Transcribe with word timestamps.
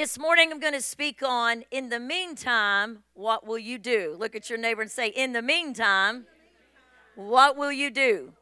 This 0.00 0.18
morning 0.18 0.50
I'm 0.50 0.60
going 0.60 0.72
to 0.72 0.80
speak 0.80 1.22
on, 1.22 1.62
in 1.70 1.90
the 1.90 2.00
meantime, 2.00 3.00
what 3.12 3.46
will 3.46 3.58
you 3.58 3.76
do? 3.76 4.16
Look 4.18 4.34
at 4.34 4.48
your 4.48 4.58
neighbor 4.58 4.80
and 4.80 4.90
say, 4.90 5.08
in 5.08 5.34
the 5.34 5.42
meantime, 5.42 6.24
what 7.16 7.54
will 7.54 7.70
you 7.70 7.90
do? 7.90 8.32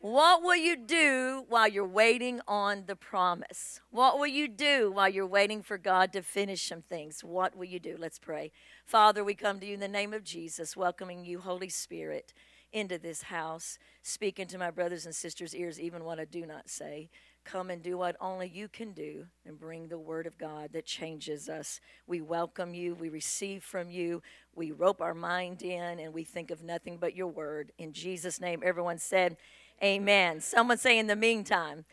What 0.00 0.42
will 0.42 0.56
you 0.56 0.78
do 0.78 1.44
while 1.50 1.68
you're 1.68 1.86
waiting 1.86 2.40
on 2.48 2.84
the 2.86 2.96
promise? 2.96 3.82
What 3.90 4.18
will 4.18 4.26
you 4.26 4.48
do 4.48 4.90
while 4.90 5.10
you're 5.10 5.26
waiting 5.26 5.62
for 5.62 5.76
God 5.76 6.10
to 6.14 6.22
finish 6.22 6.66
some 6.66 6.80
things? 6.80 7.22
What 7.22 7.54
will 7.54 7.66
you 7.66 7.78
do? 7.78 7.96
Let's 7.98 8.18
pray. 8.18 8.50
Father, 8.86 9.22
we 9.22 9.34
come 9.34 9.60
to 9.60 9.66
you 9.66 9.74
in 9.74 9.80
the 9.80 9.88
name 9.88 10.14
of 10.14 10.24
Jesus, 10.24 10.74
welcoming 10.74 11.26
you, 11.26 11.40
Holy 11.40 11.68
Spirit, 11.68 12.32
into 12.72 12.96
this 12.96 13.24
house. 13.24 13.78
Speak 14.00 14.38
into 14.38 14.56
my 14.56 14.70
brothers 14.70 15.04
and 15.04 15.14
sisters' 15.14 15.54
ears, 15.54 15.78
even 15.78 16.02
what 16.02 16.18
I 16.18 16.24
do 16.24 16.46
not 16.46 16.70
say. 16.70 17.10
Come 17.44 17.70
and 17.70 17.82
do 17.82 17.98
what 17.98 18.16
only 18.20 18.48
you 18.48 18.68
can 18.68 18.92
do 18.92 19.26
and 19.46 19.58
bring 19.58 19.88
the 19.88 19.98
word 19.98 20.26
of 20.26 20.38
God 20.38 20.70
that 20.72 20.86
changes 20.86 21.48
us. 21.48 21.80
We 22.06 22.20
welcome 22.20 22.72
you, 22.72 22.94
we 22.94 23.08
receive 23.08 23.64
from 23.64 23.90
you, 23.90 24.22
we 24.54 24.70
rope 24.70 25.00
our 25.00 25.14
mind 25.14 25.62
in, 25.62 25.98
and 25.98 26.14
we 26.14 26.24
think 26.24 26.50
of 26.50 26.62
nothing 26.62 26.98
but 26.98 27.16
your 27.16 27.26
word. 27.26 27.72
In 27.78 27.92
Jesus' 27.92 28.40
name, 28.40 28.62
everyone 28.64 28.98
said, 28.98 29.36
Amen. 29.82 30.40
Someone 30.40 30.78
say, 30.78 30.98
in 30.98 31.08
the 31.08 31.16
meantime. 31.16 31.84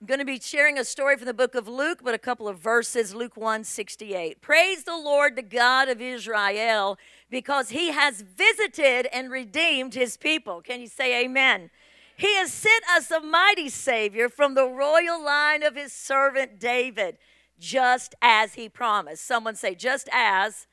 I'm 0.00 0.06
going 0.06 0.18
to 0.20 0.26
be 0.26 0.38
sharing 0.38 0.78
a 0.78 0.84
story 0.84 1.16
from 1.16 1.26
the 1.26 1.32
book 1.32 1.54
of 1.54 1.66
Luke, 1.66 2.00
but 2.04 2.14
a 2.14 2.18
couple 2.18 2.46
of 2.46 2.58
verses, 2.58 3.14
Luke 3.14 3.36
1 3.36 3.64
68. 3.64 4.40
Praise 4.42 4.84
the 4.84 4.96
Lord, 4.96 5.34
the 5.34 5.42
God 5.42 5.88
of 5.88 6.00
Israel, 6.00 6.98
because 7.30 7.70
he 7.70 7.90
has 7.90 8.20
visited 8.20 9.08
and 9.12 9.30
redeemed 9.30 9.94
his 9.94 10.16
people. 10.16 10.60
Can 10.60 10.80
you 10.80 10.88
say 10.88 11.24
amen? 11.24 11.70
He 12.16 12.36
has 12.36 12.52
sent 12.52 12.84
us 12.90 13.10
a 13.10 13.20
mighty 13.20 13.68
Savior 13.68 14.28
from 14.28 14.54
the 14.54 14.66
royal 14.66 15.22
line 15.22 15.62
of 15.62 15.74
his 15.74 15.92
servant 15.92 16.60
David, 16.60 17.18
just 17.58 18.14
as 18.22 18.54
he 18.54 18.68
promised. 18.68 19.26
Someone 19.26 19.56
say, 19.56 19.74
just 19.74 20.08
as 20.12 20.66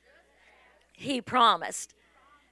he 0.94 1.19
promised. 1.22 1.94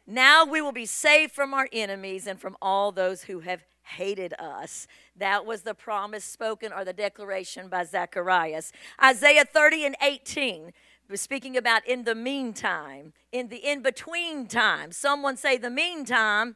Now 0.07 0.43
we 0.43 0.59
will 0.59 0.71
be 0.71 0.87
saved 0.87 1.33
from 1.33 1.53
our 1.53 1.69
enemies 1.71 2.25
and 2.25 2.41
from 2.41 2.57
all 2.61 2.91
those 2.91 3.23
who 3.23 3.41
have 3.41 3.63
hated 3.83 4.33
us. 4.39 4.87
That 5.15 5.45
was 5.45 5.61
the 5.61 5.75
promise 5.75 6.23
spoken 6.23 6.73
or 6.73 6.83
the 6.83 6.93
declaration 6.93 7.69
by 7.69 7.83
Zacharias. 7.83 8.71
Isaiah 9.03 9.45
30 9.45 9.85
and 9.85 9.95
18 10.01 10.73
was 11.09 11.21
speaking 11.21 11.57
about 11.57 11.87
in 11.87 12.03
the 12.03 12.15
meantime, 12.15 13.13
in 13.31 13.49
the 13.49 13.57
in 13.57 13.81
between 13.81 14.47
time. 14.47 14.91
Someone 14.91 15.37
say 15.37 15.57
the 15.57 15.69
meantime 15.69 16.55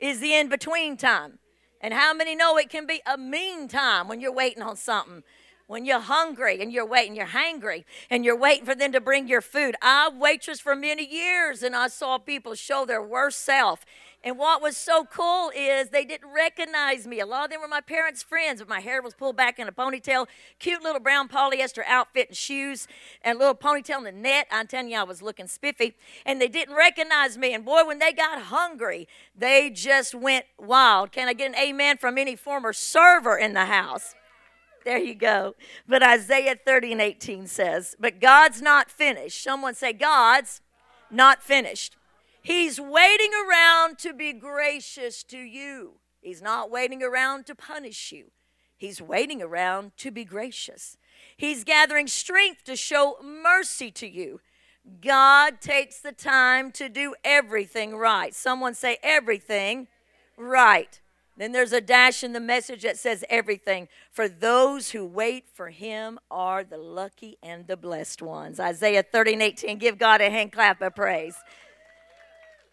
is 0.00 0.20
the 0.20 0.34
in 0.34 0.48
between 0.48 0.96
time. 0.96 1.38
And 1.84 1.92
how 1.92 2.14
many 2.14 2.34
know 2.34 2.56
it 2.56 2.70
can 2.70 2.86
be 2.86 3.02
a 3.04 3.18
mean 3.18 3.68
time 3.68 4.08
when 4.08 4.18
you're 4.18 4.32
waiting 4.32 4.62
on 4.62 4.74
something? 4.74 5.22
When 5.66 5.84
you're 5.84 6.00
hungry 6.00 6.62
and 6.62 6.72
you're 6.72 6.86
waiting, 6.86 7.14
you're 7.14 7.26
hangry 7.26 7.84
and 8.08 8.24
you're 8.24 8.38
waiting 8.38 8.64
for 8.64 8.74
them 8.74 8.90
to 8.92 9.02
bring 9.02 9.28
your 9.28 9.42
food. 9.42 9.76
I 9.82 10.08
waitress 10.08 10.60
for 10.60 10.74
many 10.74 11.06
years 11.06 11.62
and 11.62 11.76
I 11.76 11.88
saw 11.88 12.16
people 12.16 12.54
show 12.54 12.86
their 12.86 13.02
worst 13.02 13.42
self 13.42 13.84
and 14.24 14.38
what 14.38 14.62
was 14.62 14.74
so 14.74 15.04
cool 15.04 15.52
is 15.54 15.90
they 15.90 16.06
didn't 16.06 16.32
recognize 16.32 17.06
me. 17.06 17.20
A 17.20 17.26
lot 17.26 17.44
of 17.44 17.50
them 17.50 17.60
were 17.60 17.68
my 17.68 17.82
parents' 17.82 18.22
friends, 18.22 18.60
but 18.60 18.68
my 18.70 18.80
hair 18.80 19.02
was 19.02 19.12
pulled 19.12 19.36
back 19.36 19.58
in 19.58 19.68
a 19.68 19.72
ponytail, 19.72 20.26
cute 20.58 20.82
little 20.82 21.00
brown 21.00 21.28
polyester 21.28 21.82
outfit 21.86 22.28
and 22.28 22.36
shoes, 22.36 22.88
and 23.20 23.36
a 23.36 23.38
little 23.38 23.54
ponytail 23.54 23.98
in 23.98 24.04
the 24.04 24.12
net. 24.12 24.46
I'm 24.50 24.66
telling 24.66 24.90
you, 24.90 24.98
I 24.98 25.02
was 25.02 25.20
looking 25.20 25.46
spiffy. 25.46 25.94
And 26.24 26.40
they 26.40 26.48
didn't 26.48 26.74
recognize 26.74 27.36
me. 27.36 27.52
And 27.52 27.66
boy, 27.66 27.84
when 27.84 27.98
they 27.98 28.14
got 28.14 28.40
hungry, 28.44 29.06
they 29.36 29.68
just 29.68 30.14
went 30.14 30.46
wild. 30.58 31.12
Can 31.12 31.28
I 31.28 31.34
get 31.34 31.50
an 31.50 31.56
amen 31.56 31.98
from 31.98 32.16
any 32.16 32.34
former 32.34 32.72
server 32.72 33.36
in 33.36 33.52
the 33.52 33.66
house? 33.66 34.14
There 34.86 34.98
you 34.98 35.14
go. 35.14 35.54
But 35.86 36.02
Isaiah 36.02 36.56
30 36.56 36.92
and 36.92 37.00
18 37.02 37.46
says, 37.46 37.94
But 38.00 38.20
God's 38.20 38.62
not 38.62 38.90
finished. 38.90 39.42
Someone 39.42 39.74
say, 39.74 39.92
God's 39.92 40.62
not 41.10 41.42
finished. 41.42 41.96
He's 42.44 42.78
waiting 42.78 43.30
around 43.32 43.98
to 44.00 44.12
be 44.12 44.34
gracious 44.34 45.22
to 45.24 45.38
you. 45.38 45.94
He's 46.20 46.42
not 46.42 46.70
waiting 46.70 47.02
around 47.02 47.46
to 47.46 47.54
punish 47.54 48.12
you. 48.12 48.26
He's 48.76 49.00
waiting 49.00 49.40
around 49.40 49.96
to 49.96 50.10
be 50.10 50.24
gracious. 50.24 50.98
He's 51.38 51.64
gathering 51.64 52.06
strength 52.06 52.64
to 52.64 52.76
show 52.76 53.16
mercy 53.22 53.90
to 53.92 54.06
you. 54.06 54.42
God 55.00 55.62
takes 55.62 56.00
the 56.00 56.12
time 56.12 56.70
to 56.72 56.90
do 56.90 57.14
everything 57.24 57.96
right. 57.96 58.34
Someone 58.34 58.74
say 58.74 58.98
everything 59.02 59.88
right. 60.36 61.00
Then 61.38 61.52
there's 61.52 61.72
a 61.72 61.80
dash 61.80 62.22
in 62.22 62.34
the 62.34 62.40
message 62.40 62.82
that 62.82 62.98
says 62.98 63.24
everything. 63.30 63.88
For 64.10 64.28
those 64.28 64.90
who 64.90 65.06
wait 65.06 65.48
for 65.48 65.70
him 65.70 66.18
are 66.30 66.62
the 66.62 66.76
lucky 66.76 67.38
and 67.42 67.66
the 67.66 67.78
blessed 67.78 68.20
ones. 68.20 68.60
Isaiah 68.60 69.02
30 69.02 69.32
and 69.32 69.42
18. 69.42 69.78
Give 69.78 69.96
God 69.96 70.20
a 70.20 70.28
hand 70.28 70.52
clap 70.52 70.82
of 70.82 70.94
praise. 70.94 71.36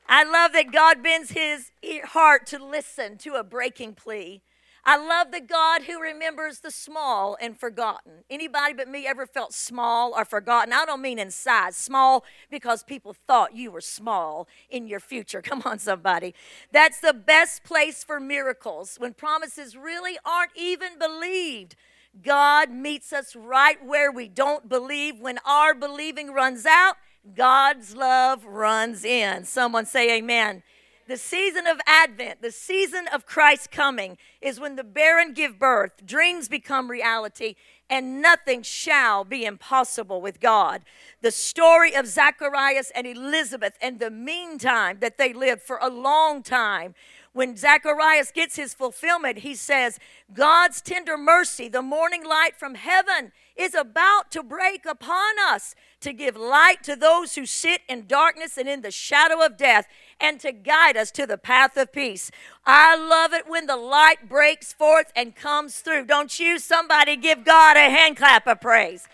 I 0.08 0.24
love 0.24 0.54
that 0.54 0.72
God 0.72 1.02
bends 1.04 1.32
his 1.32 1.72
heart 2.06 2.46
to 2.48 2.64
listen 2.64 3.18
to 3.20 3.36
a 3.36 3.44
breaking 3.44 3.96
plea. 3.96 4.42
I 4.84 4.98
love 4.98 5.32
the 5.32 5.42
God 5.42 5.84
who 5.84 6.02
remembers 6.02 6.60
the 6.60 6.72
small 6.72 7.38
and 7.40 7.60
forgotten. 7.60 8.24
Anybody 8.32 8.74
but 8.74 8.88
me 8.88 9.06
ever 9.06 9.28
felt 9.28 9.54
small 9.54 10.14
or 10.18 10.26
forgotten? 10.26 10.74
I 10.74 10.86
don't 10.86 11.04
mean 11.04 11.20
in 11.20 11.30
size, 11.30 11.78
small 11.78 12.26
because 12.50 12.82
people 12.82 13.14
thought 13.14 13.56
you 13.56 13.72
were 13.72 13.82
small 13.82 14.48
in 14.72 14.88
your 14.88 15.00
future. 15.00 15.42
Come 15.44 15.62
on, 15.66 15.78
somebody. 15.78 16.34
That's 16.72 17.00
the 17.00 17.14
best 17.14 17.64
place 17.64 18.04
for 18.04 18.20
miracles 18.20 18.96
when 18.98 19.14
promises 19.14 19.78
really 19.78 20.18
aren't 20.26 20.52
even 20.56 20.98
believed. 20.98 21.76
God 22.24 22.72
meets 22.72 23.14
us 23.14 23.36
right 23.36 23.84
where 23.86 24.12
we 24.12 24.28
don't 24.28 24.68
believe 24.68 25.20
when 25.20 25.38
our 25.46 25.76
believing 25.76 26.34
runs 26.34 26.66
out 26.66 26.96
God's 27.36 27.96
love 27.96 28.46
runs 28.46 29.06
in. 29.06 29.46
Someone 29.46 29.86
say 29.86 30.18
amen. 30.18 30.64
The 31.08 31.18
season 31.18 31.68
of 31.68 31.80
Advent, 31.86 32.42
the 32.42 32.52
season 32.52 33.08
of 33.14 33.26
Christ's 33.26 33.68
coming, 33.68 34.18
is 34.40 34.60
when 34.60 34.76
the 34.76 34.84
barren 34.84 35.34
give 35.34 35.60
birth, 35.60 36.06
dreams 36.06 36.48
become 36.48 36.90
reality, 36.90 37.56
and 37.90 38.22
nothing 38.22 38.64
shall 38.64 39.26
be 39.26 39.44
impossible 39.44 40.22
with 40.22 40.40
God. 40.40 40.84
The 41.22 41.32
story 41.32 41.94
of 41.94 42.08
Zacharias 42.08 42.92
and 42.96 43.06
Elizabeth 43.06 43.74
and 43.82 44.00
the 44.00 44.10
meantime 44.10 45.00
that 45.02 45.18
they 45.18 45.34
lived 45.34 45.64
for 45.64 45.78
a 45.82 45.90
long 45.90 46.42
time 46.44 46.96
when 47.34 47.56
Zacharias 47.56 48.32
gets 48.32 48.58
his 48.58 48.74
fulfillment, 48.74 49.40
he 49.40 49.56
says, 49.56 50.00
God's 50.34 50.82
tender 50.82 51.18
mercy, 51.18 51.70
the 51.70 51.82
morning 51.82 52.26
light 52.26 52.58
from 52.58 52.76
heaven, 52.76 53.32
is 53.56 53.74
about 53.74 54.32
to 54.32 54.44
break 54.44 54.86
upon 54.86 55.36
us 55.40 55.74
to 56.02 56.12
give 56.12 56.36
light 56.36 56.84
to 56.84 56.96
those 56.96 57.36
who 57.36 57.46
sit 57.46 57.82
in 57.88 58.08
darkness 58.08 58.58
and 58.58 58.68
in 58.68 58.82
the 58.82 58.92
shadow 58.92 59.46
of 59.46 59.56
death 59.56 59.88
and 60.20 60.40
to 60.42 60.52
guide 60.52 60.98
us 60.98 61.12
to 61.12 61.26
the 61.26 61.38
path 61.38 61.78
of 61.78 61.94
peace. 61.94 62.32
I 62.66 62.98
love 62.98 63.34
it 63.34 63.48
when 63.48 63.66
the 63.66 63.78
light 63.78 64.28
breaks 64.28 64.74
forth 64.74 65.12
and 65.16 65.36
comes 65.36 65.78
through. 65.78 66.06
Don't 66.06 66.38
you? 66.38 66.60
Somebody 66.60 67.16
give 67.16 67.46
God 67.46 67.78
a 67.78 67.90
hand 67.90 68.18
clap 68.18 68.46
of 68.48 68.60
praise. 68.60 69.08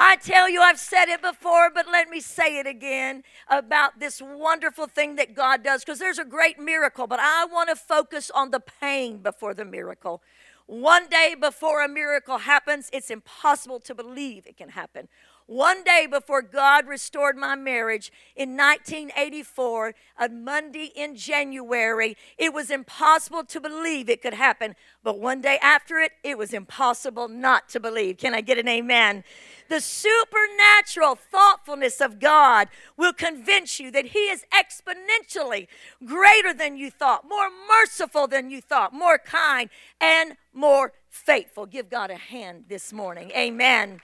I 0.00 0.14
tell 0.14 0.48
you, 0.48 0.62
I've 0.62 0.78
said 0.78 1.06
it 1.08 1.20
before, 1.20 1.70
but 1.74 1.88
let 1.90 2.08
me 2.08 2.20
say 2.20 2.60
it 2.60 2.68
again 2.68 3.24
about 3.48 3.98
this 3.98 4.22
wonderful 4.22 4.86
thing 4.86 5.16
that 5.16 5.34
God 5.34 5.64
does 5.64 5.84
because 5.84 5.98
there's 5.98 6.20
a 6.20 6.24
great 6.24 6.56
miracle, 6.56 7.08
but 7.08 7.18
I 7.20 7.46
want 7.46 7.68
to 7.68 7.74
focus 7.74 8.30
on 8.30 8.52
the 8.52 8.60
pain 8.60 9.18
before 9.18 9.54
the 9.54 9.64
miracle. 9.64 10.22
One 10.66 11.08
day 11.08 11.34
before 11.34 11.82
a 11.82 11.88
miracle 11.88 12.38
happens, 12.38 12.90
it's 12.92 13.10
impossible 13.10 13.80
to 13.80 13.94
believe 13.94 14.46
it 14.46 14.56
can 14.56 14.68
happen. 14.68 15.08
One 15.48 15.82
day 15.82 16.06
before 16.06 16.42
God 16.42 16.86
restored 16.86 17.38
my 17.38 17.56
marriage 17.56 18.12
in 18.36 18.50
1984, 18.50 19.94
a 20.18 20.28
Monday 20.28 20.92
in 20.94 21.16
January, 21.16 22.18
it 22.36 22.52
was 22.52 22.70
impossible 22.70 23.44
to 23.44 23.58
believe 23.58 24.10
it 24.10 24.20
could 24.20 24.34
happen. 24.34 24.76
But 25.02 25.18
one 25.18 25.40
day 25.40 25.58
after 25.62 26.00
it, 26.00 26.12
it 26.22 26.36
was 26.36 26.52
impossible 26.52 27.28
not 27.28 27.70
to 27.70 27.80
believe. 27.80 28.18
Can 28.18 28.34
I 28.34 28.42
get 28.42 28.58
an 28.58 28.68
amen? 28.68 29.24
The 29.70 29.80
supernatural 29.80 31.14
thoughtfulness 31.14 32.02
of 32.02 32.20
God 32.20 32.68
will 32.98 33.14
convince 33.14 33.80
you 33.80 33.90
that 33.92 34.08
He 34.08 34.18
is 34.28 34.44
exponentially 34.52 35.66
greater 36.04 36.52
than 36.52 36.76
you 36.76 36.90
thought, 36.90 37.26
more 37.26 37.48
merciful 37.66 38.26
than 38.26 38.50
you 38.50 38.60
thought, 38.60 38.92
more 38.92 39.16
kind, 39.16 39.70
and 39.98 40.36
more 40.52 40.92
faithful. 41.08 41.64
Give 41.64 41.88
God 41.88 42.10
a 42.10 42.16
hand 42.16 42.64
this 42.68 42.92
morning. 42.92 43.30
Amen. 43.30 44.02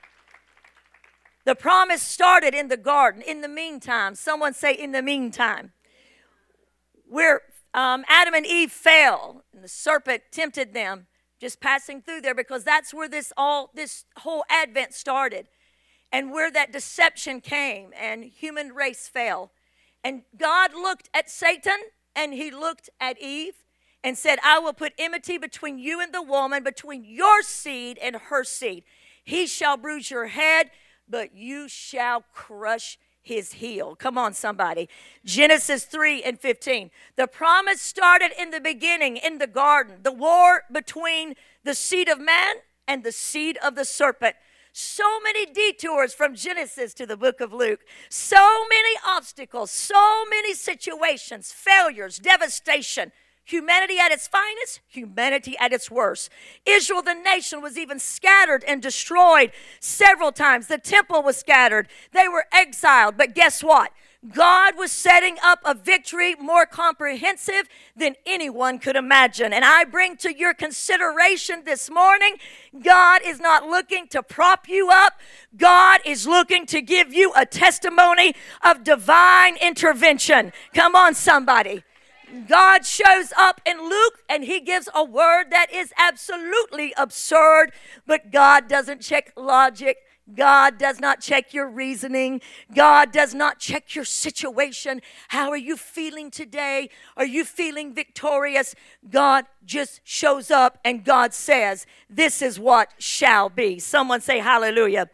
The 1.45 1.55
promise 1.55 2.01
started 2.01 2.55
in 2.55 2.69
the 2.69 2.77
garden. 2.77 3.23
In 3.23 3.43
the 3.43 3.49
meantime, 3.49 4.15
someone 4.15 4.55
say, 4.55 4.73
in 4.73 4.93
the 4.93 5.03
meantime, 5.03 5.73
where 7.07 7.43
um, 7.75 8.05
Adam 8.09 8.35
and 8.35 8.47
Eve 8.47 8.73
fell, 8.73 9.45
and 9.53 9.63
the 9.63 9.69
serpent 9.69 10.23
tempted 10.31 10.73
them, 10.73 11.07
just 11.41 11.61
passing 11.61 12.01
through 12.01 12.23
there 12.23 12.35
because 12.35 12.65
that's 12.65 12.95
where 12.95 13.09
this 13.09 13.33
all 13.37 13.71
this 13.75 14.07
whole 14.19 14.45
Advent 14.49 14.95
started, 14.95 15.49
and 16.11 16.31
where 16.31 16.51
that 16.51 16.73
deception 16.73 17.41
came, 17.41 17.91
and 17.99 18.25
human 18.25 18.73
race 18.73 19.07
fell, 19.09 19.53
and 20.03 20.23
God 20.37 20.73
looked 20.73 21.11
at 21.13 21.29
Satan 21.29 21.79
and 22.17 22.33
he 22.33 22.51
looked 22.51 22.89
at 23.01 23.21
Eve 23.21 23.65
and 24.03 24.17
said, 24.17 24.39
"I 24.43 24.59
will 24.61 24.73
put 24.73 24.95
enmity 24.97 25.37
between 25.37 25.79
you 25.79 26.01
and 26.01 26.15
the 26.15 26.23
woman, 26.23 26.63
between 26.63 27.05
your 27.05 27.43
seed 27.43 27.99
and 27.99 28.17
her 28.17 28.45
seed. 28.45 28.85
He 29.23 29.47
shall 29.47 29.77
bruise 29.77 30.11
your 30.11 30.29
head." 30.29 30.71
But 31.09 31.35
you 31.35 31.69
shall 31.69 32.25
crush 32.33 32.99
his 33.23 33.55
heel. 33.55 33.97
Come 33.97 34.19
on, 34.19 34.35
somebody. 34.35 34.89
Genesis 35.25 35.85
3 35.85 36.23
and 36.23 36.39
15. 36.39 36.91
The 37.17 37.27
promise 37.27 37.81
started 37.81 38.31
in 38.39 38.51
the 38.51 38.61
beginning 38.61 39.17
in 39.17 39.39
the 39.39 39.47
garden, 39.47 39.97
the 40.03 40.13
war 40.13 40.63
between 40.71 41.35
the 41.65 41.75
seed 41.75 42.09
of 42.09 42.21
man 42.21 42.57
and 42.87 43.03
the 43.03 43.13
seed 43.13 43.59
of 43.65 43.75
the 43.75 43.85
serpent. 43.85 44.37
So 44.73 45.21
many 45.23 45.47
detours 45.47 46.13
from 46.13 46.35
Genesis 46.35 46.95
to 46.95 47.07
the 47.07 47.17
book 47.17 47.41
of 47.41 47.53
Luke. 47.53 47.81
So 48.11 48.65
many 48.69 48.97
obstacles, 49.07 49.71
so 49.71 50.25
many 50.29 50.53
situations, 50.53 51.53
failures, 51.53 52.19
devastation. 52.19 53.13
Humanity 53.45 53.99
at 53.99 54.11
its 54.11 54.27
finest, 54.27 54.81
humanity 54.89 55.55
at 55.61 55.73
its 55.73 55.91
worst. 55.91 56.31
Israel, 56.65 57.03
the 57.03 57.15
nation, 57.15 57.61
was 57.61 57.77
even 57.77 57.99
scattered 57.99 58.65
and 58.67 58.81
destroyed 58.81 59.53
several 59.81 60.33
times. 60.33 60.67
The 60.67 60.79
temple 60.79 61.23
was 61.23 61.37
scattered. 61.37 61.89
They 62.13 62.27
were 62.27 62.47
exiled. 62.53 63.19
But 63.19 63.35
guess 63.35 63.63
what? 63.63 63.93
God 64.33 64.79
was 64.79 64.91
setting 64.91 65.37
up 65.45 65.61
a 65.67 65.75
victory 65.75 66.35
more 66.37 66.65
comprehensive 66.65 67.69
than 67.95 68.15
anyone 68.25 68.79
could 68.79 68.97
imagine. 68.97 69.53
And 69.53 69.65
I 69.65 69.85
bring 69.85 70.17
to 70.19 70.35
your 70.35 70.55
consideration 70.55 71.65
this 71.67 71.91
morning 71.91 72.37
God 72.83 73.21
is 73.25 73.39
not 73.39 73.67
looking 73.67 74.07
to 74.09 74.23
prop 74.23 74.69
you 74.69 74.89
up, 74.91 75.21
God 75.57 76.01
is 76.07 76.27
looking 76.27 76.65
to 76.67 76.81
give 76.81 77.13
you 77.13 77.33
a 77.37 77.45
testimony 77.45 78.35
of 78.65 78.83
divine 78.83 79.59
intervention. 79.59 80.53
Come 80.73 80.97
on, 80.97 81.15
somebody. 81.15 81.85
God 82.49 82.85
shows 82.85 83.33
up 83.37 83.61
in 83.65 83.89
Luke 83.89 84.23
and 84.29 84.45
he 84.45 84.61
gives 84.61 84.89
a 84.95 85.05
word 85.05 85.51
that 85.51 85.73
is 85.73 85.93
absolutely 85.97 86.93
absurd, 86.97 87.73
but 88.07 88.33
God 88.33 88.69
doesn't 88.69 89.01
check 89.01 89.33
logic. 89.37 89.99
God 90.35 90.79
does 90.79 91.01
not 91.01 91.21
check 91.21 91.53
your 91.53 91.69
reasoning. 91.69 92.41
God 92.75 93.13
does 93.13 93.35
not 93.35 93.59
check 93.59 93.95
your 93.95 94.07
situation. 94.07 95.03
How 95.29 95.51
are 95.51 95.57
you 95.57 95.77
feeling 95.77 96.31
today? 96.31 96.89
Are 97.17 97.27
you 97.27 97.45
feeling 97.45 97.95
victorious? 97.95 98.75
God 99.11 99.45
just 99.67 100.01
shows 100.03 100.51
up 100.51 100.79
and 100.83 101.05
God 101.05 101.35
says, 101.35 101.87
This 102.09 102.41
is 102.41 102.59
what 102.59 102.91
shall 102.99 103.51
be. 103.51 103.79
Someone 103.79 104.23
say 104.23 104.39
hallelujah. 104.39 105.11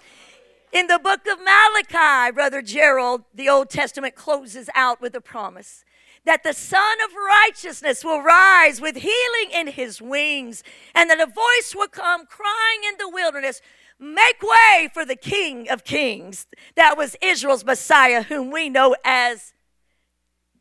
In 0.72 0.86
the 0.86 1.00
book 1.00 1.26
of 1.26 1.40
Malachi, 1.40 2.32
Brother 2.32 2.62
Gerald, 2.62 3.24
the 3.34 3.48
Old 3.48 3.68
Testament 3.70 4.14
closes 4.14 4.70
out 4.76 5.00
with 5.00 5.16
a 5.16 5.20
promise 5.20 5.84
that 6.24 6.42
the 6.42 6.52
Sun 6.52 6.98
of 7.04 7.10
Righteousness 7.14 8.04
will 8.04 8.22
rise 8.22 8.80
with 8.80 8.96
healing 8.96 9.50
in 9.54 9.68
his 9.68 10.02
wings, 10.02 10.62
and 10.94 11.08
that 11.10 11.20
a 11.20 11.26
voice 11.26 11.74
will 11.74 11.88
come 11.88 12.26
crying 12.26 12.80
in 12.88 12.96
the 12.98 13.08
wilderness, 13.08 13.60
Make 14.02 14.42
way 14.42 14.88
for 14.94 15.04
the 15.04 15.14
King 15.14 15.68
of 15.68 15.84
Kings. 15.84 16.46
That 16.74 16.96
was 16.96 17.16
Israel's 17.20 17.66
Messiah, 17.66 18.22
whom 18.22 18.50
we 18.50 18.70
know 18.70 18.96
as 19.04 19.52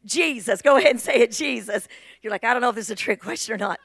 Jesus. 0.03 0.61
Go 0.61 0.75
ahead 0.75 0.91
and 0.91 0.99
say 0.99 1.15
it, 1.15 1.31
Jesus. 1.31 1.87
You're 2.21 2.31
like, 2.31 2.43
I 2.43 2.51
don't 2.51 2.61
know 2.61 2.69
if 2.69 2.75
this 2.75 2.87
is 2.87 2.91
a 2.91 2.95
trick 2.95 3.21
question 3.21 3.55
or 3.55 3.57
not. 3.57 3.79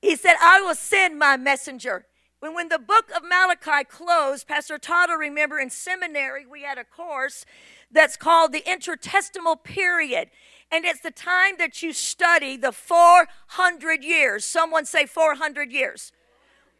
He 0.00 0.16
said, 0.16 0.36
I 0.40 0.62
will 0.62 0.74
send 0.74 1.18
my 1.18 1.36
messenger. 1.36 2.06
When, 2.40 2.54
when 2.54 2.68
the 2.70 2.78
book 2.78 3.10
of 3.14 3.24
Malachi 3.28 3.84
closed, 3.84 4.48
Pastor 4.48 4.78
Todd 4.78 5.10
remember 5.18 5.58
in 5.58 5.68
seminary 5.68 6.46
we 6.46 6.62
had 6.62 6.78
a 6.78 6.84
course 6.84 7.44
that's 7.90 8.16
called 8.16 8.52
the 8.52 8.62
intertestamental 8.62 9.62
period. 9.62 10.30
And 10.70 10.84
it's 10.84 11.00
the 11.00 11.10
time 11.10 11.54
that 11.58 11.82
you 11.82 11.92
study 11.92 12.56
the 12.56 12.72
400 12.72 14.04
years. 14.04 14.44
Someone 14.44 14.84
say 14.84 15.06
400 15.06 15.72
years. 15.72 16.12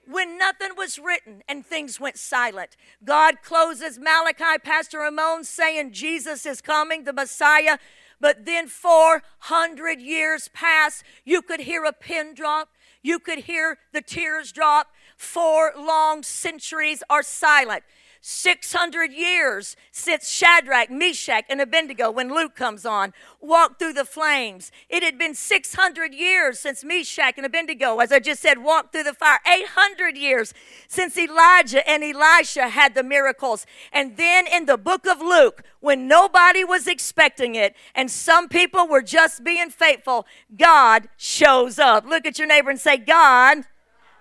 When 0.07 0.39
nothing 0.39 0.71
was 0.77 0.99
written 0.99 1.43
and 1.49 1.65
things 1.65 2.01
went 2.01 2.17
silent, 2.17 2.77
God 3.05 3.43
closes 3.43 3.99
Malachi, 3.99 4.59
Pastor 4.63 5.01
Ramon 5.01 5.45
saying 5.45 5.93
Jesus 5.93 6.47
is 6.47 6.61
coming, 6.61 7.05
the 7.05 7.13
Messiah. 7.13 7.79
But 8.21 8.47
then 8.47 8.69
400 8.69 10.01
years 10.01 10.49
pass. 10.53 11.03
You 11.25 11.43
could 11.43 11.61
hear 11.61 11.85
a 11.85 11.93
pin 11.93 12.35
drop. 12.35 12.71
You 13.03 13.19
could 13.19 13.41
hear 13.41 13.79
the 13.93 14.03
tears 14.03 14.51
drop. 14.51 14.89
Four 15.17 15.73
long 15.77 16.23
centuries 16.23 17.03
are 17.09 17.23
silent. 17.23 17.85
600 18.21 19.13
years 19.13 19.77
since 19.93 20.29
Shadrach, 20.29 20.91
Meshach, 20.91 21.45
and 21.49 21.61
Abednego, 21.61 22.11
when 22.11 22.35
Luke 22.35 22.55
comes 22.55 22.85
on, 22.85 23.13
walked 23.41 23.79
through 23.79 23.93
the 23.93 24.05
flames. 24.05 24.71
It 24.89 25.03
had 25.03 25.19
been 25.19 25.35
600 25.35 26.15
years 26.15 26.59
since 26.59 26.85
Meshach 26.85 27.35
and 27.37 27.47
Abednego, 27.47 27.99
as 27.99 28.13
I 28.13 28.19
just 28.19 28.43
said, 28.43 28.59
walked 28.59 28.93
through 28.93 29.05
the 29.05 29.15
fire. 29.15 29.39
800 29.47 30.17
years 30.17 30.53
since 30.89 31.17
Elijah 31.17 31.89
and 31.89 32.03
Elisha 32.03 32.69
had 32.69 32.95
the 32.95 33.03
miracles. 33.03 33.67
And 33.93 34.17
then 34.17 34.47
in 34.47 34.67
the 34.67 34.79
book 34.79 35.07
of 35.07 35.21
Luke, 35.21 35.63
when 35.81 36.09
nobody 36.09 36.65
was 36.65 36.87
expecting 36.87 37.55
it 37.55 37.75
and 37.95 38.11
some 38.11 38.49
people 38.49 38.89
were 38.89 39.03
just 39.03 39.45
being 39.45 39.71
faithful, 39.71 40.27
God 40.57 41.09
shows 41.17 41.79
up. 41.79 42.05
Look 42.05 42.27
at 42.27 42.39
your 42.39 42.49
neighbor 42.49 42.71
and 42.71 42.81
say, 42.81 42.97
God 42.97 43.65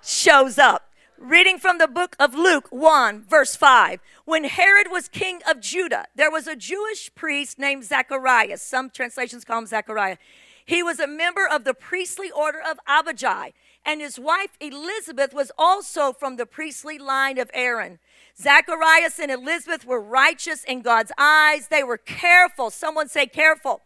shows 0.01 0.57
up. 0.57 0.86
Reading 1.19 1.57
from 1.57 1.79
the 1.79 1.87
book 1.87 2.15
of 2.19 2.35
Luke 2.35 2.67
1, 2.69 3.23
verse 3.23 3.55
5. 3.55 3.99
When 4.25 4.43
Herod 4.43 4.91
was 4.91 5.07
king 5.07 5.41
of 5.49 5.59
Judah, 5.59 6.05
there 6.13 6.29
was 6.29 6.45
a 6.45 6.55
Jewish 6.55 7.13
priest 7.15 7.57
named 7.57 7.85
Zacharias. 7.85 8.61
Some 8.61 8.91
translations 8.91 9.43
call 9.43 9.57
him 9.57 9.65
Zachariah. 9.65 10.17
He 10.63 10.83
was 10.83 10.99
a 10.99 11.07
member 11.07 11.47
of 11.47 11.63
the 11.63 11.73
priestly 11.73 12.29
order 12.29 12.59
of 12.61 12.77
Abijah, 12.87 13.53
and 13.83 13.99
his 13.99 14.19
wife 14.19 14.51
Elizabeth 14.61 15.33
was 15.33 15.51
also 15.57 16.13
from 16.13 16.35
the 16.35 16.45
priestly 16.45 16.99
line 16.99 17.39
of 17.39 17.49
Aaron. 17.51 17.97
Zacharias 18.39 19.17
and 19.17 19.31
Elizabeth 19.31 19.85
were 19.85 19.99
righteous 19.99 20.63
in 20.63 20.83
God's 20.83 21.11
eyes. 21.17 21.69
They 21.69 21.83
were 21.83 21.97
careful. 21.97 22.69
Someone 22.69 23.09
say 23.09 23.25
careful. 23.25 23.81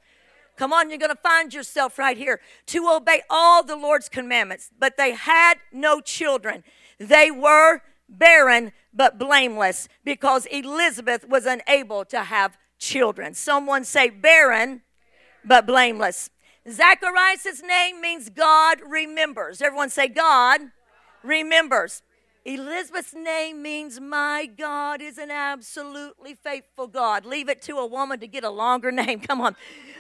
Come 0.57 0.73
on, 0.73 0.89
you're 0.89 0.99
going 0.99 1.09
to 1.09 1.15
find 1.15 1.53
yourself 1.53 1.97
right 1.97 2.17
here 2.17 2.41
to 2.67 2.87
obey 2.89 3.21
all 3.29 3.63
the 3.63 3.77
Lord's 3.77 4.09
commandments. 4.09 4.69
But 4.77 4.97
they 4.97 5.11
had 5.13 5.55
no 5.71 6.01
children. 6.01 6.63
They 7.01 7.31
were 7.31 7.81
barren 8.07 8.73
but 8.93 9.17
blameless 9.17 9.87
because 10.03 10.45
Elizabeth 10.47 11.27
was 11.27 11.45
unable 11.45 12.05
to 12.05 12.23
have 12.23 12.57
children. 12.77 13.33
Someone 13.33 13.83
say 13.83 14.09
barren 14.09 14.81
but 15.43 15.65
blameless. 15.65 16.29
Zacharias' 16.69 17.63
name 17.63 18.01
means 18.01 18.29
God 18.29 18.81
remembers. 18.87 19.61
Everyone 19.61 19.89
say 19.89 20.07
God 20.07 20.61
remembers. 21.23 22.03
Elizabeth's 22.43 23.13
name 23.13 23.61
means 23.61 23.99
my 23.99 24.47
God 24.47 24.99
is 24.99 25.19
an 25.19 25.29
absolutely 25.29 26.33
faithful 26.33 26.87
God. 26.87 27.23
Leave 27.23 27.47
it 27.47 27.61
to 27.63 27.77
a 27.77 27.85
woman 27.85 28.19
to 28.19 28.25
get 28.25 28.43
a 28.43 28.49
longer 28.49 28.91
name. 28.91 29.19
Come 29.19 29.41
on. 29.41 29.55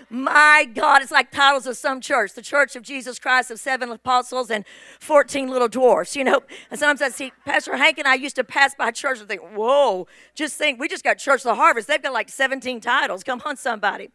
My 0.09 0.67
God, 0.73 1.03
it's 1.03 1.11
like 1.11 1.31
titles 1.31 1.67
of 1.67 1.77
some 1.77 2.01
church, 2.01 2.33
the 2.33 2.41
Church 2.41 2.75
of 2.75 2.81
Jesus 2.81 3.19
Christ 3.19 3.51
of 3.51 3.59
seven 3.59 3.89
apostles 3.91 4.49
and 4.49 4.65
14 4.99 5.49
little 5.49 5.67
dwarfs, 5.67 6.15
you 6.15 6.23
know. 6.23 6.41
And 6.71 6.79
sometimes 6.79 7.01
I 7.01 7.09
see 7.09 7.31
Pastor 7.45 7.77
Hank 7.77 7.99
and 7.99 8.07
I 8.07 8.15
used 8.15 8.35
to 8.37 8.43
pass 8.43 8.73
by 8.73 8.89
church 8.89 9.19
and 9.19 9.27
think, 9.29 9.41
whoa, 9.53 10.07
just 10.33 10.57
think, 10.57 10.79
we 10.79 10.87
just 10.87 11.03
got 11.03 11.19
Church 11.19 11.41
of 11.41 11.43
the 11.43 11.55
Harvest. 11.55 11.87
They've 11.87 12.01
got 12.01 12.11
like 12.11 12.29
17 12.29 12.81
titles. 12.81 13.23
Come 13.23 13.41
on, 13.45 13.55
somebody. 13.55 14.09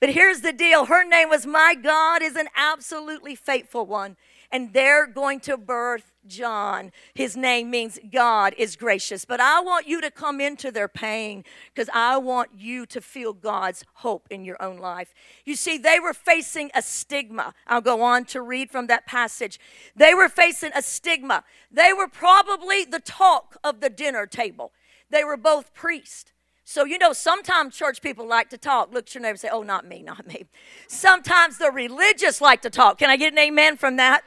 But 0.00 0.10
here's 0.10 0.40
the 0.40 0.52
deal 0.52 0.86
her 0.86 1.06
name 1.06 1.28
was 1.28 1.46
My 1.46 1.74
God 1.74 2.22
is 2.22 2.36
an 2.36 2.48
absolutely 2.56 3.34
faithful 3.34 3.86
one. 3.86 4.16
And 4.50 4.72
they're 4.72 5.06
going 5.06 5.40
to 5.40 5.56
birth 5.56 6.12
John. 6.26 6.92
His 7.14 7.36
name 7.36 7.70
means 7.70 7.98
God 8.12 8.54
is 8.58 8.76
gracious. 8.76 9.24
But 9.24 9.40
I 9.40 9.60
want 9.60 9.86
you 9.86 10.00
to 10.00 10.10
come 10.10 10.40
into 10.40 10.70
their 10.70 10.88
pain 10.88 11.44
because 11.74 11.88
I 11.92 12.16
want 12.18 12.50
you 12.56 12.86
to 12.86 13.00
feel 13.00 13.32
God's 13.32 13.84
hope 13.94 14.26
in 14.30 14.44
your 14.44 14.60
own 14.62 14.78
life. 14.78 15.14
You 15.44 15.56
see, 15.56 15.78
they 15.78 15.98
were 16.00 16.14
facing 16.14 16.70
a 16.74 16.82
stigma. 16.82 17.54
I'll 17.66 17.80
go 17.80 18.02
on 18.02 18.24
to 18.26 18.40
read 18.40 18.70
from 18.70 18.86
that 18.88 19.06
passage. 19.06 19.58
They 19.94 20.14
were 20.14 20.28
facing 20.28 20.72
a 20.74 20.82
stigma. 20.82 21.44
They 21.70 21.92
were 21.92 22.08
probably 22.08 22.84
the 22.84 23.00
talk 23.00 23.56
of 23.62 23.80
the 23.80 23.90
dinner 23.90 24.26
table. 24.26 24.72
They 25.10 25.24
were 25.24 25.36
both 25.36 25.74
priests. 25.74 26.32
So, 26.68 26.84
you 26.84 26.98
know, 26.98 27.12
sometimes 27.12 27.76
church 27.76 28.02
people 28.02 28.26
like 28.26 28.50
to 28.50 28.58
talk. 28.58 28.92
Look 28.92 29.06
at 29.06 29.14
your 29.14 29.22
neighbor 29.22 29.30
and 29.30 29.40
say, 29.40 29.48
Oh, 29.52 29.62
not 29.62 29.86
me, 29.86 30.02
not 30.02 30.26
me. 30.26 30.46
Sometimes 30.88 31.58
the 31.58 31.70
religious 31.70 32.40
like 32.40 32.60
to 32.62 32.70
talk. 32.70 32.98
Can 32.98 33.08
I 33.08 33.16
get 33.16 33.32
an 33.32 33.38
amen 33.38 33.76
from 33.76 33.96
that? 33.96 34.24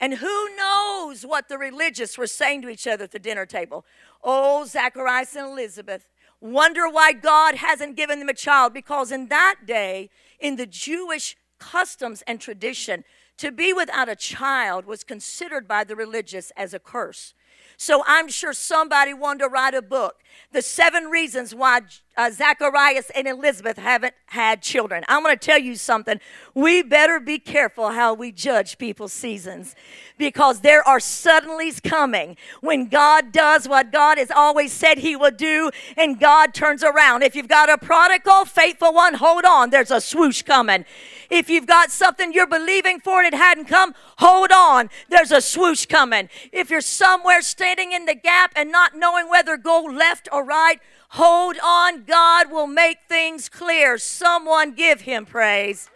And 0.00 0.14
who 0.14 0.56
knows 0.56 1.24
what 1.24 1.48
the 1.48 1.58
religious 1.58 2.18
were 2.18 2.26
saying 2.26 2.62
to 2.62 2.68
each 2.68 2.86
other 2.86 3.04
at 3.04 3.12
the 3.12 3.18
dinner 3.18 3.46
table? 3.46 3.84
Oh, 4.22 4.64
Zacharias 4.66 5.34
and 5.34 5.46
Elizabeth 5.46 6.08
wonder 6.40 6.88
why 6.88 7.12
God 7.12 7.56
hasn't 7.56 7.96
given 7.96 8.18
them 8.18 8.28
a 8.28 8.34
child 8.34 8.74
because 8.74 9.10
in 9.10 9.28
that 9.28 9.60
day, 9.66 10.10
in 10.38 10.56
the 10.56 10.66
Jewish 10.66 11.36
customs 11.58 12.22
and 12.26 12.40
tradition, 12.40 13.04
to 13.38 13.50
be 13.50 13.72
without 13.72 14.08
a 14.08 14.16
child 14.16 14.86
was 14.86 15.04
considered 15.04 15.68
by 15.68 15.84
the 15.84 15.96
religious 15.96 16.52
as 16.56 16.72
a 16.74 16.78
curse. 16.78 17.34
So 17.76 18.02
I'm 18.06 18.28
sure 18.28 18.52
somebody 18.52 19.12
wanted 19.12 19.40
to 19.40 19.48
write 19.48 19.74
a 19.74 19.82
book, 19.82 20.22
The 20.52 20.62
Seven 20.62 21.04
Reasons 21.04 21.54
Why 21.54 21.80
uh, 22.16 22.30
Zacharias 22.30 23.10
and 23.14 23.26
Elizabeth 23.28 23.76
haven't 23.76 24.14
had 24.26 24.62
children. 24.62 25.04
I'm 25.08 25.22
going 25.22 25.36
to 25.36 25.44
tell 25.44 25.58
you 25.58 25.76
something. 25.76 26.18
We 26.54 26.82
better 26.82 27.20
be 27.20 27.38
careful 27.38 27.90
how 27.90 28.14
we 28.14 28.32
judge 28.32 28.78
people's 28.78 29.12
seasons 29.12 29.74
because 30.18 30.60
there 30.60 30.86
are 30.86 30.98
suddenlies 30.98 31.82
coming 31.82 32.36
when 32.60 32.88
God 32.88 33.32
does 33.32 33.68
what 33.68 33.92
God 33.92 34.18
has 34.18 34.30
always 34.30 34.72
said 34.72 34.98
He 34.98 35.14
will 35.14 35.30
do 35.30 35.70
and 35.96 36.18
God 36.18 36.54
turns 36.54 36.82
around. 36.82 37.22
If 37.22 37.36
you've 37.36 37.48
got 37.48 37.68
a 37.68 37.76
prodigal, 37.76 38.46
faithful 38.46 38.94
one, 38.94 39.14
hold 39.14 39.44
on. 39.44 39.70
There's 39.70 39.90
a 39.90 40.00
swoosh 40.00 40.42
coming. 40.42 40.86
If 41.28 41.50
you've 41.50 41.66
got 41.66 41.90
something 41.90 42.32
you're 42.32 42.46
believing 42.46 43.00
for 43.00 43.22
and 43.22 43.32
it 43.32 43.36
hadn't 43.36 43.66
come, 43.66 43.94
hold 44.18 44.52
on. 44.52 44.88
There's 45.10 45.32
a 45.32 45.40
swoosh 45.40 45.86
coming. 45.86 46.28
If 46.52 46.70
you're 46.70 46.80
somewhere 46.80 47.42
standing 47.42 47.92
in 47.92 48.06
the 48.06 48.14
gap 48.14 48.52
and 48.56 48.72
not 48.72 48.96
knowing 48.96 49.28
whether 49.28 49.56
go 49.56 49.82
left 49.82 50.28
or 50.32 50.44
right, 50.44 50.80
hold 51.10 51.56
on. 51.62 52.04
God 52.06 52.50
will 52.50 52.66
make 52.66 52.98
things 53.08 53.48
clear. 53.48 53.98
Someone 53.98 54.72
give 54.72 55.02
him 55.02 55.26
praise. 55.26 55.90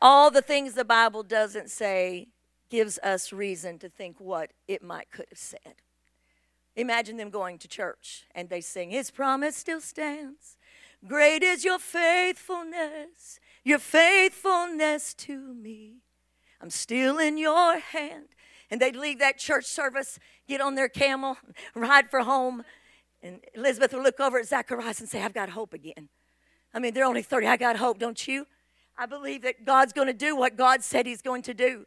All 0.00 0.30
the 0.30 0.42
things 0.42 0.74
the 0.74 0.84
Bible 0.84 1.22
doesn't 1.22 1.70
say 1.70 2.28
gives 2.70 2.98
us 2.98 3.32
reason 3.32 3.78
to 3.78 3.88
think 3.88 4.16
what 4.18 4.50
it 4.66 4.82
might 4.82 5.10
could 5.10 5.26
have 5.30 5.38
said. 5.38 5.82
Imagine 6.76 7.16
them 7.16 7.30
going 7.30 7.58
to 7.58 7.68
church 7.68 8.24
and 8.34 8.48
they 8.48 8.60
sing, 8.60 8.90
His 8.90 9.10
promise 9.10 9.56
still 9.56 9.80
stands. 9.80 10.56
Great 11.06 11.42
is 11.42 11.64
your 11.64 11.78
faithfulness, 11.78 13.40
your 13.64 13.78
faithfulness 13.78 15.14
to 15.14 15.54
me. 15.54 16.02
I'm 16.60 16.70
still 16.70 17.18
in 17.18 17.38
your 17.38 17.78
hand. 17.78 18.28
And 18.70 18.80
they'd 18.80 18.96
leave 18.96 19.18
that 19.20 19.38
church 19.38 19.64
service, 19.64 20.18
get 20.46 20.60
on 20.60 20.74
their 20.74 20.88
camel, 20.88 21.38
ride 21.74 22.10
for 22.10 22.20
home. 22.20 22.64
And 23.22 23.40
Elizabeth 23.54 23.92
would 23.92 24.02
look 24.02 24.20
over 24.20 24.38
at 24.38 24.46
Zacharias 24.46 25.00
and 25.00 25.08
say, 25.08 25.22
I've 25.22 25.34
got 25.34 25.50
hope 25.50 25.72
again. 25.72 26.08
I 26.72 26.78
mean, 26.78 26.94
they're 26.94 27.04
only 27.04 27.22
30. 27.22 27.46
I 27.46 27.56
got 27.56 27.76
hope, 27.76 27.98
don't 27.98 28.28
you? 28.28 28.46
I 28.96 29.06
believe 29.06 29.42
that 29.42 29.64
God's 29.64 29.92
going 29.92 30.06
to 30.08 30.12
do 30.12 30.36
what 30.36 30.56
God 30.56 30.82
said 30.82 31.06
He's 31.06 31.22
going 31.22 31.42
to 31.42 31.54
do. 31.54 31.86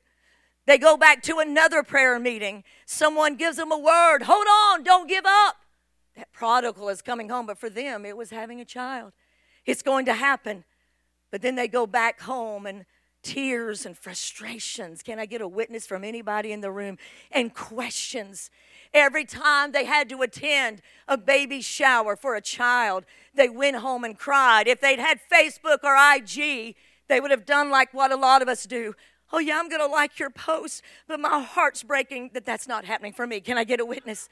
They 0.65 0.77
go 0.77 0.95
back 0.95 1.21
to 1.23 1.39
another 1.39 1.83
prayer 1.83 2.19
meeting. 2.19 2.63
Someone 2.85 3.35
gives 3.35 3.57
them 3.57 3.71
a 3.71 3.77
word. 3.77 4.23
Hold 4.23 4.45
on, 4.47 4.83
don't 4.83 5.07
give 5.07 5.25
up. 5.25 5.57
That 6.15 6.31
prodigal 6.31 6.89
is 6.89 7.01
coming 7.01 7.29
home, 7.29 7.45
but 7.45 7.57
for 7.57 7.69
them, 7.69 8.05
it 8.05 8.15
was 8.15 8.29
having 8.29 8.59
a 8.59 8.65
child. 8.65 9.13
It's 9.65 9.81
going 9.81 10.05
to 10.05 10.13
happen. 10.13 10.63
But 11.31 11.41
then 11.41 11.55
they 11.55 11.67
go 11.67 11.87
back 11.87 12.21
home 12.21 12.65
and 12.65 12.85
tears 13.23 13.85
and 13.85 13.97
frustrations. 13.97 15.01
Can 15.01 15.19
I 15.19 15.25
get 15.25 15.41
a 15.41 15.47
witness 15.47 15.87
from 15.87 16.03
anybody 16.03 16.51
in 16.51 16.61
the 16.61 16.71
room? 16.71 16.97
And 17.31 17.53
questions. 17.53 18.49
Every 18.93 19.23
time 19.23 19.71
they 19.71 19.85
had 19.85 20.09
to 20.09 20.21
attend 20.21 20.81
a 21.07 21.17
baby 21.17 21.61
shower 21.61 22.15
for 22.15 22.35
a 22.35 22.41
child, 22.41 23.05
they 23.33 23.47
went 23.49 23.77
home 23.77 24.03
and 24.03 24.17
cried. 24.17 24.67
If 24.67 24.81
they'd 24.81 24.99
had 24.99 25.19
Facebook 25.31 25.83
or 25.83 25.95
IG, 25.95 26.75
they 27.07 27.19
would 27.19 27.31
have 27.31 27.45
done 27.45 27.69
like 27.69 27.93
what 27.93 28.11
a 28.11 28.17
lot 28.17 28.41
of 28.41 28.47
us 28.47 28.65
do. 28.65 28.95
Oh, 29.33 29.39
yeah, 29.39 29.59
I'm 29.59 29.69
going 29.69 29.81
to 29.81 29.87
like 29.87 30.19
your 30.19 30.29
post, 30.29 30.83
but 31.07 31.19
my 31.19 31.41
heart's 31.41 31.83
breaking 31.83 32.31
that 32.33 32.45
that's 32.45 32.67
not 32.67 32.83
happening 32.83 33.13
for 33.13 33.25
me. 33.25 33.39
Can 33.39 33.57
I 33.57 33.63
get 33.63 33.79
a 33.79 33.85
witness? 33.85 34.27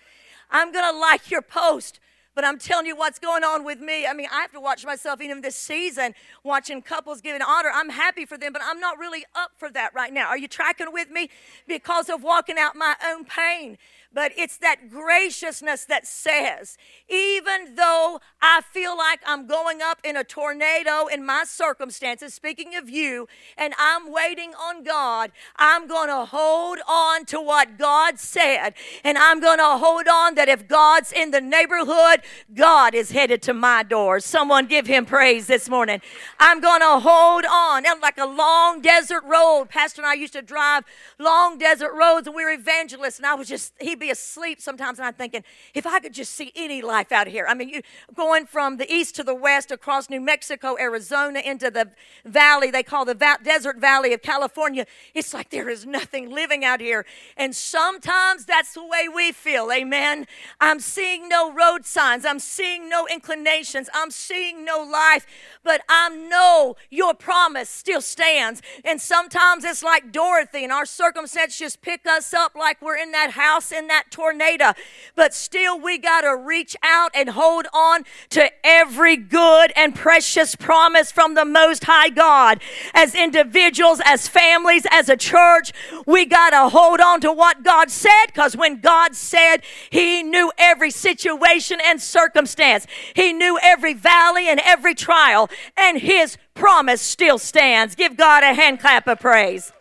I'm 0.51 0.73
going 0.73 0.93
to 0.93 0.99
like 0.99 1.31
your 1.31 1.41
post. 1.41 2.01
But 2.39 2.47
I'm 2.47 2.57
telling 2.57 2.85
you 2.85 2.95
what's 2.95 3.19
going 3.19 3.43
on 3.43 3.65
with 3.65 3.81
me. 3.81 4.07
I 4.07 4.13
mean, 4.13 4.29
I 4.31 4.39
have 4.39 4.53
to 4.53 4.61
watch 4.61 4.85
myself 4.85 5.19
even 5.19 5.41
this 5.41 5.57
season, 5.57 6.15
watching 6.41 6.81
couples 6.81 7.19
giving 7.19 7.41
honor. 7.41 7.69
I'm 7.73 7.89
happy 7.89 8.25
for 8.25 8.37
them, 8.37 8.53
but 8.53 8.61
I'm 8.63 8.79
not 8.79 8.97
really 8.97 9.25
up 9.35 9.51
for 9.57 9.69
that 9.71 9.93
right 9.93 10.13
now. 10.13 10.29
Are 10.29 10.37
you 10.37 10.47
tracking 10.47 10.93
with 10.93 11.09
me? 11.11 11.29
Because 11.67 12.07
of 12.07 12.23
walking 12.23 12.55
out 12.57 12.77
my 12.77 12.95
own 13.05 13.25
pain 13.25 13.77
but 14.11 14.31
it's 14.35 14.57
that 14.57 14.89
graciousness 14.89 15.85
that 15.85 16.07
says, 16.07 16.77
even 17.07 17.75
though 17.75 18.19
I 18.41 18.61
feel 18.61 18.97
like 18.97 19.19
I'm 19.25 19.45
going 19.45 19.81
up 19.83 19.99
in 20.03 20.17
a 20.17 20.23
tornado 20.23 21.05
in 21.05 21.23
my 21.23 21.43
circumstances, 21.45 22.33
speaking 22.33 22.75
of 22.75 22.89
you, 22.89 23.27
and 23.55 23.73
I'm 23.77 24.11
waiting 24.11 24.53
on 24.55 24.83
God, 24.83 25.31
I'm 25.57 25.87
going 25.87 26.07
to 26.07 26.25
hold 26.25 26.79
on 26.87 27.25
to 27.25 27.39
what 27.39 27.77
God 27.77 28.19
said. 28.19 28.73
And 29.03 29.17
I'm 29.17 29.39
going 29.39 29.59
to 29.59 29.77
hold 29.77 30.07
on 30.07 30.35
that 30.35 30.49
if 30.49 30.67
God's 30.67 31.11
in 31.11 31.29
the 31.29 31.41
neighborhood, 31.41 32.21
God 32.53 32.93
is 32.93 33.11
headed 33.11 33.41
to 33.43 33.53
my 33.53 33.83
door. 33.83 34.19
Someone 34.19 34.65
give 34.65 34.87
him 34.87 35.05
praise 35.05 35.47
this 35.47 35.69
morning. 35.69 36.01
I'm 36.39 36.59
going 36.61 36.81
to 36.81 36.99
hold 36.99 37.45
on. 37.45 37.85
And 37.85 38.01
like 38.01 38.17
a 38.17 38.25
long 38.25 38.81
desert 38.81 39.23
road, 39.23 39.67
Pastor 39.69 40.01
and 40.01 40.09
I 40.09 40.13
used 40.13 40.33
to 40.33 40.41
drive 40.41 40.83
long 41.17 41.57
desert 41.57 41.93
roads, 41.93 42.27
and 42.27 42.35
we 42.35 42.43
were 42.43 42.51
evangelists, 42.51 43.17
and 43.17 43.25
I 43.25 43.35
was 43.35 43.47
just, 43.47 43.73
he'd 43.79 43.99
be 43.99 44.09
asleep 44.09 44.61
sometimes, 44.61 44.99
and 44.99 45.07
I'm 45.07 45.13
thinking, 45.13 45.43
if 45.73 45.85
I 45.85 45.99
could 45.99 46.13
just 46.13 46.33
see 46.33 46.51
any 46.55 46.81
life 46.81 47.11
out 47.11 47.27
here. 47.27 47.45
I 47.47 47.53
mean, 47.53 47.69
you 47.69 47.81
going 48.13 48.45
from 48.45 48.77
the 48.77 48.91
east 48.91 49.15
to 49.15 49.23
the 49.23 49.35
west, 49.35 49.71
across 49.71 50.09
New 50.09 50.21
Mexico, 50.21 50.75
Arizona, 50.79 51.39
into 51.39 51.71
the 51.71 51.89
valley 52.25 52.71
they 52.71 52.83
call 52.83 53.05
the 53.05 53.13
va- 53.13 53.39
desert 53.43 53.77
valley 53.77 54.13
of 54.13 54.21
California. 54.21 54.85
It's 55.13 55.33
like 55.33 55.49
there 55.49 55.69
is 55.69 55.85
nothing 55.85 56.29
living 56.29 56.65
out 56.65 56.79
here. 56.79 57.05
And 57.37 57.55
sometimes 57.55 58.45
that's 58.45 58.73
the 58.73 58.85
way 58.85 59.07
we 59.13 59.31
feel. 59.31 59.71
Amen. 59.71 60.27
I'm 60.59 60.79
seeing 60.79 61.29
no 61.29 61.51
road 61.53 61.85
signs. 61.85 62.18
I'm 62.25 62.39
seeing 62.39 62.89
no 62.89 63.07
inclinations. 63.07 63.89
I'm 63.93 64.11
seeing 64.11 64.65
no 64.65 64.81
life. 64.81 65.25
But 65.63 65.81
I 65.89 66.09
know 66.09 66.75
your 66.89 67.13
promise 67.13 67.69
still 67.69 68.01
stands. 68.01 68.61
And 68.83 69.01
sometimes 69.01 69.63
it's 69.63 69.83
like 69.83 70.11
Dorothy, 70.11 70.63
and 70.63 70.73
our 70.73 70.85
circumstances 70.85 71.57
just 71.57 71.81
pick 71.81 72.05
us 72.05 72.33
up 72.33 72.55
like 72.55 72.81
we're 72.81 72.97
in 72.97 73.11
that 73.11 73.31
house 73.31 73.71
in 73.71 73.87
that 73.87 74.05
tornado. 74.11 74.73
But 75.15 75.33
still, 75.33 75.79
we 75.79 75.97
got 75.97 76.21
to 76.21 76.35
reach 76.35 76.75
out 76.83 77.11
and 77.13 77.29
hold 77.29 77.67
on 77.73 78.03
to 78.29 78.49
every 78.63 79.17
good 79.17 79.71
and 79.75 79.95
precious 79.95 80.55
promise 80.55 81.11
from 81.11 81.35
the 81.35 81.45
Most 81.45 81.85
High 81.85 82.09
God. 82.09 82.61
As 82.93 83.15
individuals, 83.15 84.01
as 84.05 84.27
families, 84.27 84.85
as 84.91 85.09
a 85.09 85.17
church, 85.17 85.71
we 86.05 86.25
got 86.25 86.51
to 86.51 86.69
hold 86.69 86.99
on 86.99 87.21
to 87.21 87.31
what 87.31 87.63
God 87.63 87.89
said 87.89 88.25
because 88.27 88.55
when 88.55 88.79
God 88.79 89.15
said, 89.15 89.57
He 89.89 90.23
knew 90.23 90.51
every 90.57 90.91
situation 90.91 91.79
and 91.83 91.98
circumstance, 91.99 92.87
He 93.15 93.33
knew 93.33 93.59
every 93.61 93.93
valley 93.93 94.47
and 94.47 94.59
every 94.63 94.95
trial, 94.95 95.49
and 95.77 95.99
His 95.99 96.37
promise 96.53 97.01
still 97.01 97.37
stands. 97.37 97.95
Give 97.95 98.15
God 98.17 98.43
a 98.43 98.53
hand 98.53 98.79
clap 98.79 99.07
of 99.07 99.19
praise. 99.19 99.71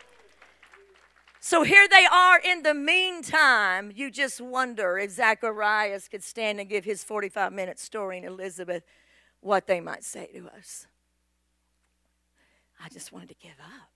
So 1.41 1.63
here 1.63 1.87
they 1.89 2.05
are 2.05 2.37
in 2.37 2.63
the 2.63 2.73
meantime. 2.73 3.91
You 3.95 4.11
just 4.11 4.39
wonder 4.39 4.97
if 4.97 5.11
Zacharias 5.11 6.07
could 6.07 6.23
stand 6.23 6.59
and 6.59 6.69
give 6.69 6.85
his 6.85 7.03
45 7.03 7.53
minute 7.53 7.79
story 7.79 8.17
and 8.17 8.25
Elizabeth 8.27 8.83
what 9.39 9.65
they 9.65 9.79
might 9.79 10.03
say 10.03 10.27
to 10.33 10.47
us. 10.49 10.85
I 12.83 12.89
just 12.89 13.11
wanted 13.11 13.29
to 13.29 13.35
give 13.41 13.59
up. 13.59 13.89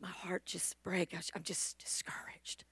My 0.00 0.08
heart 0.08 0.46
just 0.46 0.80
break. 0.82 1.14
I'm 1.34 1.42
just 1.42 1.78
discouraged. 1.78 2.64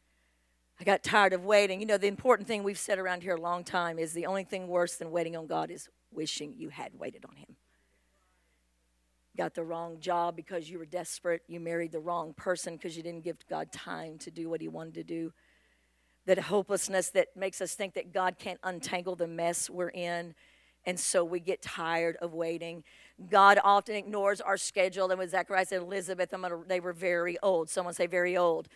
I 0.80 0.84
got 0.84 1.02
tired 1.02 1.32
of 1.32 1.44
waiting. 1.44 1.80
You 1.80 1.86
know, 1.86 1.98
the 1.98 2.08
important 2.08 2.48
thing 2.48 2.64
we've 2.64 2.78
said 2.78 2.98
around 2.98 3.22
here 3.22 3.34
a 3.34 3.40
long 3.40 3.64
time 3.64 3.98
is 3.98 4.12
the 4.12 4.26
only 4.26 4.44
thing 4.44 4.68
worse 4.68 4.96
than 4.96 5.10
waiting 5.10 5.36
on 5.36 5.46
God 5.46 5.70
is 5.70 5.88
wishing 6.10 6.54
you 6.56 6.68
had 6.68 6.98
waited 6.98 7.24
on 7.24 7.36
Him 7.36 7.56
got 9.36 9.54
the 9.54 9.64
wrong 9.64 9.98
job 10.00 10.36
because 10.36 10.70
you 10.70 10.78
were 10.78 10.86
desperate. 10.86 11.42
You 11.48 11.60
married 11.60 11.92
the 11.92 12.00
wrong 12.00 12.34
person 12.34 12.76
because 12.76 12.96
you 12.96 13.02
didn't 13.02 13.24
give 13.24 13.36
God 13.48 13.72
time 13.72 14.18
to 14.18 14.30
do 14.30 14.48
what 14.48 14.60
He 14.60 14.68
wanted 14.68 14.94
to 14.94 15.04
do. 15.04 15.32
That 16.26 16.38
hopelessness 16.38 17.10
that 17.10 17.36
makes 17.36 17.60
us 17.60 17.74
think 17.74 17.94
that 17.94 18.12
God 18.12 18.38
can't 18.38 18.60
untangle 18.62 19.16
the 19.16 19.26
mess 19.26 19.68
we're 19.68 19.90
in. 19.90 20.34
And 20.86 20.98
so 21.00 21.24
we 21.24 21.40
get 21.40 21.62
tired 21.62 22.16
of 22.20 22.32
waiting. 22.34 22.84
God 23.30 23.58
often 23.64 23.96
ignores 23.96 24.40
our 24.40 24.56
schedule. 24.56 25.10
And 25.10 25.18
when 25.18 25.28
Zachariah 25.28 25.66
said 25.66 25.82
Elizabeth, 25.82 26.30
gonna, 26.30 26.62
they 26.66 26.80
were 26.80 26.92
very 26.92 27.38
old. 27.42 27.70
Someone 27.70 27.94
say 27.94 28.06
very 28.06 28.36
old. 28.36 28.68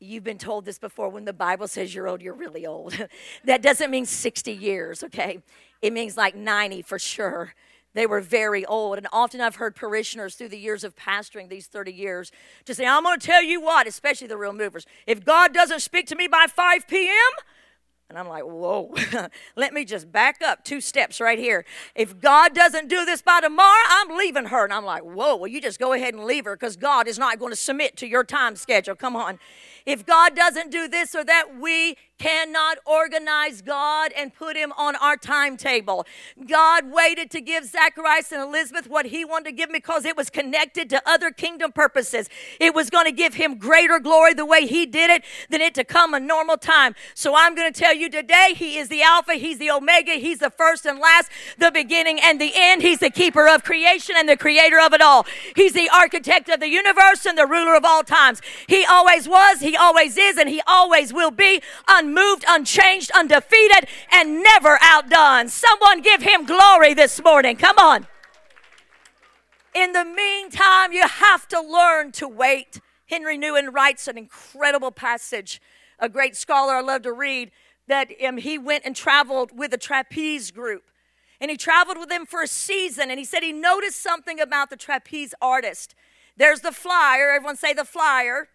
You've 0.00 0.24
been 0.24 0.38
told 0.38 0.64
this 0.64 0.78
before. 0.78 1.08
When 1.08 1.24
the 1.24 1.32
Bible 1.32 1.66
says 1.66 1.94
you're 1.94 2.08
old, 2.08 2.22
you're 2.22 2.34
really 2.34 2.66
old. 2.66 2.94
that 3.44 3.62
doesn't 3.62 3.90
mean 3.90 4.06
60 4.06 4.52
years, 4.52 5.02
okay? 5.02 5.40
It 5.82 5.92
means 5.92 6.16
like 6.16 6.36
90 6.36 6.82
for 6.82 6.98
sure. 6.98 7.54
They 7.94 8.06
were 8.06 8.20
very 8.20 8.64
old. 8.64 8.98
And 8.98 9.08
often 9.12 9.40
I've 9.40 9.56
heard 9.56 9.74
parishioners 9.74 10.36
through 10.36 10.50
the 10.50 10.58
years 10.58 10.84
of 10.84 10.94
pastoring 10.94 11.48
these 11.48 11.66
30 11.66 11.92
years 11.92 12.30
to 12.66 12.74
say, 12.74 12.86
I'm 12.86 13.02
going 13.02 13.18
to 13.18 13.26
tell 13.26 13.42
you 13.42 13.60
what, 13.60 13.86
especially 13.88 14.28
the 14.28 14.36
real 14.36 14.52
movers, 14.52 14.86
if 15.06 15.24
God 15.24 15.52
doesn't 15.52 15.80
speak 15.80 16.06
to 16.08 16.16
me 16.16 16.28
by 16.28 16.46
5 16.48 16.86
p.m., 16.86 17.44
and 18.10 18.18
I'm 18.18 18.26
like, 18.26 18.44
whoa, 18.44 18.94
let 19.56 19.74
me 19.74 19.84
just 19.84 20.10
back 20.10 20.40
up 20.40 20.64
two 20.64 20.80
steps 20.80 21.20
right 21.20 21.38
here. 21.38 21.66
If 21.94 22.18
God 22.18 22.54
doesn't 22.54 22.88
do 22.88 23.04
this 23.04 23.20
by 23.20 23.42
tomorrow, 23.42 23.84
I'm 23.86 24.16
leaving 24.16 24.46
her. 24.46 24.64
And 24.64 24.72
I'm 24.72 24.86
like, 24.86 25.02
whoa, 25.02 25.36
well, 25.36 25.46
you 25.46 25.60
just 25.60 25.78
go 25.78 25.92
ahead 25.92 26.14
and 26.14 26.24
leave 26.24 26.46
her 26.46 26.56
because 26.56 26.78
God 26.78 27.06
is 27.06 27.18
not 27.18 27.38
going 27.38 27.52
to 27.52 27.56
submit 27.56 27.98
to 27.98 28.06
your 28.06 28.24
time 28.24 28.56
schedule. 28.56 28.94
Come 28.94 29.14
on. 29.14 29.38
If 29.84 30.06
God 30.06 30.34
doesn't 30.34 30.70
do 30.70 30.88
this 30.88 31.14
or 31.14 31.22
that, 31.24 31.58
we 31.60 31.96
cannot 32.18 32.78
organize 32.84 33.62
God 33.62 34.12
and 34.16 34.34
put 34.34 34.56
him 34.56 34.72
on 34.76 34.96
our 34.96 35.16
timetable. 35.16 36.06
God 36.46 36.90
waited 36.90 37.30
to 37.30 37.40
give 37.40 37.64
Zacharias 37.64 38.32
and 38.32 38.42
Elizabeth 38.42 38.88
what 38.88 39.06
he 39.06 39.24
wanted 39.24 39.44
to 39.46 39.52
give 39.52 39.70
because 39.70 40.04
it 40.04 40.16
was 40.16 40.30
connected 40.30 40.90
to 40.90 41.02
other 41.06 41.30
kingdom 41.30 41.72
purposes. 41.72 42.28
It 42.60 42.74
was 42.74 42.90
going 42.90 43.06
to 43.06 43.12
give 43.12 43.34
him 43.34 43.56
greater 43.56 44.00
glory 44.00 44.34
the 44.34 44.46
way 44.46 44.66
he 44.66 44.84
did 44.84 45.10
it 45.10 45.24
than 45.48 45.60
it 45.60 45.74
to 45.74 45.84
come 45.84 46.12
a 46.12 46.20
normal 46.20 46.56
time. 46.56 46.94
So 47.14 47.34
I'm 47.36 47.54
going 47.54 47.72
to 47.72 47.78
tell 47.78 47.94
you 47.94 48.10
today, 48.10 48.54
he 48.54 48.78
is 48.78 48.88
the 48.88 49.02
Alpha, 49.02 49.34
he's 49.34 49.58
the 49.58 49.70
Omega, 49.70 50.12
he's 50.12 50.38
the 50.38 50.50
first 50.50 50.86
and 50.86 50.98
last, 50.98 51.30
the 51.58 51.70
beginning 51.70 52.18
and 52.22 52.40
the 52.40 52.52
end. 52.54 52.82
He's 52.82 52.98
the 52.98 53.10
keeper 53.10 53.48
of 53.48 53.62
creation 53.62 54.16
and 54.18 54.28
the 54.28 54.36
creator 54.36 54.78
of 54.80 54.92
it 54.92 55.00
all. 55.00 55.26
He's 55.54 55.72
the 55.72 55.88
architect 55.88 56.48
of 56.48 56.60
the 56.60 56.68
universe 56.68 57.26
and 57.26 57.38
the 57.38 57.46
ruler 57.46 57.76
of 57.76 57.84
all 57.84 58.02
times. 58.02 58.40
He 58.66 58.84
always 58.84 59.28
was, 59.28 59.60
he 59.60 59.76
always 59.76 60.16
is, 60.16 60.36
and 60.36 60.48
he 60.48 60.60
always 60.66 61.12
will 61.12 61.30
be 61.30 61.62
unmoved, 62.08 62.44
unchanged, 62.48 63.10
undefeated, 63.14 63.88
and 64.10 64.42
never 64.42 64.78
outdone. 64.80 65.48
Someone 65.48 66.00
give 66.00 66.22
him 66.22 66.46
glory 66.46 66.94
this 66.94 67.22
morning. 67.22 67.56
Come 67.56 67.78
on. 67.78 68.06
In 69.74 69.92
the 69.92 70.04
meantime, 70.04 70.92
you 70.92 71.06
have 71.06 71.46
to 71.48 71.60
learn 71.60 72.12
to 72.12 72.26
wait. 72.26 72.80
Henry 73.06 73.38
Nouwen 73.38 73.72
writes 73.72 74.08
an 74.08 74.16
incredible 74.16 74.90
passage, 74.90 75.60
a 75.98 76.08
great 76.08 76.36
scholar 76.36 76.74
I 76.74 76.80
love 76.80 77.02
to 77.02 77.12
read, 77.12 77.50
that 77.86 78.08
um, 78.26 78.38
he 78.38 78.58
went 78.58 78.84
and 78.84 78.96
traveled 78.96 79.56
with 79.56 79.72
a 79.72 79.78
trapeze 79.78 80.50
group. 80.50 80.84
And 81.40 81.50
he 81.50 81.56
traveled 81.56 81.98
with 81.98 82.08
them 82.08 82.26
for 82.26 82.42
a 82.42 82.48
season, 82.48 83.10
and 83.10 83.18
he 83.18 83.24
said 83.24 83.42
he 83.42 83.52
noticed 83.52 84.02
something 84.02 84.40
about 84.40 84.70
the 84.70 84.76
trapeze 84.76 85.34
artist. 85.40 85.94
There's 86.36 86.60
the 86.60 86.72
flyer, 86.72 87.30
everyone 87.30 87.56
say 87.56 87.72
the 87.72 87.84
flyer, 87.84 88.48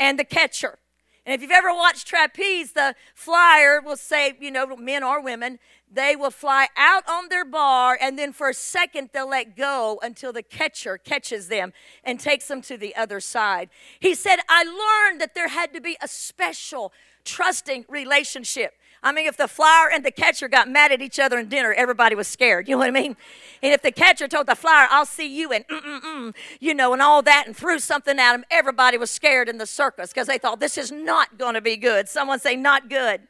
and 0.00 0.18
the 0.18 0.24
catcher. 0.24 0.78
And 1.26 1.34
if 1.34 1.40
you've 1.40 1.50
ever 1.50 1.72
watched 1.72 2.06
trapeze, 2.06 2.72
the 2.72 2.94
flyer 3.14 3.80
will 3.80 3.96
say, 3.96 4.36
you 4.40 4.50
know, 4.50 4.76
men 4.76 5.02
or 5.02 5.22
women, 5.22 5.58
they 5.90 6.14
will 6.16 6.30
fly 6.30 6.68
out 6.76 7.08
on 7.08 7.28
their 7.28 7.44
bar, 7.44 7.96
and 8.00 8.18
then 8.18 8.32
for 8.32 8.48
a 8.50 8.54
second 8.54 9.10
they'll 9.12 9.28
let 9.28 9.56
go 9.56 9.98
until 10.02 10.32
the 10.32 10.42
catcher 10.42 10.98
catches 10.98 11.48
them 11.48 11.72
and 12.02 12.20
takes 12.20 12.48
them 12.48 12.60
to 12.62 12.76
the 12.76 12.94
other 12.94 13.20
side. 13.20 13.70
He 14.00 14.14
said, 14.14 14.40
I 14.48 14.64
learned 14.64 15.20
that 15.20 15.34
there 15.34 15.48
had 15.48 15.72
to 15.72 15.80
be 15.80 15.96
a 16.02 16.08
special, 16.08 16.92
trusting 17.24 17.86
relationship. 17.88 18.74
I 19.04 19.12
mean, 19.12 19.26
if 19.26 19.36
the 19.36 19.46
flyer 19.46 19.90
and 19.92 20.02
the 20.02 20.10
catcher 20.10 20.48
got 20.48 20.68
mad 20.68 20.90
at 20.90 21.02
each 21.02 21.20
other 21.20 21.38
in 21.38 21.48
dinner, 21.48 21.74
everybody 21.74 22.14
was 22.14 22.26
scared. 22.26 22.68
You 22.74 22.76
know 22.76 22.78
what 22.78 22.88
I 22.88 22.92
mean? 22.92 23.16
And 23.62 23.72
if 23.72 23.82
the 23.82 23.92
catcher 23.92 24.26
told 24.26 24.46
the 24.46 24.56
flyer, 24.56 24.88
I'll 24.90 25.06
see 25.06 25.26
you 25.26 25.52
and 25.52 25.68
mm-mm-mm, 25.68 26.34
you 26.58 26.74
know, 26.74 26.92
and 26.92 27.02
all 27.02 27.22
that, 27.22 27.44
and 27.46 27.54
threw 27.54 27.78
something 27.78 28.18
at 28.18 28.34
him, 28.34 28.44
everybody 28.50 28.96
was 28.96 29.10
scared 29.10 29.48
in 29.48 29.58
the 29.58 29.66
circus 29.66 30.10
because 30.10 30.26
they 30.26 30.38
thought, 30.38 30.58
this 30.58 30.78
is 30.78 30.90
not 30.90 31.38
going 31.38 31.54
to 31.54 31.60
be 31.60 31.76
good. 31.76 32.08
Someone 32.08 32.40
say, 32.40 32.56
not 32.56 32.88
good. 32.88 33.20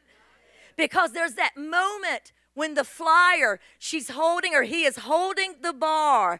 Because 0.77 1.11
there's 1.11 1.33
that 1.33 1.57
moment 1.57 2.31
when 2.55 2.73
the 2.73 2.85
flyer, 2.85 3.59
she's 3.77 4.09
holding 4.09 4.55
or 4.55 4.63
he 4.63 4.85
is 4.85 4.99
holding 4.99 5.55
the 5.61 5.73
bar 5.73 6.39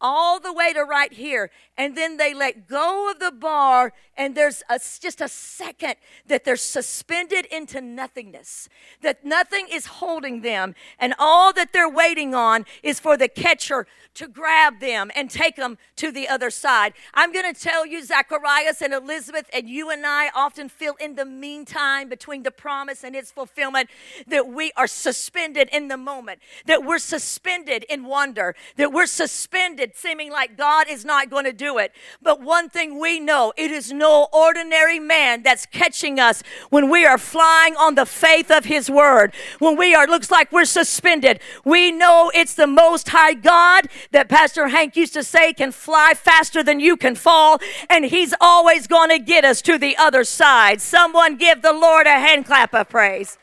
all 0.00 0.38
the 0.38 0.52
way 0.52 0.72
to 0.72 0.82
right 0.82 1.12
here. 1.12 1.50
And 1.76 1.96
then 1.96 2.16
they 2.16 2.34
let 2.34 2.68
go 2.68 3.10
of 3.10 3.18
the 3.18 3.32
bar, 3.32 3.92
and 4.16 4.34
there's 4.34 4.62
a, 4.68 4.78
just 4.78 5.20
a 5.20 5.28
second 5.28 5.96
that 6.26 6.44
they're 6.44 6.56
suspended 6.56 7.46
into 7.46 7.80
nothingness, 7.80 8.68
that 9.02 9.24
nothing 9.24 9.66
is 9.70 9.86
holding 9.86 10.42
them. 10.42 10.74
And 10.98 11.14
all 11.18 11.52
that 11.54 11.72
they're 11.72 11.88
waiting 11.88 12.34
on 12.34 12.64
is 12.82 13.00
for 13.00 13.16
the 13.16 13.28
catcher 13.28 13.86
to 14.14 14.28
grab 14.28 14.80
them 14.80 15.10
and 15.16 15.28
take 15.28 15.56
them 15.56 15.78
to 15.96 16.12
the 16.12 16.28
other 16.28 16.50
side. 16.50 16.94
I'm 17.12 17.32
going 17.32 17.52
to 17.52 17.60
tell 17.60 17.84
you, 17.84 18.04
Zacharias 18.04 18.80
and 18.80 18.94
Elizabeth, 18.94 19.50
and 19.52 19.68
you 19.68 19.90
and 19.90 20.06
I 20.06 20.30
often 20.34 20.68
feel 20.68 20.94
in 21.00 21.16
the 21.16 21.24
meantime 21.24 22.08
between 22.08 22.44
the 22.44 22.50
promise 22.50 23.02
and 23.02 23.16
its 23.16 23.32
fulfillment 23.32 23.90
that 24.28 24.48
we 24.48 24.70
are 24.76 24.86
suspended 24.86 25.68
in 25.72 25.88
the 25.88 25.96
moment, 25.96 26.40
that 26.66 26.84
we're 26.84 26.98
suspended 26.98 27.84
in 27.88 28.04
wonder, 28.04 28.54
that 28.76 28.92
we're 28.92 29.06
suspended 29.06 29.83
seeming 29.94 30.30
like 30.30 30.56
God 30.56 30.86
is 30.88 31.04
not 31.04 31.30
going 31.30 31.44
to 31.44 31.52
do 31.52 31.78
it. 31.78 31.92
But 32.22 32.40
one 32.40 32.68
thing 32.68 32.98
we 32.98 33.20
know 33.20 33.52
it 33.56 33.70
is 33.70 33.92
no 33.92 34.28
ordinary 34.32 34.98
man 34.98 35.42
that's 35.42 35.66
catching 35.66 36.18
us 36.18 36.42
when 36.70 36.88
we 36.88 37.04
are 37.04 37.18
flying 37.18 37.76
on 37.76 37.94
the 37.94 38.06
faith 38.06 38.50
of 38.50 38.64
His 38.64 38.90
word. 38.90 39.34
When 39.58 39.76
we 39.76 39.94
are, 39.94 40.06
looks 40.06 40.30
like 40.30 40.50
we're 40.50 40.64
suspended. 40.64 41.40
We 41.64 41.92
know 41.92 42.30
it's 42.34 42.54
the 42.54 42.66
Most 42.66 43.10
High 43.10 43.34
God 43.34 43.88
that 44.12 44.28
Pastor 44.28 44.68
Hank 44.68 44.96
used 44.96 45.14
to 45.14 45.22
say 45.22 45.52
can 45.52 45.72
fly 45.72 46.14
faster 46.14 46.62
than 46.62 46.80
you 46.80 46.96
can 46.96 47.14
fall, 47.14 47.58
and 47.90 48.04
He's 48.04 48.34
always 48.40 48.86
going 48.86 49.10
to 49.10 49.18
get 49.18 49.44
us 49.44 49.60
to 49.62 49.78
the 49.78 49.96
other 49.96 50.24
side. 50.24 50.80
Someone 50.80 51.36
give 51.36 51.62
the 51.62 51.72
Lord 51.72 52.06
a 52.06 52.18
hand 52.18 52.46
clap 52.46 52.74
of 52.74 52.88
praise. 52.88 53.38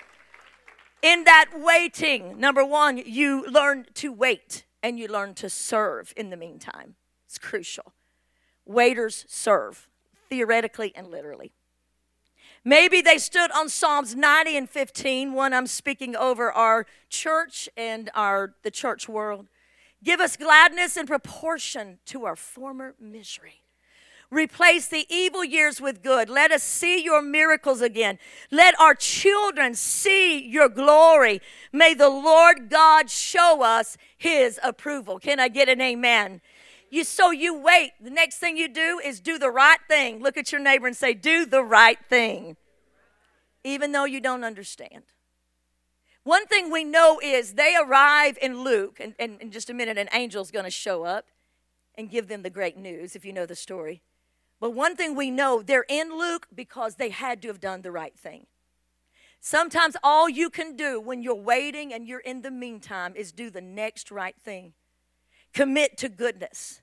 In 1.01 1.23
that 1.23 1.49
waiting, 1.55 2.39
number 2.39 2.63
one, 2.63 2.97
you 2.97 3.45
learn 3.47 3.87
to 3.95 4.11
wait 4.11 4.65
and 4.83 4.99
you 4.99 5.07
learn 5.07 5.33
to 5.35 5.49
serve 5.49 6.13
in 6.15 6.29
the 6.29 6.37
meantime. 6.37 6.95
It's 7.25 7.37
crucial. 7.37 7.93
Waiters 8.65 9.25
serve, 9.27 9.87
theoretically 10.29 10.93
and 10.95 11.07
literally. 11.07 11.51
Maybe 12.63 13.01
they 13.01 13.17
stood 13.17 13.51
on 13.51 13.69
Psalms 13.69 14.15
90 14.15 14.57
and 14.57 14.69
15, 14.69 15.33
one 15.33 15.53
I'm 15.53 15.65
speaking 15.65 16.15
over 16.15 16.51
our 16.51 16.85
church 17.09 17.67
and 17.75 18.11
our 18.13 18.53
the 18.61 18.69
church 18.69 19.09
world. 19.09 19.47
Give 20.03 20.19
us 20.19 20.37
gladness 20.37 20.97
in 20.97 21.07
proportion 21.07 21.99
to 22.05 22.25
our 22.25 22.35
former 22.35 22.95
misery. 22.99 23.61
Replace 24.31 24.87
the 24.87 25.05
evil 25.09 25.43
years 25.43 25.81
with 25.81 26.01
good. 26.01 26.29
Let 26.29 26.53
us 26.53 26.63
see 26.63 27.03
your 27.03 27.21
miracles 27.21 27.81
again. 27.81 28.17
Let 28.49 28.79
our 28.79 28.95
children 28.95 29.75
see 29.75 30.41
your 30.41 30.69
glory. 30.69 31.41
May 31.73 31.93
the 31.93 32.09
Lord 32.09 32.69
God 32.69 33.09
show 33.09 33.61
us 33.61 33.97
his 34.17 34.57
approval. 34.63 35.19
Can 35.19 35.41
I 35.41 35.49
get 35.49 35.67
an 35.67 35.81
amen? 35.81 36.39
You 36.89 37.03
so 37.03 37.31
you 37.31 37.53
wait. 37.53 37.91
The 37.99 38.09
next 38.09 38.37
thing 38.37 38.55
you 38.55 38.69
do 38.69 39.01
is 39.03 39.19
do 39.19 39.37
the 39.37 39.51
right 39.51 39.79
thing. 39.89 40.21
Look 40.21 40.37
at 40.37 40.53
your 40.53 40.61
neighbor 40.61 40.87
and 40.87 40.95
say, 40.95 41.13
"Do 41.13 41.45
the 41.45 41.63
right 41.63 41.99
thing." 42.09 42.55
Even 43.65 43.91
though 43.91 44.05
you 44.05 44.21
don't 44.21 44.45
understand. 44.45 45.03
One 46.23 46.47
thing 46.47 46.71
we 46.71 46.83
know 46.83 47.19
is 47.21 47.53
they 47.53 47.75
arrive 47.75 48.37
in 48.41 48.63
Luke, 48.63 48.99
and, 48.99 49.13
and 49.19 49.41
in 49.41 49.51
just 49.51 49.69
a 49.69 49.73
minute, 49.73 49.97
an 49.97 50.07
angel's 50.09 50.51
going 50.51 50.65
to 50.65 50.71
show 50.71 51.03
up 51.03 51.25
and 51.95 52.09
give 52.09 52.27
them 52.27 52.43
the 52.43 52.49
great 52.49 52.77
news, 52.77 53.15
if 53.15 53.25
you 53.25 53.33
know 53.33 53.45
the 53.45 53.55
story. 53.55 54.01
But 54.61 54.75
one 54.75 54.95
thing 54.95 55.15
we 55.15 55.31
know, 55.31 55.63
they're 55.63 55.85
in 55.89 56.17
Luke 56.17 56.47
because 56.53 56.95
they 56.95 57.09
had 57.09 57.41
to 57.41 57.47
have 57.49 57.59
done 57.59 57.81
the 57.81 57.91
right 57.91 58.17
thing. 58.17 58.45
Sometimes 59.41 59.97
all 60.03 60.29
you 60.29 60.51
can 60.51 60.75
do 60.75 61.01
when 61.01 61.23
you're 61.23 61.33
waiting 61.33 61.91
and 61.91 62.07
you're 62.07 62.19
in 62.19 62.43
the 62.43 62.51
meantime 62.51 63.13
is 63.15 63.31
do 63.31 63.49
the 63.49 63.59
next 63.59 64.11
right 64.11 64.35
thing. 64.39 64.73
Commit 65.51 65.97
to 65.97 66.09
goodness. 66.09 66.81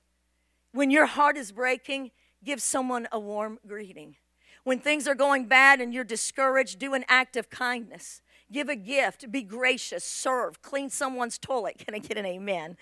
When 0.73 0.91
your 0.91 1.05
heart 1.05 1.37
is 1.37 1.53
breaking, 1.53 2.11
give 2.43 2.61
someone 2.61 3.07
a 3.13 3.19
warm 3.19 3.59
greeting. 3.65 4.17
When 4.65 4.79
things 4.79 5.07
are 5.07 5.15
going 5.15 5.45
bad 5.45 5.79
and 5.79 5.93
you're 5.93 6.03
discouraged, 6.03 6.79
do 6.79 6.93
an 6.93 7.05
act 7.07 7.37
of 7.37 7.49
kindness. 7.49 8.21
Give 8.51 8.67
a 8.67 8.75
gift, 8.75 9.31
be 9.31 9.41
gracious, 9.41 10.03
serve, 10.03 10.61
clean 10.61 10.89
someone's 10.89 11.37
toilet. 11.37 11.77
Can 11.85 11.95
I 11.95 11.99
get 11.99 12.17
an 12.17 12.25
amen? 12.25 12.75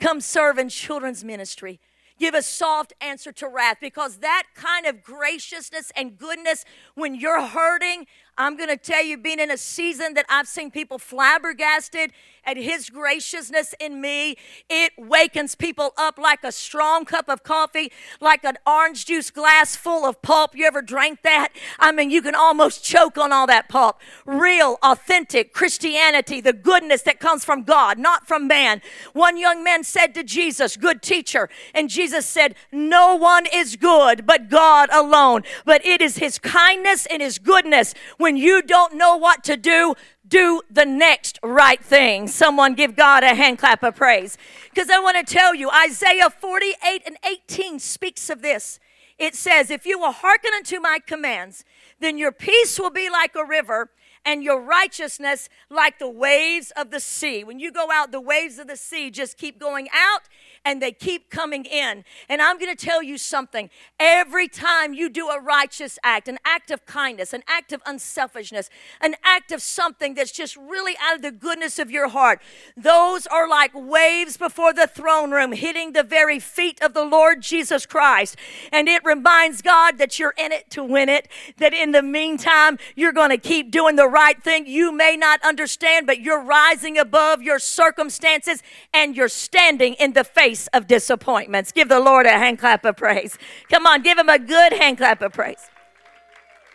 Come 0.00 0.20
serve 0.20 0.58
in 0.58 0.70
children's 0.70 1.22
ministry 1.22 1.78
give 2.20 2.34
a 2.34 2.42
soft 2.42 2.92
answer 3.00 3.32
to 3.32 3.48
wrath 3.48 3.78
because 3.80 4.18
that 4.18 4.44
kind 4.54 4.86
of 4.86 5.02
graciousness 5.02 5.90
and 5.96 6.16
goodness 6.16 6.64
when 6.94 7.14
you're 7.14 7.42
hurting 7.42 8.06
I'm 8.40 8.56
going 8.56 8.70
to 8.70 8.76
tell 8.78 9.04
you, 9.04 9.18
being 9.18 9.38
in 9.38 9.50
a 9.50 9.58
season 9.58 10.14
that 10.14 10.24
I've 10.30 10.48
seen 10.48 10.70
people 10.70 10.98
flabbergasted 10.98 12.12
at 12.46 12.56
His 12.56 12.88
graciousness 12.88 13.74
in 13.78 14.00
me, 14.00 14.36
it 14.68 14.92
wakens 14.96 15.54
people 15.54 15.92
up 15.98 16.18
like 16.18 16.42
a 16.42 16.50
strong 16.50 17.04
cup 17.04 17.28
of 17.28 17.42
coffee, 17.42 17.92
like 18.18 18.42
an 18.44 18.56
orange 18.66 19.04
juice 19.04 19.30
glass 19.30 19.76
full 19.76 20.06
of 20.06 20.22
pulp. 20.22 20.56
You 20.56 20.66
ever 20.66 20.80
drank 20.80 21.20
that? 21.20 21.48
I 21.78 21.92
mean, 21.92 22.10
you 22.10 22.22
can 22.22 22.34
almost 22.34 22.82
choke 22.82 23.18
on 23.18 23.30
all 23.30 23.46
that 23.46 23.68
pulp. 23.68 24.00
Real, 24.24 24.78
authentic 24.82 25.52
Christianity, 25.52 26.40
the 26.40 26.54
goodness 26.54 27.02
that 27.02 27.20
comes 27.20 27.44
from 27.44 27.62
God, 27.62 27.98
not 27.98 28.26
from 28.26 28.48
man. 28.48 28.80
One 29.12 29.36
young 29.36 29.62
man 29.62 29.84
said 29.84 30.14
to 30.14 30.24
Jesus, 30.24 30.78
Good 30.78 31.02
teacher. 31.02 31.50
And 31.74 31.90
Jesus 31.90 32.24
said, 32.24 32.54
No 32.72 33.16
one 33.16 33.44
is 33.52 33.76
good 33.76 34.24
but 34.24 34.48
God 34.48 34.88
alone. 34.90 35.42
But 35.66 35.84
it 35.84 36.00
is 36.00 36.16
His 36.16 36.38
kindness 36.38 37.06
and 37.06 37.20
His 37.20 37.38
goodness 37.38 37.94
when 38.16 38.29
you 38.36 38.62
don't 38.62 38.94
know 38.94 39.16
what 39.16 39.44
to 39.44 39.56
do, 39.56 39.94
do 40.26 40.62
the 40.70 40.84
next 40.84 41.38
right 41.42 41.82
thing. 41.82 42.28
Someone 42.28 42.74
give 42.74 42.96
God 42.96 43.24
a 43.24 43.34
hand 43.34 43.58
clap 43.58 43.82
of 43.82 43.96
praise. 43.96 44.38
Because 44.72 44.90
I 44.90 44.98
want 45.00 45.16
to 45.16 45.34
tell 45.34 45.54
you, 45.54 45.70
Isaiah 45.70 46.30
48 46.30 47.02
and 47.06 47.16
18 47.24 47.78
speaks 47.78 48.30
of 48.30 48.42
this. 48.42 48.78
it 49.18 49.34
says, 49.34 49.70
If 49.70 49.86
you 49.86 49.98
will 49.98 50.12
hearken 50.12 50.52
unto 50.54 50.80
my 50.80 50.98
commands, 51.04 51.64
then 51.98 52.16
your 52.16 52.32
peace 52.32 52.78
will 52.78 52.90
be 52.90 53.10
like 53.10 53.34
a 53.34 53.44
river 53.44 53.90
and 54.24 54.42
your 54.42 54.60
righteousness 54.60 55.48
like 55.70 55.98
the 55.98 56.08
waves 56.08 56.72
of 56.76 56.90
the 56.90 57.00
sea. 57.00 57.42
When 57.44 57.58
you 57.58 57.72
go 57.72 57.88
out, 57.92 58.12
the 58.12 58.20
waves 58.20 58.58
of 58.58 58.66
the 58.66 58.76
sea 58.76 59.10
just 59.10 59.36
keep 59.38 59.58
going 59.58 59.88
out 59.94 60.22
and 60.64 60.82
they 60.82 60.92
keep 60.92 61.30
coming 61.30 61.64
in. 61.64 62.04
And 62.28 62.42
I'm 62.42 62.58
going 62.58 62.74
to 62.74 62.86
tell 62.86 63.02
you 63.02 63.16
something. 63.16 63.70
Every 63.98 64.46
time 64.46 64.92
you 64.92 65.08
do 65.08 65.28
a 65.28 65.40
righteous 65.40 65.98
act, 66.02 66.28
an 66.28 66.38
act 66.44 66.70
of 66.70 66.84
kindness, 66.84 67.32
an 67.32 67.42
act 67.48 67.72
of 67.72 67.80
unselfishness, 67.86 68.68
an 69.00 69.14
act 69.24 69.52
of 69.52 69.62
something 69.62 70.14
that's 70.14 70.32
just 70.32 70.56
really 70.56 70.96
out 71.00 71.16
of 71.16 71.22
the 71.22 71.32
goodness 71.32 71.78
of 71.78 71.90
your 71.90 72.08
heart, 72.08 72.42
those 72.76 73.26
are 73.26 73.48
like 73.48 73.70
waves 73.74 74.36
before 74.36 74.72
the 74.72 74.86
throne 74.86 75.30
room 75.30 75.52
hitting 75.52 75.92
the 75.92 76.02
very 76.02 76.38
feet 76.38 76.80
of 76.82 76.92
the 76.92 77.04
Lord 77.04 77.40
Jesus 77.40 77.86
Christ. 77.86 78.36
And 78.70 78.88
it 78.88 79.02
reminds 79.04 79.62
God 79.62 79.98
that 79.98 80.18
you're 80.18 80.34
in 80.36 80.52
it 80.52 80.68
to 80.70 80.84
win 80.84 81.08
it, 81.08 81.28
that 81.56 81.72
in 81.72 81.92
the 81.92 82.02
meantime, 82.02 82.78
you're 82.94 83.12
going 83.12 83.30
to 83.30 83.38
keep 83.38 83.70
doing 83.70 83.96
the 83.96 84.09
right 84.10 84.42
thing. 84.42 84.66
You 84.66 84.92
may 84.92 85.16
not 85.16 85.42
understand, 85.42 86.06
but 86.06 86.20
you're 86.20 86.42
rising 86.42 86.98
above 86.98 87.42
your 87.42 87.58
circumstances 87.58 88.62
and 88.92 89.16
you're 89.16 89.28
standing 89.28 89.94
in 89.94 90.12
the 90.12 90.24
face 90.24 90.66
of 90.68 90.86
disappointments. 90.86 91.72
Give 91.72 91.88
the 91.88 92.00
Lord 92.00 92.26
a 92.26 92.30
hand 92.30 92.58
clap 92.58 92.84
of 92.84 92.96
praise. 92.96 93.38
Come 93.70 93.86
on, 93.86 94.02
give 94.02 94.18
him 94.18 94.28
a 94.28 94.38
good 94.38 94.72
hand 94.74 94.98
clap 94.98 95.22
of 95.22 95.32
praise. 95.32 95.70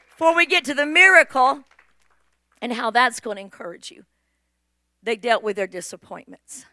Before 0.10 0.36
we 0.36 0.46
get 0.46 0.64
to 0.66 0.74
the 0.74 0.86
miracle 0.86 1.64
and 2.62 2.74
how 2.74 2.90
that's 2.90 3.20
going 3.20 3.36
to 3.36 3.42
encourage 3.42 3.92
you, 3.92 4.06
they 5.04 5.16
dealt 5.16 5.44
with 5.44 5.56
their 5.56 5.68
disappointments. 5.68 6.66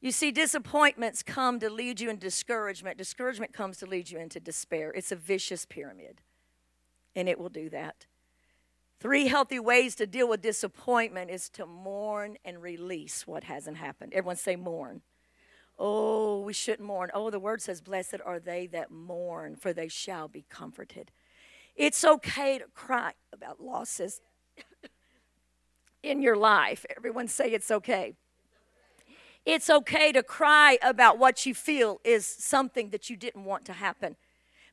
You 0.00 0.10
see, 0.10 0.32
disappointments 0.32 1.22
come 1.22 1.60
to 1.60 1.70
lead 1.70 2.00
you 2.00 2.10
in 2.10 2.18
discouragement. 2.18 2.98
Discouragement 2.98 3.52
comes 3.52 3.78
to 3.78 3.86
lead 3.86 4.10
you 4.10 4.18
into 4.18 4.40
despair. 4.40 4.92
It's 4.92 5.12
a 5.12 5.16
vicious 5.16 5.64
pyramid, 5.64 6.22
and 7.14 7.28
it 7.28 7.38
will 7.38 7.48
do 7.48 7.68
that. 7.70 8.06
Three 9.02 9.26
healthy 9.26 9.58
ways 9.58 9.96
to 9.96 10.06
deal 10.06 10.28
with 10.28 10.42
disappointment 10.42 11.28
is 11.28 11.48
to 11.50 11.66
mourn 11.66 12.36
and 12.44 12.62
release 12.62 13.26
what 13.26 13.42
hasn't 13.42 13.78
happened. 13.78 14.12
Everyone 14.14 14.36
say 14.36 14.54
mourn. 14.54 15.02
Oh, 15.76 16.42
we 16.42 16.52
shouldn't 16.52 16.86
mourn. 16.86 17.10
Oh, 17.12 17.28
the 17.28 17.40
word 17.40 17.60
says, 17.60 17.80
Blessed 17.80 18.18
are 18.24 18.38
they 18.38 18.68
that 18.68 18.92
mourn, 18.92 19.56
for 19.56 19.72
they 19.72 19.88
shall 19.88 20.28
be 20.28 20.44
comforted. 20.48 21.10
It's 21.74 22.04
okay 22.04 22.60
to 22.60 22.66
cry 22.74 23.14
about 23.32 23.60
losses 23.60 24.20
in 26.04 26.22
your 26.22 26.36
life. 26.36 26.86
Everyone 26.96 27.26
say 27.26 27.50
it's 27.50 27.72
okay. 27.72 28.14
It's 29.44 29.68
okay 29.68 30.12
to 30.12 30.22
cry 30.22 30.78
about 30.80 31.18
what 31.18 31.44
you 31.44 31.56
feel 31.56 32.00
is 32.04 32.24
something 32.24 32.90
that 32.90 33.10
you 33.10 33.16
didn't 33.16 33.46
want 33.46 33.64
to 33.64 33.72
happen, 33.72 34.14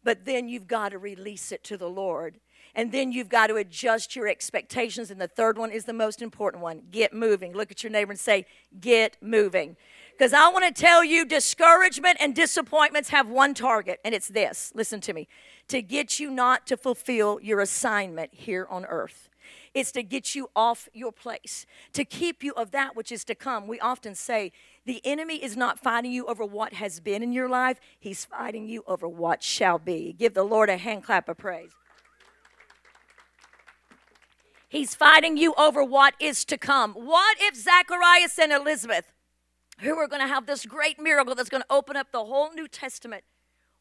but 0.04 0.26
then 0.26 0.48
you've 0.48 0.68
got 0.68 0.90
to 0.90 1.00
release 1.00 1.52
it 1.52 1.64
to 1.64 1.78
the 1.78 1.90
Lord. 1.90 2.40
And 2.76 2.92
then 2.92 3.12
you've 3.12 3.30
got 3.30 3.48
to 3.48 3.56
adjust 3.56 4.16
your 4.16 4.28
expectations. 4.28 5.12
And 5.12 5.20
the 5.20 5.28
third 5.28 5.58
one 5.58 5.72
is 5.72 5.86
the 5.86 5.94
most 5.94 6.22
important 6.22 6.64
one 6.64 6.84
get 6.92 7.14
moving. 7.14 7.54
Look 7.54 7.72
at 7.72 7.84
your 7.84 7.92
neighbor 7.92 8.12
and 8.12 8.20
say, 8.20 8.46
Get 8.80 9.18
moving. 9.22 9.76
Because 10.20 10.34
I 10.34 10.50
want 10.50 10.66
to 10.66 10.82
tell 10.82 11.02
you, 11.02 11.26
discouragement 11.26 12.18
and 12.20 12.36
disappointments 12.36 13.08
have 13.08 13.30
one 13.30 13.54
target, 13.54 14.02
and 14.04 14.14
it's 14.14 14.28
this 14.28 14.74
listen 14.76 15.00
to 15.02 15.14
me 15.14 15.30
to 15.70 15.82
get 15.82 16.20
you 16.20 16.30
not 16.30 16.68
to 16.68 16.76
fulfill 16.76 17.40
your 17.42 17.62
assignment 17.62 18.34
here 18.34 18.68
on 18.70 18.86
earth. 18.86 19.30
It's 19.74 19.92
to 19.94 20.04
get 20.04 20.36
you 20.36 20.50
off 20.56 20.90
your 20.94 21.12
place, 21.12 21.66
to 21.94 22.04
keep 22.04 22.44
you 22.44 22.54
of 22.54 22.72
that 22.72 22.96
which 22.96 23.12
is 23.12 23.24
to 23.26 23.36
come. 23.36 23.66
We 23.66 23.80
often 23.80 24.14
say 24.14 24.52
the 24.86 25.02
enemy 25.06 25.42
is 25.42 25.56
not 25.56 25.80
fighting 25.80 26.12
you 26.12 26.26
over 26.26 26.44
what 26.44 26.74
has 26.74 27.00
been 27.00 27.24
in 27.24 27.32
your 27.32 27.48
life, 27.48 27.80
he's 28.00 28.26
fighting 28.26 28.68
you 28.68 28.84
over 28.88 29.08
what 29.08 29.42
shall 29.42 29.80
be. 29.80 30.14
Give 30.18 30.34
the 30.34 30.44
Lord 30.44 30.70
a 30.70 30.78
hand 30.78 31.04
clap 31.04 31.30
of 31.30 31.38
praise. 31.38 31.72
He's 34.70 34.96
fighting 34.96 35.36
you 35.36 35.54
over 35.58 35.84
what 35.84 36.14
is 36.20 36.46
to 36.46 36.58
come. 36.58 36.94
What 36.94 37.38
if 37.42 37.56
Zacharias 37.56 38.40
and 38.40 38.54
Elizabeth 38.54 39.12
who 39.82 39.98
are 39.98 40.08
going 40.08 40.22
to 40.22 40.28
have 40.28 40.46
this 40.46 40.66
great 40.66 41.00
miracle 41.00 41.36
that's 41.36 41.50
going 41.50 41.64
to 41.64 41.74
open 41.74 41.96
up 41.96 42.12
the 42.12 42.26
whole 42.26 42.52
New 42.54 42.68
Testament. 42.68 43.24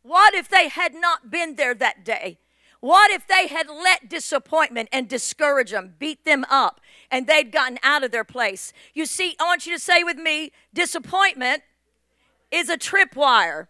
What 0.03 0.35
if 0.35 0.48
they 0.48 0.68
had 0.68 0.94
not 0.94 1.31
been 1.31 1.57
there 1.57 1.74
that 1.74 2.05
day? 2.05 2.38
What 2.81 3.11
if 3.11 3.27
they 3.27 3.48
had 3.48 3.68
let 3.68 4.09
disappointment 4.09 4.88
and 4.92 5.09
discourage 5.09 5.72
them, 5.72 5.94
beat 5.98 6.24
them 6.24 6.44
up, 6.48 6.81
and 7.11 7.27
they'd 7.27 7.51
gotten 7.51 7.79
out 7.83 8.05
of 8.05 8.12
their 8.12 8.24
place? 8.24 8.72
You 8.94 9.05
see, 9.05 9.35
I 9.40 9.44
want 9.44 9.66
you 9.66 9.74
to 9.74 9.81
say 9.81 10.05
with 10.05 10.16
me 10.16 10.53
disappointment 10.72 11.62
is 12.53 12.68
a 12.68 12.79
tripwire. 12.79 13.66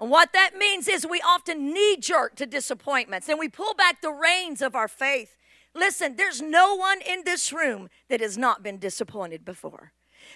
And 0.00 0.10
what 0.10 0.32
that 0.32 0.58
means 0.58 0.88
is 0.88 1.06
we 1.06 1.20
often 1.20 1.72
knee 1.72 1.96
jerk 1.96 2.34
to 2.36 2.46
disappointments 2.46 3.28
and 3.28 3.38
we 3.38 3.48
pull 3.48 3.74
back 3.74 4.02
the 4.02 4.10
reins 4.10 4.60
of 4.60 4.74
our 4.74 4.88
faith. 4.88 5.36
Listen, 5.76 6.16
there's 6.16 6.40
no 6.40 6.74
one 6.74 7.00
in 7.02 7.22
this 7.24 7.52
room 7.52 7.90
that 8.08 8.20
has 8.20 8.38
not 8.38 8.62
been 8.62 8.78
disappointed 8.78 9.44
before. 9.44 9.92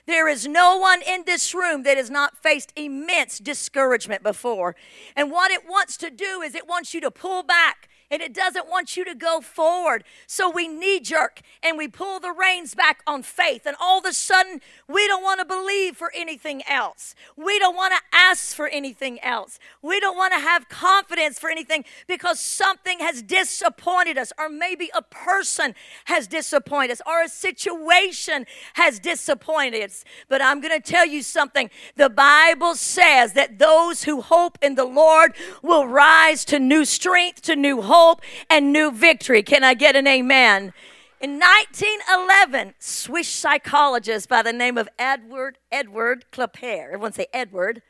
There 0.06 0.28
is 0.28 0.46
no 0.46 0.76
one 0.76 1.00
in 1.02 1.24
this 1.24 1.54
room 1.54 1.82
that 1.82 1.96
has 1.96 2.10
not 2.10 2.36
faced 2.36 2.72
immense 2.76 3.38
discouragement 3.38 4.22
before. 4.22 4.76
And 5.16 5.30
what 5.30 5.50
it 5.50 5.62
wants 5.68 5.96
to 5.98 6.10
do 6.10 6.42
is 6.42 6.54
it 6.54 6.68
wants 6.68 6.94
you 6.94 7.00
to 7.00 7.10
pull 7.10 7.42
back 7.42 7.88
and 8.10 8.20
it 8.20 8.34
doesn't 8.34 8.68
want 8.68 8.96
you 8.96 9.04
to 9.04 9.14
go 9.14 9.40
forward. 9.40 10.02
So 10.26 10.50
we 10.50 10.66
knee 10.66 10.98
jerk 10.98 11.42
and 11.62 11.78
we 11.78 11.86
pull 11.86 12.18
the 12.18 12.32
reins 12.32 12.74
back 12.74 13.02
on 13.06 13.22
faith. 13.22 13.66
And 13.66 13.76
all 13.80 13.98
of 13.98 14.04
a 14.04 14.12
sudden, 14.12 14.60
we 14.88 15.06
don't 15.06 15.22
want 15.22 15.38
to 15.38 15.44
believe 15.44 15.96
for 15.96 16.10
anything 16.14 16.62
else. 16.68 17.14
We 17.36 17.58
don't 17.60 17.76
want 17.76 17.94
to 17.94 18.16
ask 18.16 18.54
for 18.54 18.66
anything 18.66 19.20
else. 19.20 19.60
We 19.80 20.00
don't 20.00 20.16
want 20.16 20.34
to 20.34 20.40
have 20.40 20.68
confidence 20.68 21.38
for 21.38 21.50
anything 21.50 21.84
because 22.08 22.40
something 22.40 22.98
has 22.98 23.22
disappointed 23.22 24.18
us, 24.18 24.32
or 24.38 24.48
maybe 24.48 24.90
a 24.92 25.02
person 25.02 25.74
has 26.06 26.26
disappointed 26.26 26.92
us, 26.92 27.02
or 27.06 27.22
a 27.22 27.28
situation 27.28 28.46
has 28.74 28.98
disappointed 28.98 29.84
us. 29.84 30.04
But 30.28 30.42
I'm 30.42 30.60
going 30.60 30.80
to 30.80 30.92
tell 30.92 31.06
you 31.06 31.22
something. 31.22 31.70
The 31.96 32.10
Bible 32.10 32.74
says 32.74 33.34
that 33.34 33.60
those 33.60 34.04
who 34.04 34.20
hope 34.20 34.58
in 34.60 34.74
the 34.74 34.84
Lord 34.84 35.34
will 35.62 35.86
rise 35.86 36.44
to 36.46 36.58
new 36.58 36.84
strength, 36.84 37.42
to 37.42 37.54
new 37.54 37.80
hope 37.82 37.99
hope 38.00 38.22
and 38.48 38.72
new 38.72 38.90
victory. 38.90 39.42
Can 39.42 39.62
I 39.62 39.74
get 39.74 39.94
an 39.94 40.06
amen? 40.06 40.72
In 41.20 41.38
1911, 41.38 42.74
Swiss 42.78 43.28
psychologist 43.28 44.28
by 44.28 44.42
the 44.42 44.54
name 44.54 44.78
of 44.78 44.88
Edward 44.98 45.58
Edward 45.70 46.24
Klepper. 46.32 46.92
Everyone 46.94 47.12
say 47.12 47.26
Edward 47.32 47.82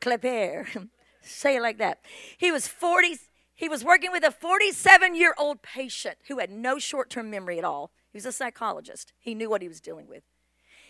Klepper. 0.00 0.68
say 1.22 1.56
it 1.56 1.62
like 1.62 1.78
that. 1.78 2.00
He 2.36 2.52
was 2.52 2.68
40 2.68 3.18
he 3.54 3.70
was 3.70 3.82
working 3.82 4.12
with 4.12 4.22
a 4.22 4.30
47-year-old 4.30 5.62
patient 5.62 6.18
who 6.28 6.38
had 6.38 6.50
no 6.50 6.78
short-term 6.78 7.30
memory 7.30 7.56
at 7.56 7.64
all. 7.64 7.90
He 8.12 8.18
was 8.18 8.26
a 8.26 8.32
psychologist. 8.32 9.14
He 9.18 9.34
knew 9.34 9.48
what 9.48 9.62
he 9.62 9.68
was 9.68 9.80
dealing 9.80 10.06
with. 10.06 10.24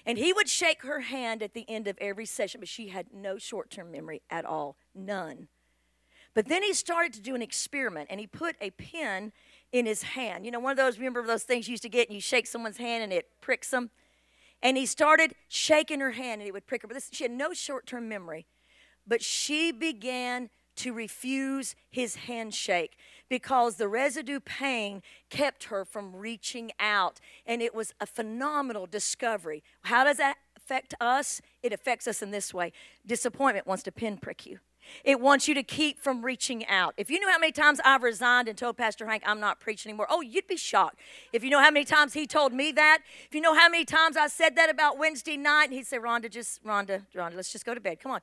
And 0.04 0.18
he 0.18 0.32
would 0.32 0.48
shake 0.48 0.82
her 0.82 1.02
hand 1.02 1.44
at 1.44 1.54
the 1.54 1.64
end 1.70 1.86
of 1.86 1.96
every 2.00 2.26
session, 2.26 2.58
but 2.58 2.68
she 2.68 2.88
had 2.88 3.06
no 3.14 3.38
short-term 3.38 3.92
memory 3.92 4.22
at 4.28 4.44
all. 4.44 4.76
None. 4.96 5.46
But 6.36 6.48
then 6.48 6.62
he 6.62 6.74
started 6.74 7.14
to 7.14 7.22
do 7.22 7.34
an 7.34 7.40
experiment 7.40 8.08
and 8.10 8.20
he 8.20 8.26
put 8.26 8.56
a 8.60 8.68
pin 8.68 9.32
in 9.72 9.86
his 9.86 10.02
hand. 10.02 10.44
You 10.44 10.50
know, 10.50 10.60
one 10.60 10.70
of 10.70 10.76
those, 10.76 10.98
remember 10.98 11.26
those 11.26 11.44
things 11.44 11.66
you 11.66 11.72
used 11.72 11.82
to 11.84 11.88
get 11.88 12.08
and 12.08 12.14
you 12.14 12.20
shake 12.20 12.46
someone's 12.46 12.76
hand 12.76 13.02
and 13.02 13.10
it 13.10 13.26
pricks 13.40 13.70
them? 13.70 13.88
And 14.62 14.76
he 14.76 14.84
started 14.84 15.32
shaking 15.48 16.00
her 16.00 16.10
hand 16.10 16.42
and 16.42 16.42
he 16.42 16.52
would 16.52 16.66
prick 16.66 16.82
her. 16.82 16.88
But 16.88 16.92
this, 16.92 17.08
she 17.10 17.24
had 17.24 17.30
no 17.30 17.54
short 17.54 17.86
term 17.86 18.06
memory. 18.06 18.44
But 19.06 19.22
she 19.22 19.72
began 19.72 20.50
to 20.76 20.92
refuse 20.92 21.74
his 21.88 22.16
handshake 22.16 22.98
because 23.30 23.76
the 23.76 23.88
residue 23.88 24.40
pain 24.40 25.00
kept 25.30 25.64
her 25.64 25.86
from 25.86 26.14
reaching 26.14 26.70
out. 26.78 27.18
And 27.46 27.62
it 27.62 27.74
was 27.74 27.94
a 27.98 28.04
phenomenal 28.04 28.84
discovery. 28.84 29.62
How 29.84 30.04
does 30.04 30.18
that 30.18 30.36
affect 30.54 30.92
us? 31.00 31.40
It 31.62 31.72
affects 31.72 32.06
us 32.06 32.20
in 32.20 32.30
this 32.30 32.52
way 32.52 32.74
disappointment 33.06 33.66
wants 33.66 33.84
to 33.84 33.90
pinprick 33.90 34.44
you. 34.44 34.58
It 35.04 35.20
wants 35.20 35.48
you 35.48 35.54
to 35.54 35.62
keep 35.62 36.00
from 36.00 36.24
reaching 36.24 36.66
out. 36.66 36.94
If 36.96 37.10
you 37.10 37.18
knew 37.18 37.30
how 37.30 37.38
many 37.38 37.52
times 37.52 37.80
I've 37.84 38.02
resigned 38.02 38.48
and 38.48 38.56
told 38.56 38.76
Pastor 38.76 39.06
Hank 39.06 39.22
I'm 39.26 39.40
not 39.40 39.60
preaching 39.60 39.90
anymore, 39.90 40.06
oh, 40.10 40.20
you'd 40.20 40.46
be 40.46 40.56
shocked. 40.56 40.98
If 41.32 41.44
you 41.44 41.50
know 41.50 41.60
how 41.60 41.70
many 41.70 41.84
times 41.84 42.14
he 42.14 42.26
told 42.26 42.52
me 42.52 42.72
that, 42.72 42.98
if 43.28 43.34
you 43.34 43.40
know 43.40 43.54
how 43.54 43.68
many 43.68 43.84
times 43.84 44.16
I 44.16 44.28
said 44.28 44.56
that 44.56 44.70
about 44.70 44.98
Wednesday 44.98 45.36
night, 45.36 45.64
and 45.64 45.74
he'd 45.74 45.86
say, 45.86 45.98
Rhonda, 45.98 46.30
just, 46.30 46.64
Rhonda, 46.64 47.02
Rhonda, 47.14 47.36
let's 47.36 47.52
just 47.52 47.64
go 47.64 47.74
to 47.74 47.80
bed. 47.80 48.00
Come 48.00 48.12
on. 48.12 48.20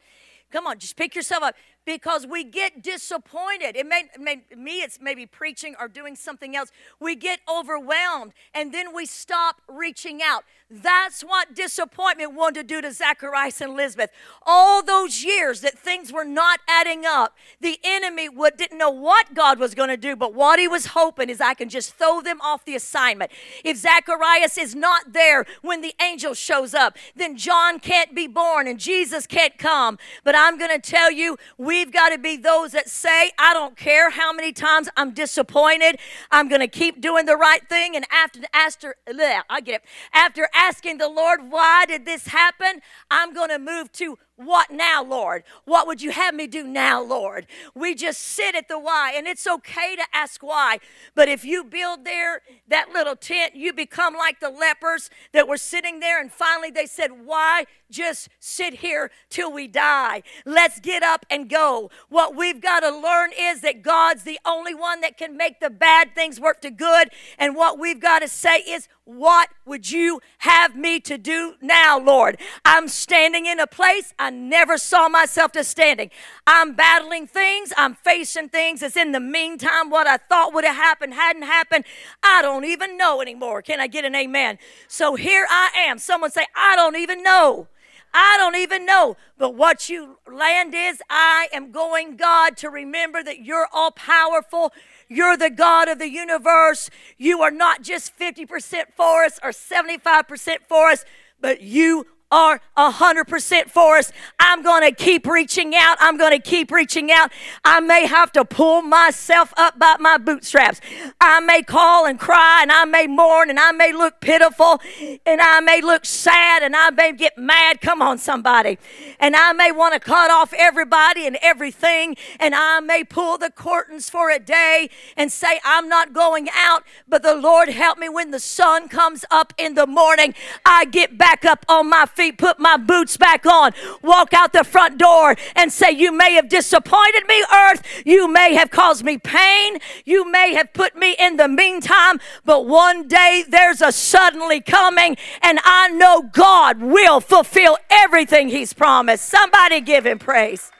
Come 0.52 0.68
on, 0.68 0.78
just 0.78 0.96
pick 0.96 1.16
yourself 1.16 1.42
up 1.42 1.56
because 1.86 2.26
we 2.26 2.44
get 2.44 2.82
disappointed. 2.82 3.76
It 3.76 3.86
may, 3.86 4.04
may, 4.20 4.44
me, 4.56 4.82
it's 4.82 5.00
maybe 5.02 5.26
preaching 5.26 5.76
or 5.80 5.88
doing 5.88 6.16
something 6.16 6.56
else. 6.56 6.72
We 7.00 7.16
get 7.16 7.40
overwhelmed 7.50 8.34
and 8.54 8.74
then 8.74 8.94
we 8.94 9.06
stop 9.06 9.62
reaching 9.68 10.22
out. 10.24 10.44
That's 10.70 11.22
what 11.22 11.54
disappointment 11.54 12.34
wanted 12.34 12.68
to 12.68 12.76
do 12.76 12.82
to 12.82 12.92
Zacharias 12.92 13.62
and 13.62 13.74
Elizabeth. 13.74 14.10
All 14.44 14.82
those 14.82 15.24
years 15.24 15.62
that 15.62 15.78
things 15.78 16.12
were 16.12 16.26
not 16.26 16.62
adding 16.68 17.06
up, 17.06 17.36
the 17.62 17.80
enemy 17.84 18.28
would, 18.28 18.58
didn't 18.58 18.80
know 18.80 18.90
what 18.90 19.36
God 19.36 19.60
was 19.60 19.76
going 19.76 19.90
to 19.90 19.98
do, 19.98 20.16
but 20.16 20.34
what 20.34 20.60
he 20.60 20.68
was 20.68 20.88
hoping 20.88 21.30
is 21.30 21.40
I 21.40 21.54
can 21.54 21.70
just 21.70 21.94
throw 21.94 22.22
them 22.22 22.42
off 22.42 22.66
the 22.66 22.76
assignment. 22.76 23.32
If 23.64 23.78
Zacharias 23.78 24.58
is 24.58 24.74
not 24.74 25.14
there 25.14 25.46
when 25.62 25.82
the 25.82 25.94
angel 26.02 26.34
shows 26.34 26.74
up, 26.74 26.98
then 27.16 27.38
John 27.38 27.80
can't 27.80 28.16
be 28.16 28.28
born 28.28 28.68
and 28.68 28.80
Jesus 28.80 29.28
can't 29.28 29.58
come. 29.58 30.00
But 30.24 30.36
I'm 30.36 30.58
going 30.58 30.72
to 30.72 30.80
tell 30.80 31.12
you, 31.12 31.38
we 31.58 31.73
We've 31.74 31.92
got 31.92 32.10
to 32.10 32.20
be 32.20 32.38
those 32.38 32.74
that 32.74 32.88
say, 32.88 33.32
I 33.40 33.52
don't 33.56 33.76
care 33.76 34.12
how 34.12 34.32
many 34.32 34.54
times 34.54 34.90
I'm 34.96 35.10
disappointed. 35.10 35.98
I'm 36.30 36.48
going 36.48 36.62
to 36.62 36.68
keep 36.68 37.02
doing 37.02 37.26
the 37.26 37.36
right 37.36 37.68
thing. 37.68 37.96
And 37.96 38.06
after, 38.12 38.42
after, 38.54 38.96
bleh, 39.08 39.42
I 39.50 39.60
get 39.60 39.82
it. 39.82 39.90
After 40.14 40.48
asking 40.54 41.00
the 41.00 41.10
Lord, 41.10 41.50
why 41.50 41.86
did 41.88 42.06
this 42.06 42.28
happen? 42.28 42.84
I'm 43.10 43.34
going 43.34 43.50
to 43.50 43.58
move 43.58 43.92
to 43.94 44.20
what 44.36 44.72
now, 44.72 45.04
Lord? 45.04 45.44
What 45.66 45.86
would 45.86 46.02
you 46.02 46.10
have 46.12 46.34
me 46.34 46.48
do 46.48 46.66
now, 46.66 47.02
Lord? 47.04 47.46
We 47.76 47.94
just 47.94 48.20
sit 48.20 48.56
at 48.56 48.68
the 48.68 48.80
why, 48.80 49.14
and 49.16 49.28
it's 49.28 49.46
okay 49.46 49.96
to 49.96 50.04
ask 50.12 50.42
why. 50.42 50.80
But 51.14 51.30
if 51.30 51.46
you 51.46 51.64
build 51.64 52.04
there 52.04 52.42
that 52.68 52.90
little 52.90 53.16
tent, 53.16 53.56
you 53.56 53.74
become 53.74 54.16
like 54.16 54.40
the 54.40 54.50
lepers 54.50 55.12
that 55.34 55.48
were 55.48 55.58
sitting 55.58 56.00
there, 56.00 56.20
and 56.20 56.32
finally 56.32 56.72
they 56.72 56.88
said, 56.88 57.26
Why 57.26 57.66
just 57.92 58.30
sit 58.40 58.76
here 58.76 59.12
till 59.30 59.52
we 59.52 59.68
die? 59.68 60.24
Let's 60.46 60.80
get 60.80 61.04
up 61.04 61.26
and 61.30 61.48
go. 61.48 61.92
What 62.10 62.36
we've 62.36 62.62
got 62.62 62.80
to 62.80 62.90
learn 62.90 63.32
is 63.38 63.62
that 63.62 63.84
God's 63.84 64.24
the 64.24 64.40
only 64.46 64.74
one 64.74 65.02
that 65.02 65.18
can 65.18 65.38
make 65.38 65.60
the 65.60 65.70
bad 65.70 66.16
things 66.16 66.40
work 66.40 66.62
to 66.62 66.72
good. 66.72 67.10
And 67.38 67.56
what 67.56 67.78
we've 67.78 68.00
got 68.00 68.20
to 68.20 68.28
say 68.28 68.58
is, 68.58 68.88
What 69.06 69.50
would 69.66 69.92
you 69.92 70.22
have 70.40 70.78
me 70.78 71.02
to 71.02 71.18
do 71.18 71.56
now, 71.62 72.00
Lord? 72.00 72.40
I'm 72.64 72.88
standing 72.88 73.46
in 73.46 73.60
a 73.60 73.68
place 73.68 74.14
I 74.18 74.30
never 74.30 74.78
saw 74.78 75.10
myself 75.10 75.52
to 75.54 75.66
standing. 75.66 76.10
I'm 76.48 76.74
battling 76.74 77.28
things, 77.28 77.74
I'm 77.76 77.96
facing 77.96 78.48
things. 78.48 78.82
It's 78.82 78.96
in 78.96 79.12
the 79.12 79.20
meantime 79.20 79.90
what 79.90 80.08
I 80.08 80.16
thought 80.16 80.54
would 80.54 80.64
have 80.64 80.78
happened 80.78 81.16
hadn't 81.16 81.44
happened. 81.44 81.84
I 82.24 82.42
don't 82.42 82.64
even 82.64 82.98
know 82.98 83.22
anymore. 83.22 83.62
Can 83.62 83.82
I 83.82 83.88
get 83.88 84.06
an 84.06 84.16
amen? 84.16 84.58
So 84.88 85.16
here 85.16 85.46
I 85.50 85.72
am. 85.76 86.00
Someone 86.00 86.32
say, 86.32 86.46
I 86.56 86.78
don't 86.78 86.96
even 86.96 87.24
know. 87.24 87.68
I 88.14 88.38
don't 88.38 88.56
even 88.56 88.86
know. 88.86 89.18
But 89.38 89.56
what 89.56 89.90
you 89.90 90.20
land 90.32 90.74
is, 90.76 91.02
I 91.10 91.48
am 91.52 91.72
going, 91.72 92.16
God, 92.16 92.56
to 92.58 92.70
remember 92.70 93.24
that 93.24 93.44
you're 93.44 93.68
all 93.74 93.92
powerful. 93.92 94.72
You're 95.08 95.38
the 95.38 95.50
God 95.50 95.88
of 95.88 96.00
the 96.00 96.10
universe. 96.10 96.90
You 97.18 97.42
are 97.42 97.52
not 97.52 97.82
just 97.82 98.18
50% 98.18 98.94
for 98.96 99.24
us 99.24 99.40
or 99.44 99.52
75% 99.52 100.58
for 100.68 100.90
us, 100.90 101.06
but 101.40 101.62
you 101.62 102.08
are 102.34 102.60
100% 102.76 103.70
for 103.70 103.98
us. 103.98 104.12
I'm 104.40 104.64
going 104.64 104.82
to 104.82 104.92
keep 104.92 105.28
reaching 105.28 105.76
out. 105.76 105.98
I'm 106.00 106.18
going 106.18 106.32
to 106.32 106.40
keep 106.40 106.72
reaching 106.72 107.12
out. 107.12 107.32
I 107.64 107.80
may 107.80 108.08
have 108.08 108.32
to 108.32 108.44
pull 108.44 108.82
myself 108.82 109.54
up 109.56 109.78
by 109.78 109.98
my 110.00 110.18
bootstraps. 110.18 110.82
I 111.22 111.40
may 111.42 111.62
call 111.62 112.08
and 112.08 112.20
cry 112.20 112.62
and 112.64 112.72
I 112.72 112.86
may 112.86 113.06
mourn 113.06 113.52
and 113.52 113.60
I 113.60 113.72
may 113.72 113.94
look 113.94 114.20
pitiful 114.20 114.82
and 115.28 115.42
I 115.42 115.60
may 115.60 115.80
look 115.82 116.06
sad 116.06 116.64
and 116.64 116.76
I 116.76 116.90
may 116.90 117.12
get 117.12 117.38
mad. 117.38 117.82
Come 117.82 118.02
on, 118.02 118.18
somebody. 118.18 118.80
And 119.20 119.36
I 119.36 119.54
may 119.54 119.72
want 119.72 119.94
to 119.94 120.00
cut 120.00 120.32
off 120.32 120.54
everybody 120.58 121.28
and 121.28 121.38
everything 121.44 122.18
and 122.40 122.56
I 122.56 122.80
may 122.80 123.04
pull 123.04 123.38
the 123.38 123.52
curtains 123.52 124.10
for 124.10 124.32
a 124.32 124.40
day 124.40 124.90
and 125.16 125.32
say, 125.32 125.60
I'm 125.64 125.88
not 125.88 126.14
going 126.14 126.50
out, 126.56 126.84
but 127.08 127.22
the 127.22 127.36
Lord 127.36 127.70
help 127.70 128.00
me 128.00 128.10
when 128.10 128.32
the 128.32 128.40
sun 128.40 128.90
comes 128.90 129.24
up 129.30 129.54
in 129.60 129.76
the 129.76 129.86
morning. 129.86 130.34
I 130.66 130.86
get 130.86 131.16
back 131.16 131.46
up 131.46 131.64
on 131.70 131.92
my 131.92 132.08
feet 132.08 132.23
feet, 132.24 132.38
put 132.38 132.60
my 132.60 132.78
boots 132.78 133.18
back 133.18 133.46
on, 133.46 133.72
walk 134.02 134.34
out 134.34 134.54
the 134.54 134.64
front 134.64 134.98
door, 134.98 135.36
and 135.56 135.72
say, 135.72 135.92
You 135.92 136.16
may 136.16 136.34
have 136.34 136.50
disappointed 136.50 137.28
me, 137.28 137.44
earth. 137.54 137.84
You 138.06 138.32
may 138.32 138.54
have 138.56 138.72
caused 138.72 139.04
me 139.04 139.18
pain. 139.18 139.80
You 140.06 140.30
may 140.30 140.54
have 140.54 140.74
put 140.74 140.96
me 140.96 141.16
in 141.20 141.38
the 141.38 141.48
meantime, 141.48 142.20
but 142.46 142.66
one 142.66 143.08
day 143.08 143.44
there's 143.48 143.82
a 143.82 143.92
suddenly 143.92 144.62
coming, 144.62 145.18
and 145.42 145.60
I 145.64 145.90
know 145.90 146.24
God 146.32 146.82
will 146.82 147.20
fulfill 147.20 147.78
everything 147.90 148.50
He's 148.50 148.74
promised. 148.74 149.26
Somebody 149.26 149.82
give 149.82 150.06
Him 150.06 150.20
praise. 150.20 150.72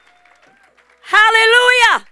Hallelujah. 1.02 2.06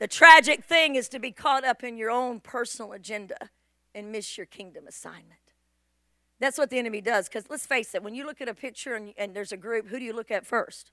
The 0.00 0.08
tragic 0.08 0.64
thing 0.64 0.96
is 0.96 1.08
to 1.10 1.18
be 1.18 1.30
caught 1.30 1.64
up 1.64 1.84
in 1.84 1.96
your 1.96 2.10
own 2.10 2.40
personal 2.40 2.92
agenda 2.92 3.50
and 3.94 4.10
miss 4.10 4.36
your 4.36 4.46
kingdom 4.46 4.86
assignment. 4.88 5.39
That's 6.40 6.56
what 6.56 6.70
the 6.70 6.78
enemy 6.78 7.02
does. 7.02 7.28
Because 7.28 7.44
let's 7.50 7.66
face 7.66 7.94
it, 7.94 8.02
when 8.02 8.14
you 8.14 8.24
look 8.24 8.40
at 8.40 8.48
a 8.48 8.54
picture 8.54 8.94
and, 8.94 9.12
and, 9.16 9.36
there's 9.36 9.52
a 9.52 9.58
group, 9.58 9.88
who 9.88 9.98
do 9.98 10.04
you 10.04 10.14
look 10.14 10.30
at 10.30 10.46
first? 10.46 10.90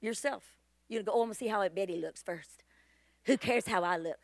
Yourself. 0.00 0.42
You 0.88 1.02
go, 1.04 1.12
oh, 1.12 1.22
I'm 1.22 1.28
going 1.28 1.34
to 1.34 1.38
see 1.38 1.46
how 1.46 1.66
Betty 1.68 1.96
looks 1.96 2.20
first. 2.22 2.64
Who 3.24 3.36
cares 3.36 3.68
how 3.68 3.84
I 3.84 3.96
look? 3.96 4.18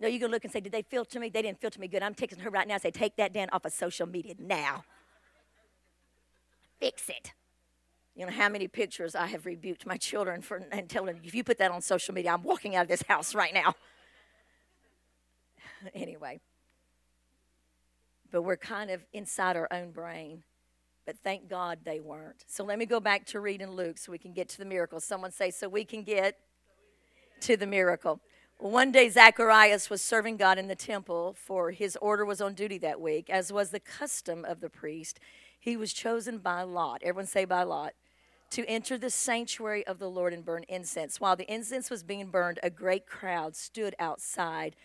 No, 0.00 0.08
you 0.08 0.18
go 0.18 0.26
look 0.26 0.42
and 0.42 0.52
say, 0.52 0.58
did 0.58 0.72
they 0.72 0.82
filter 0.82 1.20
me? 1.20 1.28
They 1.28 1.42
didn't 1.42 1.60
filter 1.60 1.78
me 1.78 1.86
good. 1.86 2.02
I'm 2.02 2.14
texting 2.14 2.40
her 2.40 2.50
right 2.50 2.66
now 2.66 2.76
say, 2.78 2.90
take 2.90 3.14
that 3.16 3.32
down 3.32 3.48
off 3.52 3.64
of 3.64 3.72
social 3.72 4.08
media 4.08 4.34
now. 4.38 4.84
Fix 6.80 7.08
it. 7.08 7.32
You 8.16 8.26
know 8.26 8.32
how 8.32 8.48
many 8.48 8.66
pictures 8.66 9.14
I 9.14 9.26
have 9.26 9.46
rebuked 9.46 9.86
my 9.86 9.96
children 9.96 10.42
for 10.42 10.60
and 10.72 10.88
telling 10.88 11.14
them, 11.14 11.22
if 11.22 11.34
you 11.34 11.44
put 11.44 11.58
that 11.58 11.70
on 11.70 11.80
social 11.80 12.12
media, 12.12 12.32
I'm 12.32 12.42
walking 12.42 12.74
out 12.74 12.82
of 12.82 12.88
this 12.88 13.02
house 13.02 13.34
right 13.34 13.54
now. 13.54 13.74
anyway 15.94 16.40
but 18.32 18.42
we're 18.42 18.56
kind 18.56 18.90
of 18.90 19.04
inside 19.12 19.56
our 19.56 19.68
own 19.70 19.92
brain. 19.92 20.42
But 21.06 21.18
thank 21.18 21.48
God 21.48 21.80
they 21.84 22.00
weren't. 22.00 22.44
So 22.46 22.64
let 22.64 22.78
me 22.78 22.86
go 22.86 23.00
back 23.00 23.26
to 23.26 23.40
reading 23.40 23.70
Luke 23.70 23.98
so 23.98 24.10
we 24.10 24.18
can 24.18 24.32
get 24.32 24.48
to 24.50 24.58
the 24.58 24.64
miracle. 24.64 25.00
Someone 25.00 25.30
say, 25.32 25.50
so 25.50 25.68
we 25.68 25.84
can 25.84 26.02
get 26.02 26.38
to 27.42 27.56
the 27.56 27.66
miracle. 27.66 28.20
One 28.58 28.92
day, 28.92 29.08
Zacharias 29.08 29.90
was 29.90 30.00
serving 30.00 30.36
God 30.36 30.56
in 30.56 30.68
the 30.68 30.76
temple, 30.76 31.34
for 31.36 31.72
his 31.72 31.96
order 32.00 32.24
was 32.24 32.40
on 32.40 32.54
duty 32.54 32.78
that 32.78 33.00
week, 33.00 33.28
as 33.28 33.52
was 33.52 33.70
the 33.70 33.80
custom 33.80 34.44
of 34.44 34.60
the 34.60 34.70
priest. 34.70 35.18
He 35.58 35.76
was 35.76 35.92
chosen 35.92 36.38
by 36.38 36.62
lot. 36.62 37.02
Everyone 37.02 37.26
say 37.26 37.44
by 37.44 37.64
lot. 37.64 37.94
To 38.50 38.64
enter 38.66 38.96
the 38.96 39.10
sanctuary 39.10 39.84
of 39.86 39.98
the 39.98 40.08
Lord 40.08 40.32
and 40.32 40.44
burn 40.44 40.64
incense. 40.68 41.20
While 41.20 41.34
the 41.34 41.52
incense 41.52 41.90
was 41.90 42.04
being 42.04 42.26
burned, 42.26 42.60
a 42.62 42.70
great 42.70 43.06
crowd 43.06 43.56
stood 43.56 43.96
outside 43.98 44.76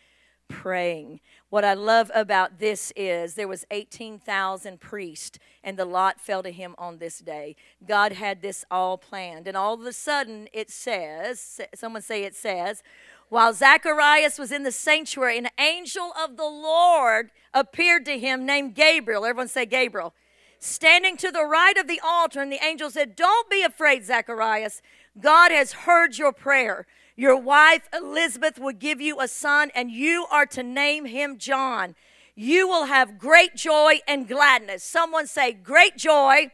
praying. 0.48 1.20
What 1.50 1.64
I 1.64 1.74
love 1.74 2.12
about 2.14 2.60
this 2.60 2.92
is 2.96 3.34
there 3.34 3.48
was 3.48 3.66
18,000 3.72 4.80
priests 4.80 5.40
and 5.64 5.78
the 5.78 5.86
lot 5.86 6.20
fell 6.20 6.44
to 6.44 6.52
him 6.52 6.76
on 6.78 6.98
this 6.98 7.20
day. 7.20 7.56
God 7.86 8.14
had 8.14 8.42
this 8.42 8.66
all 8.70 8.98
planned. 8.98 9.48
And 9.48 9.58
all 9.58 9.74
of 9.74 9.86
a 9.86 9.94
sudden 9.94 10.48
it 10.54 10.70
says, 10.70 11.62
someone 11.76 12.02
say 12.02 12.24
it 12.24 12.36
says, 12.36 12.84
while 13.30 13.54
Zacharias 13.54 14.40
was 14.40 14.52
in 14.52 14.64
the 14.64 14.72
sanctuary, 14.72 15.38
an 15.38 15.50
angel 15.60 16.14
of 16.22 16.38
the 16.38 16.44
Lord 16.44 17.32
appeared 17.54 18.06
to 18.06 18.18
him 18.18 18.46
named 18.46 18.76
Gabriel. 18.76 19.26
Everyone 19.26 19.50
say 19.50 19.66
Gabriel. 19.66 20.14
Standing 20.60 21.18
to 21.18 21.32
the 21.32 21.46
right 21.46 21.78
of 21.78 21.88
the 21.88 22.02
altar, 22.04 22.42
and 22.42 22.52
the 22.52 22.64
angel 22.66 22.90
said, 22.90 23.16
Don't 23.16 23.50
be 23.50 23.62
afraid, 23.64 24.06
Zacharias. 24.06 24.82
God 25.20 25.52
has 25.52 25.74
heard 25.74 26.18
your 26.18 26.32
prayer. 26.32 26.88
Your 27.20 27.36
wife 27.36 27.90
Elizabeth 27.92 28.60
will 28.60 28.74
give 28.74 29.02
you 29.02 29.20
a 29.20 29.28
son, 29.28 29.72
and 29.74 29.90
you 29.90 30.28
are 30.32 30.46
to 30.46 30.62
name 30.62 31.06
him 31.06 31.40
John. 31.40 31.96
You 32.36 32.68
will 32.68 32.86
have 32.86 33.18
great 33.18 33.56
joy 33.56 34.02
and 34.08 34.28
gladness. 34.28 34.84
Someone 34.84 35.26
say, 35.26 35.52
Great 35.52 35.98
joy 35.98 36.52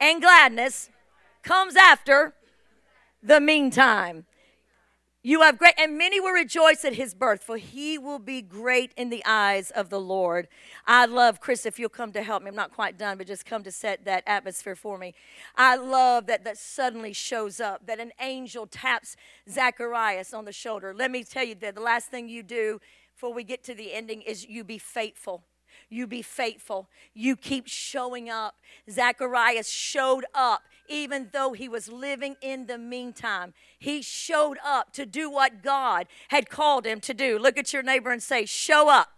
and 0.00 0.22
gladness 0.22 0.88
comes 1.42 1.76
after 1.76 2.32
the 3.22 3.38
meantime. 3.38 4.24
You 5.24 5.42
have 5.42 5.56
great, 5.56 5.74
and 5.78 5.96
many 5.96 6.18
will 6.18 6.32
rejoice 6.32 6.84
at 6.84 6.94
his 6.94 7.14
birth, 7.14 7.44
for 7.44 7.56
he 7.56 7.96
will 7.96 8.18
be 8.18 8.42
great 8.42 8.92
in 8.96 9.08
the 9.08 9.24
eyes 9.24 9.70
of 9.70 9.88
the 9.88 10.00
Lord. 10.00 10.48
I 10.84 11.06
love, 11.06 11.40
Chris, 11.40 11.64
if 11.64 11.78
you'll 11.78 11.90
come 11.90 12.10
to 12.14 12.24
help 12.24 12.42
me. 12.42 12.48
I'm 12.48 12.56
not 12.56 12.72
quite 12.72 12.98
done, 12.98 13.18
but 13.18 13.28
just 13.28 13.46
come 13.46 13.62
to 13.62 13.70
set 13.70 14.04
that 14.04 14.24
atmosphere 14.26 14.74
for 14.74 14.98
me. 14.98 15.14
I 15.54 15.76
love 15.76 16.26
that 16.26 16.42
that 16.42 16.58
suddenly 16.58 17.12
shows 17.12 17.60
up, 17.60 17.86
that 17.86 18.00
an 18.00 18.10
angel 18.20 18.66
taps 18.66 19.14
Zacharias 19.48 20.34
on 20.34 20.44
the 20.44 20.52
shoulder. 20.52 20.92
Let 20.92 21.12
me 21.12 21.22
tell 21.22 21.44
you 21.44 21.54
that 21.54 21.76
the 21.76 21.80
last 21.80 22.08
thing 22.08 22.28
you 22.28 22.42
do 22.42 22.80
before 23.14 23.32
we 23.32 23.44
get 23.44 23.62
to 23.64 23.74
the 23.74 23.92
ending 23.92 24.22
is 24.22 24.48
you 24.48 24.64
be 24.64 24.78
faithful 24.78 25.44
you 25.92 26.06
be 26.06 26.22
faithful. 26.22 26.88
You 27.14 27.36
keep 27.36 27.68
showing 27.68 28.30
up. 28.30 28.56
Zacharias 28.90 29.70
showed 29.70 30.24
up 30.34 30.62
even 30.88 31.28
though 31.32 31.52
he 31.52 31.68
was 31.68 31.88
living 31.90 32.36
in 32.40 32.66
the 32.66 32.78
meantime. 32.78 33.54
He 33.78 34.02
showed 34.02 34.58
up 34.64 34.92
to 34.94 35.06
do 35.06 35.30
what 35.30 35.62
God 35.62 36.06
had 36.28 36.50
called 36.50 36.86
him 36.86 37.00
to 37.00 37.14
do. 37.14 37.38
Look 37.38 37.56
at 37.56 37.72
your 37.72 37.82
neighbor 37.82 38.10
and 38.10 38.22
say, 38.22 38.44
Show 38.44 38.88
up. 38.88 39.08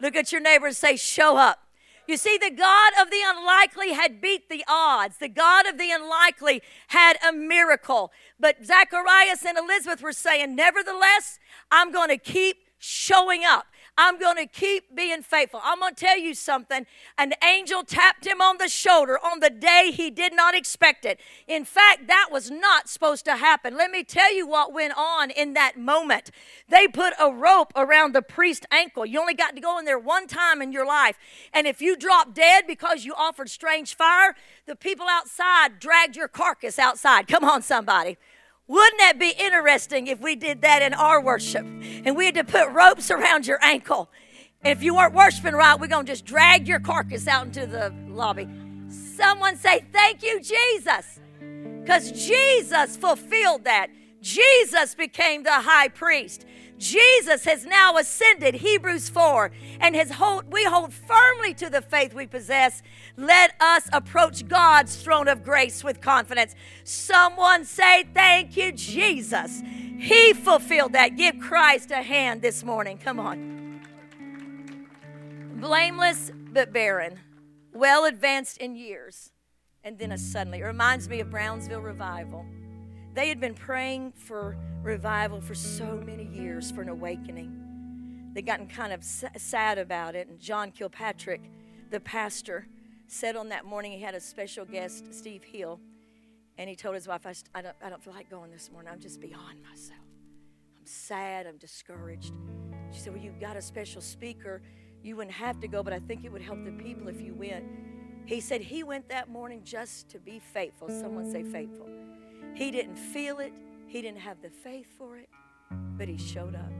Look 0.00 0.16
at 0.16 0.32
your 0.32 0.40
neighbor 0.40 0.66
and 0.66 0.76
say, 0.76 0.96
Show 0.96 1.36
up. 1.36 1.60
You 2.06 2.16
see, 2.18 2.36
the 2.36 2.50
God 2.50 2.92
of 3.00 3.10
the 3.10 3.20
unlikely 3.24 3.92
had 3.92 4.20
beat 4.20 4.50
the 4.50 4.64
odds. 4.68 5.16
The 5.18 5.28
God 5.28 5.66
of 5.66 5.78
the 5.78 5.90
unlikely 5.90 6.62
had 6.88 7.16
a 7.26 7.32
miracle. 7.32 8.12
But 8.38 8.64
Zacharias 8.64 9.44
and 9.46 9.56
Elizabeth 9.56 10.02
were 10.02 10.12
saying, 10.12 10.54
Nevertheless, 10.54 11.38
I'm 11.70 11.92
going 11.92 12.10
to 12.10 12.18
keep 12.18 12.58
showing 12.78 13.44
up. 13.44 13.66
I'm 13.96 14.18
going 14.18 14.36
to 14.36 14.46
keep 14.46 14.94
being 14.94 15.22
faithful. 15.22 15.60
I'm 15.62 15.78
going 15.78 15.94
to 15.94 16.04
tell 16.04 16.18
you 16.18 16.34
something. 16.34 16.84
An 17.16 17.32
angel 17.44 17.84
tapped 17.84 18.26
him 18.26 18.40
on 18.40 18.58
the 18.58 18.68
shoulder 18.68 19.18
on 19.18 19.40
the 19.40 19.50
day 19.50 19.92
he 19.94 20.10
did 20.10 20.34
not 20.34 20.54
expect 20.54 21.04
it. 21.04 21.20
In 21.46 21.64
fact, 21.64 22.08
that 22.08 22.28
was 22.32 22.50
not 22.50 22.88
supposed 22.88 23.24
to 23.26 23.36
happen. 23.36 23.76
Let 23.76 23.92
me 23.92 24.02
tell 24.02 24.34
you 24.34 24.46
what 24.48 24.72
went 24.72 24.94
on 24.96 25.30
in 25.30 25.54
that 25.54 25.78
moment. 25.78 26.30
They 26.68 26.88
put 26.88 27.14
a 27.20 27.32
rope 27.32 27.72
around 27.76 28.14
the 28.14 28.22
priest's 28.22 28.66
ankle. 28.72 29.06
You 29.06 29.20
only 29.20 29.34
got 29.34 29.54
to 29.54 29.60
go 29.60 29.78
in 29.78 29.84
there 29.84 29.98
one 29.98 30.26
time 30.26 30.60
in 30.60 30.72
your 30.72 30.86
life. 30.86 31.16
And 31.52 31.66
if 31.66 31.80
you 31.80 31.96
drop 31.96 32.34
dead 32.34 32.64
because 32.66 33.04
you 33.04 33.14
offered 33.16 33.48
strange 33.48 33.94
fire, 33.94 34.34
the 34.66 34.74
people 34.74 35.06
outside 35.08 35.78
dragged 35.78 36.16
your 36.16 36.28
carcass 36.28 36.78
outside. 36.80 37.28
Come 37.28 37.44
on, 37.44 37.62
somebody. 37.62 38.18
Wouldn't 38.66 38.98
that 38.98 39.18
be 39.18 39.34
interesting 39.38 40.06
if 40.06 40.20
we 40.20 40.36
did 40.36 40.62
that 40.62 40.80
in 40.80 40.94
our 40.94 41.20
worship 41.20 41.66
and 41.66 42.16
we 42.16 42.26
had 42.26 42.34
to 42.36 42.44
put 42.44 42.70
ropes 42.70 43.10
around 43.10 43.46
your 43.46 43.58
ankle? 43.62 44.10
And 44.62 44.72
if 44.72 44.82
you 44.82 44.94
weren't 44.94 45.12
worshiping 45.12 45.52
right, 45.52 45.78
we're 45.78 45.88
going 45.88 46.06
to 46.06 46.12
just 46.12 46.24
drag 46.24 46.66
your 46.66 46.80
carcass 46.80 47.28
out 47.28 47.46
into 47.46 47.66
the 47.66 47.94
lobby. 48.08 48.48
Someone 48.88 49.56
say, 49.56 49.84
Thank 49.92 50.22
you, 50.22 50.40
Jesus. 50.40 51.20
Because 51.82 52.10
Jesus 52.12 52.96
fulfilled 52.96 53.64
that. 53.64 53.88
Jesus 54.22 54.94
became 54.94 55.42
the 55.42 55.52
high 55.52 55.88
priest. 55.88 56.46
Jesus 56.78 57.44
has 57.44 57.64
now 57.64 57.96
ascended, 57.96 58.56
Hebrews 58.56 59.08
4, 59.08 59.50
and 59.80 59.94
has 59.94 60.12
hold, 60.12 60.52
we 60.52 60.64
hold 60.64 60.92
firmly 60.92 61.54
to 61.54 61.70
the 61.70 61.80
faith 61.80 62.14
we 62.14 62.26
possess. 62.26 62.82
Let 63.16 63.54
us 63.60 63.88
approach 63.92 64.48
God's 64.48 64.96
throne 64.96 65.28
of 65.28 65.44
grace 65.44 65.84
with 65.84 66.00
confidence. 66.00 66.54
Someone 66.82 67.64
say, 67.64 68.04
Thank 68.12 68.56
you, 68.56 68.72
Jesus. 68.72 69.62
He 69.98 70.32
fulfilled 70.32 70.92
that. 70.92 71.16
Give 71.16 71.38
Christ 71.38 71.90
a 71.90 72.02
hand 72.02 72.42
this 72.42 72.64
morning. 72.64 72.98
Come 72.98 73.20
on. 73.20 73.80
Blameless 75.54 76.32
but 76.52 76.72
barren, 76.72 77.20
well 77.72 78.04
advanced 78.04 78.58
in 78.58 78.76
years, 78.76 79.32
and 79.82 79.98
then 79.98 80.12
a 80.12 80.18
suddenly. 80.18 80.58
It 80.58 80.64
reminds 80.64 81.08
me 81.08 81.20
of 81.20 81.30
Brownsville 81.30 81.80
Revival. 81.80 82.44
They 83.14 83.28
had 83.28 83.38
been 83.38 83.54
praying 83.54 84.12
for 84.16 84.56
revival 84.82 85.40
for 85.40 85.54
so 85.54 86.02
many 86.04 86.24
years 86.24 86.72
for 86.72 86.82
an 86.82 86.88
awakening. 86.88 88.32
They'd 88.32 88.44
gotten 88.44 88.66
kind 88.66 88.92
of 88.92 89.04
sad 89.04 89.78
about 89.78 90.16
it. 90.16 90.26
And 90.26 90.40
John 90.40 90.72
Kilpatrick, 90.72 91.40
the 91.90 92.00
pastor, 92.00 92.66
said 93.06 93.36
on 93.36 93.50
that 93.50 93.64
morning 93.64 93.92
he 93.92 94.00
had 94.00 94.16
a 94.16 94.20
special 94.20 94.64
guest, 94.64 95.14
Steve 95.14 95.44
Hill, 95.44 95.78
and 96.58 96.68
he 96.68 96.74
told 96.74 96.96
his 96.96 97.06
wife, 97.06 97.24
I, 97.24 97.34
I, 97.54 97.62
don't, 97.62 97.76
I 97.84 97.88
don't 97.88 98.02
feel 98.02 98.12
like 98.12 98.28
going 98.28 98.50
this 98.50 98.70
morning. 98.72 98.90
I'm 98.92 99.00
just 99.00 99.20
beyond 99.20 99.62
myself. 99.62 100.00
I'm 100.76 100.86
sad. 100.86 101.46
I'm 101.46 101.56
discouraged. 101.56 102.32
She 102.92 103.00
said, 103.00 103.12
Well, 103.14 103.22
you've 103.22 103.40
got 103.40 103.56
a 103.56 103.62
special 103.62 104.00
speaker. 104.00 104.60
You 105.04 105.16
wouldn't 105.16 105.34
have 105.34 105.60
to 105.60 105.68
go, 105.68 105.84
but 105.84 105.92
I 105.92 106.00
think 106.00 106.24
it 106.24 106.32
would 106.32 106.42
help 106.42 106.64
the 106.64 106.72
people 106.72 107.08
if 107.08 107.20
you 107.20 107.34
went. 107.34 107.64
He 108.26 108.40
said 108.40 108.60
he 108.60 108.82
went 108.82 109.08
that 109.10 109.28
morning 109.28 109.62
just 109.64 110.08
to 110.10 110.18
be 110.18 110.40
faithful. 110.40 110.88
Someone 110.88 111.30
say 111.30 111.44
faithful. 111.44 111.88
He 112.54 112.70
didn't 112.70 112.96
feel 112.96 113.40
it, 113.40 113.52
he 113.86 114.00
didn't 114.00 114.20
have 114.20 114.40
the 114.40 114.50
faith 114.50 114.86
for 114.96 115.16
it, 115.16 115.28
but 115.98 116.08
he 116.08 116.16
showed 116.16 116.54
up. 116.54 116.70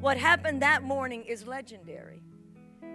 What 0.00 0.16
happened 0.16 0.62
that 0.62 0.84
morning 0.84 1.24
is 1.24 1.46
legendary 1.46 2.22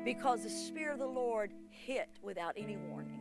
because 0.05 0.43
the 0.43 0.49
Spirit 0.49 0.93
of 0.93 0.99
the 0.99 1.05
Lord 1.05 1.51
hit 1.69 2.09
without 2.21 2.55
any 2.57 2.77
warning. 2.77 3.19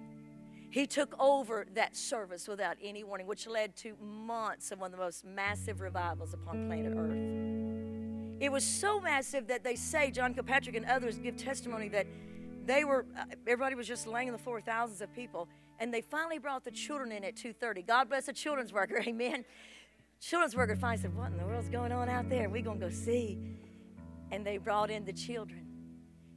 He 0.71 0.87
took 0.87 1.15
over 1.21 1.67
that 1.75 1.97
service 1.97 2.49
without 2.49 2.77
any 2.83 3.05
warning, 3.05 3.27
which 3.27 3.47
led 3.47 3.77
to 3.79 3.95
months 4.01 4.71
of 4.71 4.81
one 4.81 4.93
of 4.93 4.99
the 4.99 5.05
most 5.05 5.25
massive 5.25 5.81
revivals 5.81 6.33
upon 6.33 6.67
planet 6.67 6.95
Earth. 6.97 8.43
It 8.43 8.51
was 8.51 8.65
so 8.65 9.01
massive 9.01 9.49
that 9.49 9.65
they 9.65 9.77
say, 9.77 10.11
John 10.11 10.33
Kilpatrick 10.33 10.75
and 10.75 10.87
others 10.87 11.19
give 11.19 11.37
testimony 11.37 11.89
that 11.91 12.07
they 12.65 12.85
were, 12.85 13.05
uh, 13.19 13.25
everybody 13.47 13.75
was 13.75 13.87
just 13.87 14.07
laying 14.07 14.29
on 14.29 14.33
the 14.33 14.43
floor, 14.43 14.61
thousands 14.61 15.01
of 15.01 15.13
people, 15.15 15.49
and 15.79 15.93
they 15.93 16.01
finally 16.01 16.39
brought 16.39 16.65
the 16.65 16.71
children 16.71 17.13
in 17.13 17.25
at 17.25 17.37
2.30 17.37 17.87
god 17.87 18.09
bless 18.09 18.27
the 18.27 18.33
children's 18.33 18.73
worker 18.73 19.03
amen. 19.07 19.45
Children's 20.23 20.55
worker 20.55 20.77
finally 20.77 21.03
said 21.03 21.17
what 21.17 21.33
in 21.33 21.37
the 21.37 21.45
world's 21.45 21.69
going 21.69 21.91
on 21.91 22.09
out 22.09 22.31
there? 22.31 22.49
We're 22.49 22.63
going 22.63 22.79
to 22.79 22.87
go 22.87 22.93
see. 22.93 23.41
And 24.31 24.47
they 24.47 24.57
brought 24.57 24.89
in 24.89 25.05
the 25.05 25.13
children. 25.13 25.67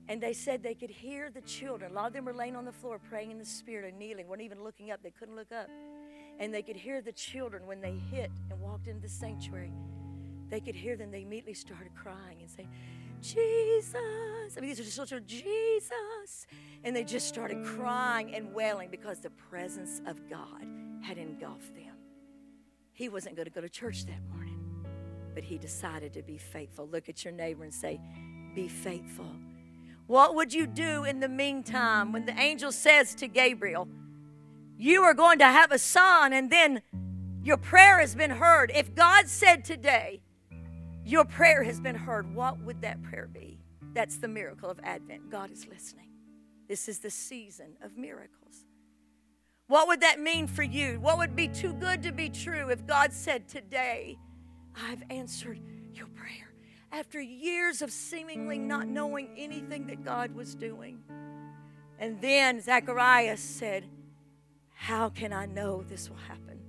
And 0.08 0.22
they 0.22 0.34
said 0.34 0.64
they 0.64 0.74
could 0.74 0.90
hear 0.90 1.30
the 1.30 1.42
children. 1.42 1.92
A 1.92 1.94
lot 1.94 2.08
of 2.08 2.14
them 2.14 2.26
were 2.26 2.34
laying 2.34 2.56
on 2.56 2.66
the 2.66 2.72
floor 2.72 3.00
praying 3.00 3.30
in 3.30 3.38
the 3.38 3.46
spirit 3.46 3.88
and 3.88 4.00
kneeling 4.00 4.28
weren't 4.28 4.42
even 4.42 4.64
looking 4.64 4.90
up. 4.90 5.04
They 5.04 5.12
couldn't 5.12 5.36
look 5.36 5.52
up. 5.52 5.70
And 6.40 6.52
they 6.52 6.64
could 6.64 6.76
hear 6.76 7.00
the 7.02 7.12
children 7.12 7.68
when 7.68 7.80
they 7.80 7.94
hit 8.12 8.32
and 8.50 8.60
walked 8.60 8.88
into 8.88 9.02
the 9.02 9.10
sanctuary. 9.10 9.72
They 10.50 10.60
could 10.60 10.76
hear 10.76 10.98
them. 10.98 11.12
They 11.12 11.22
immediately 11.22 11.54
started 11.54 11.94
crying 11.96 12.40
and 12.42 12.50
saying 12.50 12.70
Jesus. 13.34 13.96
I 13.96 14.62
mean, 14.62 14.70
these 14.70 14.80
are 14.80 14.84
just 14.84 14.96
children, 14.96 15.24
Jesus. 15.26 16.48
And 16.84 16.96
they 16.96 17.04
just 17.04 17.28
started 17.28 17.66
crying 17.66 18.36
and 18.36 18.54
wailing 18.54 18.90
because 18.90 19.20
the 19.20 19.32
presence 19.32 20.02
of 20.06 20.30
God 20.30 20.66
had 21.02 21.18
engulfed 21.18 21.74
them. 21.74 21.96
He 22.94 23.10
wasn't 23.10 23.36
going 23.36 23.46
to 23.46 23.52
go 23.52 23.62
to 23.62 23.70
church 23.70 24.06
that 24.06 24.22
morning, 24.34 24.86
but 25.34 25.44
he 25.44 25.58
decided 25.58 26.14
to 26.14 26.22
be 26.22 26.38
faithful. 26.38 26.88
Look 26.88 27.10
at 27.10 27.26
your 27.26 27.34
neighbor 27.34 27.64
and 27.64 27.74
say, 27.74 28.00
Be 28.54 28.68
faithful. 28.68 29.30
What 30.08 30.36
would 30.36 30.54
you 30.54 30.68
do 30.68 31.04
in 31.04 31.20
the 31.20 31.28
meantime 31.28 32.12
when 32.12 32.26
the 32.26 32.40
angel 32.40 32.72
says 32.72 33.16
to 33.16 33.28
Gabriel, 33.28 33.88
You 34.78 35.02
are 35.04 35.16
going 35.16 35.40
to 35.40 35.46
have 35.46 35.72
a 35.72 35.80
son, 35.80 36.32
and 36.32 36.52
then 36.52 36.84
your 37.44 37.58
prayer 37.58 38.00
has 38.00 38.16
been 38.16 38.32
heard? 38.32 38.72
If 38.74 38.94
God 38.94 39.28
said 39.28 39.66
today, 39.66 40.22
your 41.06 41.24
prayer 41.24 41.64
has 41.64 41.80
been 41.80 41.96
heard. 41.96 42.34
What 42.34 42.60
would 42.62 42.82
that 42.82 43.02
prayer 43.04 43.30
be? 43.32 43.60
That's 43.94 44.18
the 44.18 44.28
miracle 44.28 44.70
of 44.70 44.80
Advent. 44.84 45.30
God 45.30 45.52
is 45.52 45.68
listening. 45.68 46.10
This 46.68 46.90
is 46.90 47.00
the 47.00 47.12
season 47.12 47.78
of 47.84 47.96
miracles. 47.96 48.66
What 49.68 49.88
would 49.88 50.02
that 50.02 50.20
mean 50.20 50.48
for 50.48 50.64
you? 50.64 51.00
What 51.00 51.18
would 51.18 51.36
be 51.36 51.48
too 51.48 51.74
good 51.74 52.04
to 52.04 52.12
be 52.12 52.30
true 52.30 52.70
if 52.70 52.86
God 52.86 53.14
said, 53.14 53.48
Today, 53.48 54.18
I've 54.76 55.04
answered 55.10 55.60
your 55.94 56.08
prayer? 56.08 56.54
After 56.92 57.22
years 57.22 57.82
of 57.82 57.92
seemingly 57.92 58.58
not 58.58 58.88
knowing 58.88 59.30
anything 59.38 59.88
that 59.88 60.04
God 60.04 60.34
was 60.34 60.56
doing. 60.56 61.00
And 62.00 62.20
then 62.22 62.62
Zacharias 62.62 63.42
said, 63.42 63.86
How 64.74 65.10
can 65.10 65.34
I 65.34 65.46
know 65.46 65.84
this 65.84 66.10
will 66.10 66.18
happen? 66.18 66.60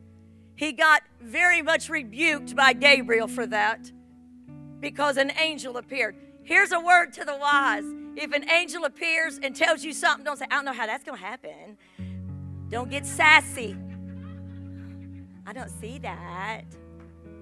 He 0.55 0.73
got 0.73 1.03
very 1.21 1.63
much 1.63 1.89
rebuked 1.89 2.55
by 2.55 2.73
Gabriel 2.73 3.29
for 3.29 3.47
that 3.47 3.93
because 4.91 5.17
an 5.17 5.33
angel 5.41 5.79
appeared. 5.79 6.15
Here's 6.45 6.71
a 6.71 6.79
word 6.79 7.13
to 7.15 7.25
the 7.25 7.37
wise. 7.37 7.83
If 8.15 8.33
an 8.33 8.49
angel 8.49 8.85
appears 8.85 9.41
and 9.43 9.55
tells 9.57 9.83
you 9.83 9.93
something, 9.93 10.25
don't 10.25 10.39
say, 10.39 10.45
I 10.49 10.55
don't 10.55 10.65
know 10.65 10.73
how 10.73 10.87
that's 10.87 11.03
going 11.03 11.19
to 11.19 11.25
happen. 11.25 11.77
Don't 12.69 12.89
get 12.89 13.05
sassy. 13.05 13.77
I 15.45 15.53
don't 15.53 15.71
see 15.81 15.99
that. 15.99 16.67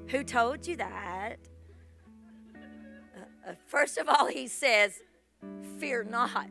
Who 0.09 0.24
told 0.24 0.66
you 0.66 0.76
that? 0.76 1.37
Uh, 2.54 3.50
uh, 3.50 3.52
first 3.66 3.98
of 3.98 4.09
all, 4.09 4.26
he 4.26 4.46
says, 4.46 5.00
Fear 5.78 6.04
not. 6.04 6.48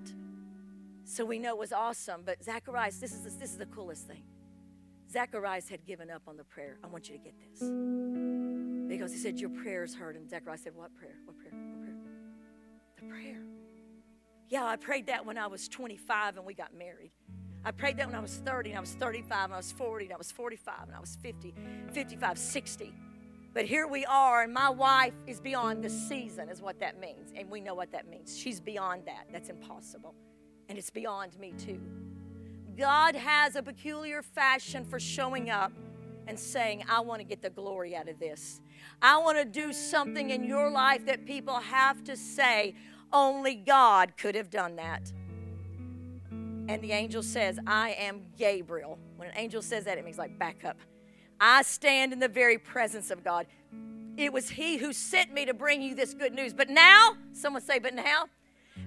So 1.06 1.26
we 1.26 1.40
know 1.40 1.56
it 1.56 1.58
was 1.58 1.74
awesome. 1.74 2.22
But 2.24 2.44
Zacharias, 2.44 3.00
this 3.00 3.14
is, 3.14 3.36
this 3.38 3.50
is 3.50 3.58
the 3.58 3.66
coolest 3.66 4.06
thing. 4.06 4.22
Zacharias 5.14 5.70
had 5.70 5.86
given 5.86 6.10
up 6.10 6.24
on 6.28 6.38
the 6.38 6.44
prayer. 6.44 6.80
I 6.84 6.88
want 6.88 7.08
you 7.08 7.18
to 7.18 7.24
get 7.24 7.34
this. 7.40 7.60
Because 8.90 9.12
he 9.12 9.20
said, 9.20 9.40
Your 9.40 9.52
prayer 9.52 9.84
is 9.84 9.94
heard. 9.94 10.16
And 10.16 10.28
Zechariah 10.28 10.58
said, 10.58 10.74
What 10.76 10.94
prayer? 10.96 11.18
What 11.26 11.38
prayer? 11.38 11.54
What 11.54 11.82
prayer? 11.82 11.96
The 13.00 13.08
prayer. 13.08 13.44
Yeah, 14.50 14.66
I 14.66 14.76
prayed 14.76 15.08
that 15.08 15.26
when 15.26 15.38
I 15.38 15.48
was 15.48 15.68
25 15.68 16.38
and 16.38 16.46
we 16.46 16.54
got 16.54 16.74
married. 16.76 17.12
I 17.64 17.72
prayed 17.72 17.98
that 17.98 18.08
when 18.08 18.16
I 18.16 18.20
was 18.20 18.36
30 18.36 18.72
and 18.72 18.78
I 18.78 18.82
was 18.82 18.94
35 18.96 19.46
and 19.46 19.54
I 19.54 19.58
was 19.58 19.72
40 19.72 20.06
and 20.06 20.14
I 20.14 20.18
was 20.18 20.32
45 20.32 20.88
and 20.88 20.96
I 20.96 21.00
was 21.00 21.16
50, 21.22 21.54
55, 21.94 22.38
60. 22.38 22.94
But 23.54 23.66
here 23.66 23.88
we 23.88 24.04
are, 24.06 24.42
and 24.42 24.52
my 24.52 24.70
wife 24.70 25.14
is 25.28 25.40
beyond 25.40 25.84
the 25.84 25.90
season, 25.90 26.50
is 26.50 26.60
what 26.60 26.80
that 26.80 27.00
means. 27.00 27.32
And 27.36 27.52
we 27.52 27.62
know 27.62 27.76
what 27.76 27.92
that 27.92 28.10
means. 28.10 28.36
She's 28.36 28.60
beyond 28.60 29.04
that. 29.06 29.28
That's 29.32 29.50
impossible. 29.50 30.16
And 30.70 30.78
it's 30.78 30.90
beyond 30.90 31.38
me, 31.38 31.54
too. 31.58 31.80
God 32.78 33.16
has 33.16 33.56
a 33.56 33.64
peculiar 33.64 34.22
fashion 34.22 34.84
for 34.86 35.00
showing 35.00 35.50
up 35.50 35.72
and 36.28 36.40
saying, 36.40 36.84
I 36.90 37.02
want 37.02 37.20
to 37.20 37.26
get 37.26 37.42
the 37.42 37.50
glory 37.50 37.96
out 37.96 38.08
of 38.08 38.20
this. 38.20 38.62
I 39.02 39.18
want 39.18 39.38
to 39.38 39.46
do 39.46 39.74
something 39.74 40.30
in 40.30 40.44
your 40.44 40.70
life 40.70 41.06
that 41.06 41.26
people 41.26 41.60
have 41.60 42.04
to 42.06 42.16
say, 42.16 42.76
only 43.12 43.56
God 43.56 44.18
could 44.18 44.36
have 44.36 44.50
done 44.50 44.78
that. 44.78 45.12
And 46.32 46.82
the 46.82 46.94
angel 46.94 47.22
says, 47.22 47.60
I 47.68 47.92
am 47.92 48.22
Gabriel. 48.38 48.98
When 49.18 49.28
an 49.28 49.36
angel 49.38 49.62
says 49.62 49.84
that, 49.86 49.98
it 49.98 50.06
means 50.06 50.18
like 50.18 50.40
back 50.40 50.64
up. 50.64 50.78
I 51.40 51.62
stand 51.64 52.14
in 52.14 52.20
the 52.20 52.30
very 52.30 52.58
presence 52.58 53.12
of 53.12 53.24
God. 53.24 53.48
It 54.16 54.32
was 54.32 54.50
He 54.50 54.78
who 54.78 54.94
sent 54.94 55.34
me 55.34 55.46
to 55.46 55.54
bring 55.54 55.82
you 55.82 55.94
this 55.94 56.14
good 56.14 56.34
news. 56.34 56.54
But 56.54 56.70
now, 56.70 57.18
someone 57.34 57.62
say, 57.62 57.80
but 57.80 57.94
now, 57.94 58.26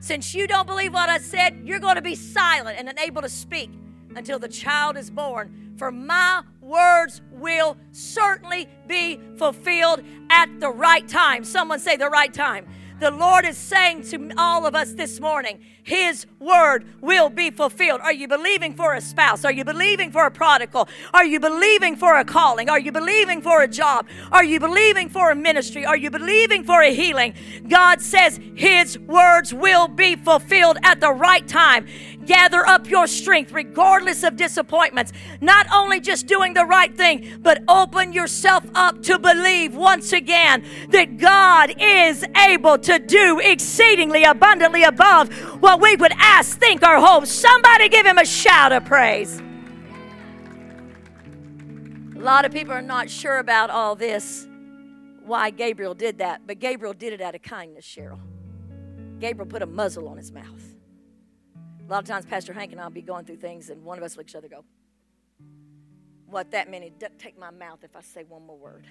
since 0.01 0.35
you 0.35 0.47
don't 0.47 0.67
believe 0.67 0.93
what 0.93 1.09
I 1.09 1.19
said, 1.19 1.61
you're 1.65 1.81
going 1.81 1.97
to 1.97 2.03
be 2.03 2.15
silent 2.15 2.79
and 2.79 2.89
unable 2.89 3.23
to 3.23 3.29
speak 3.29 3.71
until 4.15 4.39
the 4.39 4.49
child 4.49 4.97
is 4.97 5.11
born. 5.11 5.75
For 5.77 5.91
my 5.91 6.43
words 6.61 7.21
will 7.31 7.77
certainly 7.93 8.69
be 8.87 9.21
fulfilled 9.37 10.03
at 10.31 10.49
the 10.61 10.71
right 10.71 11.07
time. 11.07 11.45
Someone 11.45 11.79
say 11.81 11.97
the 11.97 12.09
right 12.09 12.33
time. 12.33 12.67
The 12.99 13.11
Lord 13.11 13.45
is 13.45 13.59
saying 13.59 14.05
to 14.05 14.31
all 14.39 14.65
of 14.65 14.75
us 14.75 14.95
this 14.95 15.21
morning, 15.21 15.61
His 15.83 16.25
word 16.39 16.87
will 17.03 17.29
be 17.29 17.51
fulfilled. 17.51 18.01
Are 18.01 18.13
you 18.13 18.27
believing 18.27 18.73
for 18.75 18.95
a 18.95 19.03
spouse? 19.03 19.45
Are 19.45 19.53
you 19.53 19.67
believing 19.67 20.11
for 20.11 20.25
a 20.25 20.31
prodigal? 20.31 20.89
Are 21.13 21.27
you 21.27 21.39
believing 21.39 21.97
for 21.97 22.17
a 22.17 22.25
calling? 22.25 22.71
Are 22.71 22.79
you 22.79 22.93
believing 22.93 23.43
for 23.43 23.61
a 23.63 23.69
job? 23.69 24.07
Are 24.33 24.45
you 24.45 24.59
believing 24.59 25.11
for 25.11 25.31
a 25.31 25.35
ministry? 25.35 25.85
Are 25.85 25.97
you 25.97 26.11
believing 26.11 26.65
for 26.65 26.81
a 26.81 26.95
healing? 26.95 27.35
God 27.69 28.01
says 28.01 28.41
His 28.55 28.99
words 28.99 29.53
will 29.53 29.89
be 29.89 30.17
fulfilled 30.17 30.79
at 30.83 31.01
the 31.01 31.13
right 31.13 31.47
time. 31.47 31.87
Gather 32.27 32.67
up 32.67 32.89
your 32.89 33.07
strength 33.07 33.53
regardless 33.53 34.23
of 34.23 34.37
disappointments. 34.37 35.13
Not 35.41 35.67
only 35.73 36.01
just 36.01 36.27
doing 36.27 36.55
the 36.55 36.65
right 36.65 36.95
thing, 36.95 37.39
but 37.41 37.63
open 37.69 38.13
yourself 38.13 38.65
up 38.75 39.03
to 39.05 39.19
believe 39.19 39.75
once 39.75 40.13
again 40.13 40.65
that 40.91 41.19
God 41.19 41.75
is 41.81 42.25
able 42.37 42.79
to 42.79 42.99
do 42.99 43.41
exceedingly 43.41 44.25
abundantly 44.25 44.83
above 44.83 45.33
what 45.63 45.81
we 45.81 45.97
would 45.97 46.13
ask, 46.17 46.59
think, 46.59 46.83
or 46.83 46.99
hope. 46.99 47.27
Somebody 47.27 47.89
give 47.89 48.07
him 48.07 48.19
a 48.19 48.27
shout 48.27 48.73
of 48.73 48.85
praise. 48.85 49.41
A 52.17 52.19
lot 52.19 52.45
of 52.45 52.53
people 52.53 52.73
are 52.73 52.83
not 52.83 53.09
sure 53.11 53.39
about 53.39 53.71
all 53.71 53.95
this, 53.95 54.49
why 55.25 55.51
Gabriel 55.51 55.95
did 55.95 56.19
that, 56.19 56.43
but 56.47 56.59
Gabriel 56.59 56.95
did 56.95 57.13
it 57.13 57.21
out 57.21 57.35
of 57.35 57.43
kindness, 57.43 57.85
Cheryl. 57.85 58.19
Gabriel 59.19 59.47
put 59.47 59.63
a 59.63 59.67
muzzle 59.67 60.09
on 60.09 60.17
his 60.17 60.33
mouth. 60.33 60.66
A 61.87 61.93
lot 61.93 62.03
of 62.03 62.09
times, 62.09 62.27
Pastor 62.27 62.53
Hank 62.53 62.73
and 62.73 62.81
I'll 62.81 62.91
be 62.91 63.01
going 63.01 63.25
through 63.25 63.37
things, 63.37 63.71
and 63.71 63.85
one 63.85 63.97
of 63.97 64.03
us 64.03 64.19
at 64.19 64.27
the 64.27 64.39
other 64.39 64.49
go, 64.49 64.65
What 66.27 66.51
that 66.51 66.69
meant, 66.69 66.99
duct 66.99 67.17
take 67.21 67.39
my 67.39 67.51
mouth 67.53 67.85
if 67.85 67.95
I 67.95 68.01
say 68.01 68.25
one 68.25 68.45
more 68.45 68.59
word. 68.59 68.89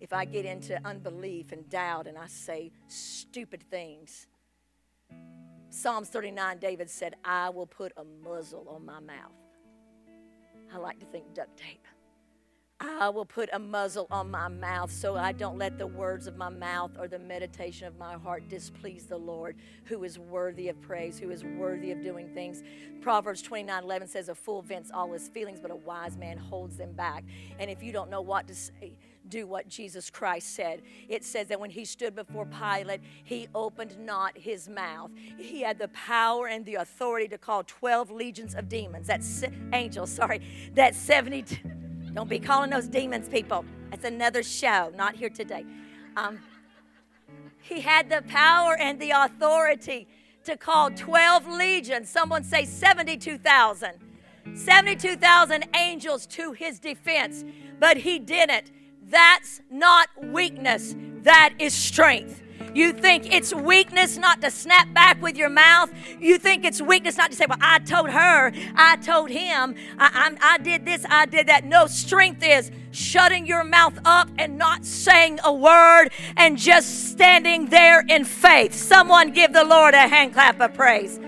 If 0.00 0.12
I 0.12 0.24
get 0.24 0.44
into 0.44 0.80
unbelief 0.84 1.52
and 1.52 1.68
doubt 1.68 2.08
and 2.08 2.18
I 2.18 2.26
say 2.26 2.72
stupid 2.88 3.62
things. 3.70 4.26
Psalms 5.70 6.08
39, 6.08 6.58
David 6.58 6.90
said, 6.90 7.14
I 7.24 7.50
will 7.50 7.66
put 7.66 7.92
a 7.96 8.04
muzzle 8.04 8.66
on 8.68 8.84
my 8.84 9.00
mouth. 9.00 9.32
I 10.72 10.78
like 10.78 10.98
to 10.98 11.06
think 11.06 11.32
duct 11.34 11.56
tape. 11.56 11.86
I 12.80 13.08
will 13.08 13.24
put 13.24 13.48
a 13.52 13.58
muzzle 13.58 14.06
on 14.08 14.30
my 14.30 14.46
mouth 14.46 14.92
so 14.92 15.16
I 15.16 15.32
don't 15.32 15.58
let 15.58 15.78
the 15.78 15.86
words 15.86 16.28
of 16.28 16.36
my 16.36 16.48
mouth 16.48 16.92
or 16.96 17.08
the 17.08 17.18
meditation 17.18 17.88
of 17.88 17.98
my 17.98 18.14
heart 18.14 18.48
displease 18.48 19.06
the 19.06 19.16
Lord, 19.16 19.56
who 19.84 20.04
is 20.04 20.16
worthy 20.18 20.68
of 20.68 20.80
praise, 20.80 21.18
who 21.18 21.30
is 21.30 21.42
worthy 21.42 21.90
of 21.90 22.00
doing 22.02 22.28
things. 22.34 22.62
Proverbs 23.00 23.42
29 23.42 23.82
11 23.82 24.06
says, 24.06 24.28
A 24.28 24.34
fool 24.34 24.62
vents 24.62 24.92
all 24.94 25.12
his 25.12 25.28
feelings, 25.28 25.58
but 25.60 25.72
a 25.72 25.76
wise 25.76 26.16
man 26.16 26.38
holds 26.38 26.76
them 26.76 26.92
back. 26.92 27.24
And 27.58 27.68
if 27.68 27.82
you 27.82 27.92
don't 27.92 28.10
know 28.10 28.20
what 28.20 28.46
to 28.46 28.54
say, 28.54 28.72
eh, 28.80 28.88
do 29.28 29.46
what 29.46 29.68
Jesus 29.68 30.08
Christ 30.08 30.54
said. 30.54 30.82
It 31.08 31.24
says 31.24 31.48
that 31.48 31.58
when 31.60 31.70
he 31.70 31.84
stood 31.84 32.14
before 32.14 32.46
Pilate, 32.46 33.00
he 33.24 33.48
opened 33.54 33.98
not 33.98 34.38
his 34.38 34.68
mouth. 34.68 35.10
He 35.36 35.62
had 35.62 35.78
the 35.78 35.88
power 35.88 36.46
and 36.46 36.64
the 36.64 36.76
authority 36.76 37.28
to 37.28 37.38
call 37.38 37.64
12 37.64 38.10
legions 38.10 38.54
of 38.54 38.68
demons. 38.68 39.08
That's 39.08 39.44
angels, 39.72 40.10
sorry. 40.10 40.40
That's 40.74 40.96
72. 40.96 41.58
Don't 42.18 42.28
be 42.28 42.40
calling 42.40 42.70
those 42.70 42.88
demons 42.88 43.28
people. 43.28 43.64
That's 43.90 44.04
another 44.04 44.42
show, 44.42 44.92
not 44.96 45.14
here 45.14 45.28
today. 45.28 45.64
Um, 46.16 46.40
he 47.60 47.80
had 47.80 48.10
the 48.10 48.22
power 48.22 48.76
and 48.76 48.98
the 48.98 49.10
authority 49.10 50.08
to 50.42 50.56
call 50.56 50.90
12 50.90 51.46
legions. 51.46 52.08
Someone 52.08 52.42
say 52.42 52.64
72,000. 52.64 53.92
72,000 54.52 55.68
angels 55.76 56.26
to 56.26 56.50
his 56.54 56.80
defense, 56.80 57.44
but 57.78 57.98
he 57.98 58.18
didn't. 58.18 58.72
That's 59.04 59.60
not 59.70 60.08
weakness, 60.20 60.96
that 61.22 61.54
is 61.60 61.72
strength. 61.72 62.42
You 62.74 62.92
think 62.92 63.32
it's 63.32 63.54
weakness 63.54 64.16
not 64.16 64.40
to 64.42 64.50
snap 64.50 64.92
back 64.92 65.20
with 65.22 65.36
your 65.36 65.48
mouth. 65.48 65.90
You 66.20 66.38
think 66.38 66.64
it's 66.64 66.80
weakness 66.80 67.16
not 67.16 67.30
to 67.30 67.36
say, 67.36 67.46
Well, 67.48 67.58
I 67.60 67.78
told 67.80 68.10
her, 68.10 68.52
I 68.74 68.96
told 68.96 69.30
him, 69.30 69.74
I, 69.98 70.34
I, 70.40 70.54
I 70.54 70.58
did 70.58 70.84
this, 70.84 71.04
I 71.08 71.26
did 71.26 71.46
that. 71.48 71.64
No, 71.64 71.86
strength 71.86 72.42
is 72.42 72.70
shutting 72.90 73.46
your 73.46 73.64
mouth 73.64 73.98
up 74.04 74.28
and 74.38 74.58
not 74.58 74.84
saying 74.84 75.40
a 75.44 75.52
word 75.52 76.10
and 76.36 76.58
just 76.58 77.10
standing 77.10 77.66
there 77.66 78.04
in 78.08 78.24
faith. 78.24 78.74
Someone 78.74 79.30
give 79.30 79.52
the 79.52 79.64
Lord 79.64 79.94
a 79.94 80.08
hand 80.08 80.34
clap 80.34 80.60
of 80.60 80.74
praise. 80.74 81.18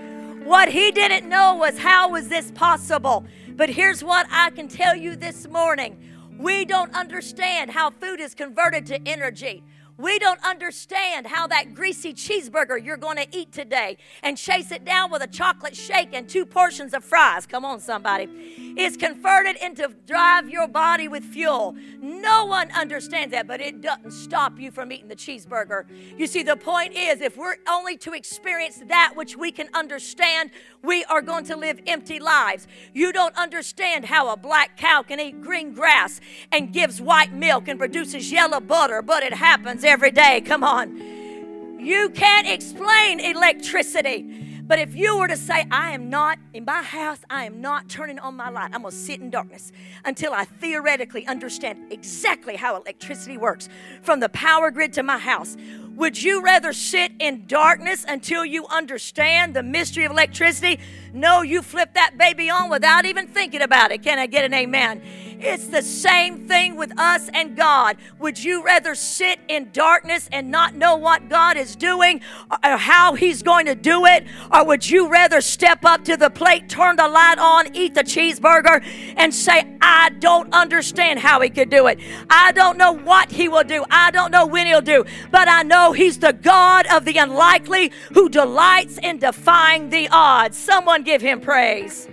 What 0.43 0.69
he 0.69 0.91
didn't 0.91 1.29
know 1.29 1.55
was 1.55 1.77
how 1.77 2.09
was 2.09 2.27
this 2.27 2.51
possible? 2.51 3.25
But 3.55 3.69
here's 3.69 4.03
what 4.03 4.27
I 4.31 4.49
can 4.49 4.67
tell 4.67 4.95
you 4.95 5.15
this 5.15 5.47
morning. 5.47 5.97
We 6.39 6.65
don't 6.65 6.93
understand 6.95 7.71
how 7.71 7.91
food 7.91 8.19
is 8.19 8.33
converted 8.33 8.85
to 8.87 9.07
energy. 9.07 9.63
We 10.01 10.17
don't 10.17 10.43
understand 10.43 11.27
how 11.27 11.45
that 11.47 11.75
greasy 11.75 12.11
cheeseburger 12.11 12.83
you're 12.83 12.97
going 12.97 13.17
to 13.17 13.27
eat 13.31 13.51
today 13.51 13.97
and 14.23 14.35
chase 14.35 14.71
it 14.71 14.83
down 14.83 15.11
with 15.11 15.21
a 15.21 15.27
chocolate 15.27 15.75
shake 15.75 16.09
and 16.13 16.27
two 16.27 16.43
portions 16.43 16.95
of 16.95 17.03
fries. 17.03 17.45
Come 17.45 17.63
on, 17.65 17.79
somebody. 17.79 18.73
Is 18.77 18.97
converted 18.97 19.57
into 19.57 19.93
drive 20.07 20.49
your 20.49 20.67
body 20.67 21.07
with 21.07 21.23
fuel. 21.23 21.75
No 22.01 22.45
one 22.45 22.71
understands 22.71 23.31
that, 23.31 23.45
but 23.45 23.61
it 23.61 23.81
doesn't 23.81 24.11
stop 24.11 24.59
you 24.59 24.71
from 24.71 24.91
eating 24.91 25.07
the 25.07 25.15
cheeseburger. 25.15 25.85
You 26.17 26.25
see, 26.25 26.41
the 26.41 26.55
point 26.55 26.95
is 26.95 27.21
if 27.21 27.37
we're 27.37 27.57
only 27.69 27.95
to 27.97 28.13
experience 28.13 28.81
that 28.87 29.13
which 29.15 29.37
we 29.37 29.51
can 29.51 29.69
understand, 29.75 30.49
we 30.81 31.03
are 31.05 31.21
going 31.21 31.45
to 31.45 31.55
live 31.55 31.79
empty 31.85 32.19
lives. 32.19 32.67
You 32.93 33.11
don't 33.13 33.35
understand 33.37 34.05
how 34.05 34.29
a 34.29 34.37
black 34.37 34.77
cow 34.77 35.03
can 35.03 35.19
eat 35.19 35.41
green 35.41 35.73
grass 35.73 36.19
and 36.51 36.73
gives 36.73 36.99
white 36.99 37.33
milk 37.33 37.67
and 37.67 37.77
produces 37.77 38.31
yellow 38.31 38.59
butter, 38.59 39.03
but 39.03 39.21
it 39.21 39.33
happens 39.33 39.83
every 39.91 40.11
day. 40.11 40.39
Come 40.39 40.63
on. 40.63 41.77
You 41.77 42.09
can't 42.11 42.47
explain 42.47 43.19
electricity. 43.19 44.63
But 44.65 44.79
if 44.79 44.95
you 44.95 45.17
were 45.17 45.27
to 45.27 45.35
say, 45.35 45.67
I 45.69 45.91
am 45.91 46.09
not 46.09 46.39
in 46.53 46.63
my 46.63 46.81
house, 46.81 47.19
I 47.29 47.43
am 47.43 47.59
not 47.59 47.89
turning 47.89 48.19
on 48.19 48.37
my 48.37 48.49
light, 48.49 48.71
I'm 48.73 48.83
going 48.83 48.91
to 48.91 48.97
sit 48.97 49.19
in 49.19 49.29
darkness 49.29 49.73
until 50.05 50.31
I 50.31 50.45
theoretically 50.45 51.27
understand 51.27 51.91
exactly 51.91 52.55
how 52.55 52.77
electricity 52.77 53.35
works 53.35 53.67
from 54.01 54.21
the 54.21 54.29
power 54.29 54.71
grid 54.71 54.93
to 54.93 55.03
my 55.03 55.17
house. 55.17 55.57
Would 55.97 56.23
you 56.23 56.41
rather 56.41 56.71
sit 56.71 57.11
in 57.19 57.47
darkness 57.47 58.05
until 58.07 58.45
you 58.45 58.65
understand 58.67 59.53
the 59.53 59.61
mystery 59.61 60.05
of 60.05 60.11
electricity? 60.13 60.79
No, 61.13 61.41
you 61.41 61.61
flip 61.61 61.93
that 61.95 62.17
baby 62.17 62.49
on 62.49 62.69
without 62.69 63.05
even 63.05 63.27
thinking 63.27 63.61
about 63.61 63.91
it. 63.91 64.01
Can 64.01 64.17
I 64.17 64.27
get 64.27 64.45
an 64.45 64.53
amen? 64.53 65.01
It's 65.43 65.67
the 65.67 65.81
same 65.81 66.47
thing 66.47 66.75
with 66.75 66.97
us 66.99 67.29
and 67.33 67.57
God. 67.57 67.97
Would 68.19 68.41
you 68.41 68.63
rather 68.63 68.95
sit 68.95 69.39
in 69.47 69.71
darkness 69.71 70.29
and 70.31 70.51
not 70.51 70.75
know 70.75 70.95
what 70.95 71.29
God 71.29 71.57
is 71.57 71.75
doing 71.75 72.21
or 72.63 72.77
how 72.77 73.15
He's 73.15 73.41
going 73.41 73.65
to 73.65 73.75
do 73.75 74.05
it? 74.05 74.25
Or 74.53 74.65
would 74.65 74.87
you 74.87 75.09
rather 75.09 75.41
step 75.41 75.83
up 75.83 76.05
to 76.05 76.15
the 76.15 76.29
plate, 76.29 76.69
turn 76.69 76.95
the 76.95 77.07
light 77.07 77.39
on, 77.39 77.75
eat 77.75 77.95
the 77.95 78.03
cheeseburger, 78.03 78.83
and 79.17 79.33
say, 79.33 79.77
I 79.81 80.11
don't 80.19 80.53
understand 80.53 81.19
how 81.19 81.41
He 81.41 81.49
could 81.49 81.69
do 81.69 81.87
it? 81.87 81.99
I 82.29 82.51
don't 82.51 82.77
know 82.77 82.93
what 82.93 83.31
He 83.31 83.49
will 83.49 83.63
do. 83.63 83.83
I 83.89 84.11
don't 84.11 84.31
know 84.31 84.45
when 84.45 84.67
He'll 84.67 84.79
do, 84.81 85.05
but 85.31 85.47
I 85.49 85.63
know 85.63 85.91
He's 85.91 86.19
the 86.19 86.33
God 86.33 86.85
of 86.87 87.03
the 87.03 87.17
unlikely 87.17 87.91
who 88.13 88.29
delights 88.29 88.99
in 88.99 89.17
defying 89.17 89.89
the 89.89 90.07
odds. 90.11 90.57
Someone 90.57 91.00
give 91.05 91.21
Him 91.21 91.41
praise. 91.41 92.07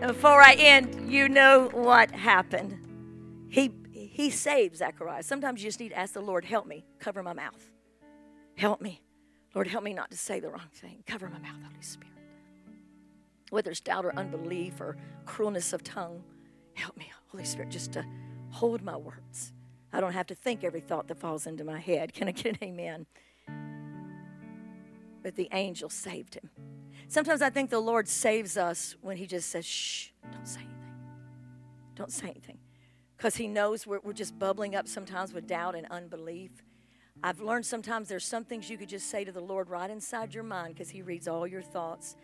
And 0.00 0.08
before 0.08 0.40
I 0.40 0.54
end, 0.54 1.10
you 1.10 1.28
know 1.28 1.70
what 1.72 2.10
happened. 2.10 2.78
He, 3.48 3.72
he 3.92 4.30
saved 4.30 4.76
Zacharias. 4.76 5.26
Sometimes 5.26 5.62
you 5.62 5.68
just 5.68 5.80
need 5.80 5.90
to 5.90 5.98
ask 5.98 6.14
the 6.14 6.20
Lord, 6.20 6.44
help 6.44 6.66
me, 6.66 6.84
cover 7.00 7.22
my 7.22 7.32
mouth. 7.32 7.70
Help 8.56 8.80
me. 8.80 9.02
Lord, 9.54 9.66
help 9.66 9.82
me 9.82 9.94
not 9.94 10.10
to 10.10 10.16
say 10.16 10.40
the 10.40 10.50
wrong 10.50 10.68
thing. 10.72 11.02
Cover 11.06 11.28
my 11.28 11.38
mouth, 11.38 11.60
Holy 11.62 11.82
Spirit. 11.82 12.12
Whether 13.50 13.70
it's 13.70 13.80
doubt 13.80 14.04
or 14.04 14.14
unbelief 14.16 14.80
or 14.80 14.96
cruelness 15.24 15.72
of 15.72 15.82
tongue, 15.82 16.22
help 16.74 16.96
me, 16.96 17.10
Holy 17.28 17.44
Spirit, 17.44 17.70
just 17.70 17.92
to 17.92 18.04
hold 18.50 18.82
my 18.82 18.96
words. 18.96 19.52
I 19.92 20.00
don't 20.00 20.12
have 20.12 20.26
to 20.26 20.34
think 20.34 20.64
every 20.64 20.80
thought 20.80 21.08
that 21.08 21.18
falls 21.18 21.46
into 21.46 21.64
my 21.64 21.80
head. 21.80 22.12
Can 22.12 22.28
I 22.28 22.32
get 22.32 22.60
an 22.60 22.68
amen? 22.68 23.06
But 25.22 25.34
the 25.34 25.48
angel 25.52 25.88
saved 25.88 26.34
him. 26.34 26.50
Sometimes 27.08 27.40
I 27.40 27.50
think 27.50 27.70
the 27.70 27.80
Lord 27.80 28.06
saves 28.06 28.56
us 28.56 28.94
when 29.00 29.16
He 29.16 29.26
just 29.26 29.50
says, 29.50 29.64
shh, 29.64 30.08
don't 30.30 30.46
say 30.46 30.60
anything. 30.60 30.94
Don't 31.94 32.12
say 32.12 32.28
anything. 32.28 32.58
Because 33.16 33.36
He 33.36 33.48
knows 33.48 33.86
we're, 33.86 34.00
we're 34.04 34.12
just 34.12 34.38
bubbling 34.38 34.74
up 34.74 34.86
sometimes 34.86 35.32
with 35.32 35.46
doubt 35.46 35.74
and 35.74 35.86
unbelief. 35.90 36.50
I've 37.22 37.40
learned 37.40 37.66
sometimes 37.66 38.08
there's 38.08 38.24
some 38.24 38.44
things 38.44 38.70
you 38.70 38.76
could 38.76 38.88
just 38.88 39.10
say 39.10 39.24
to 39.24 39.32
the 39.32 39.40
Lord 39.40 39.70
right 39.70 39.90
inside 39.90 40.34
your 40.34 40.44
mind 40.44 40.74
because 40.74 40.90
He 40.90 41.02
reads 41.02 41.26
all 41.26 41.46
your 41.46 41.62
thoughts. 41.62 42.14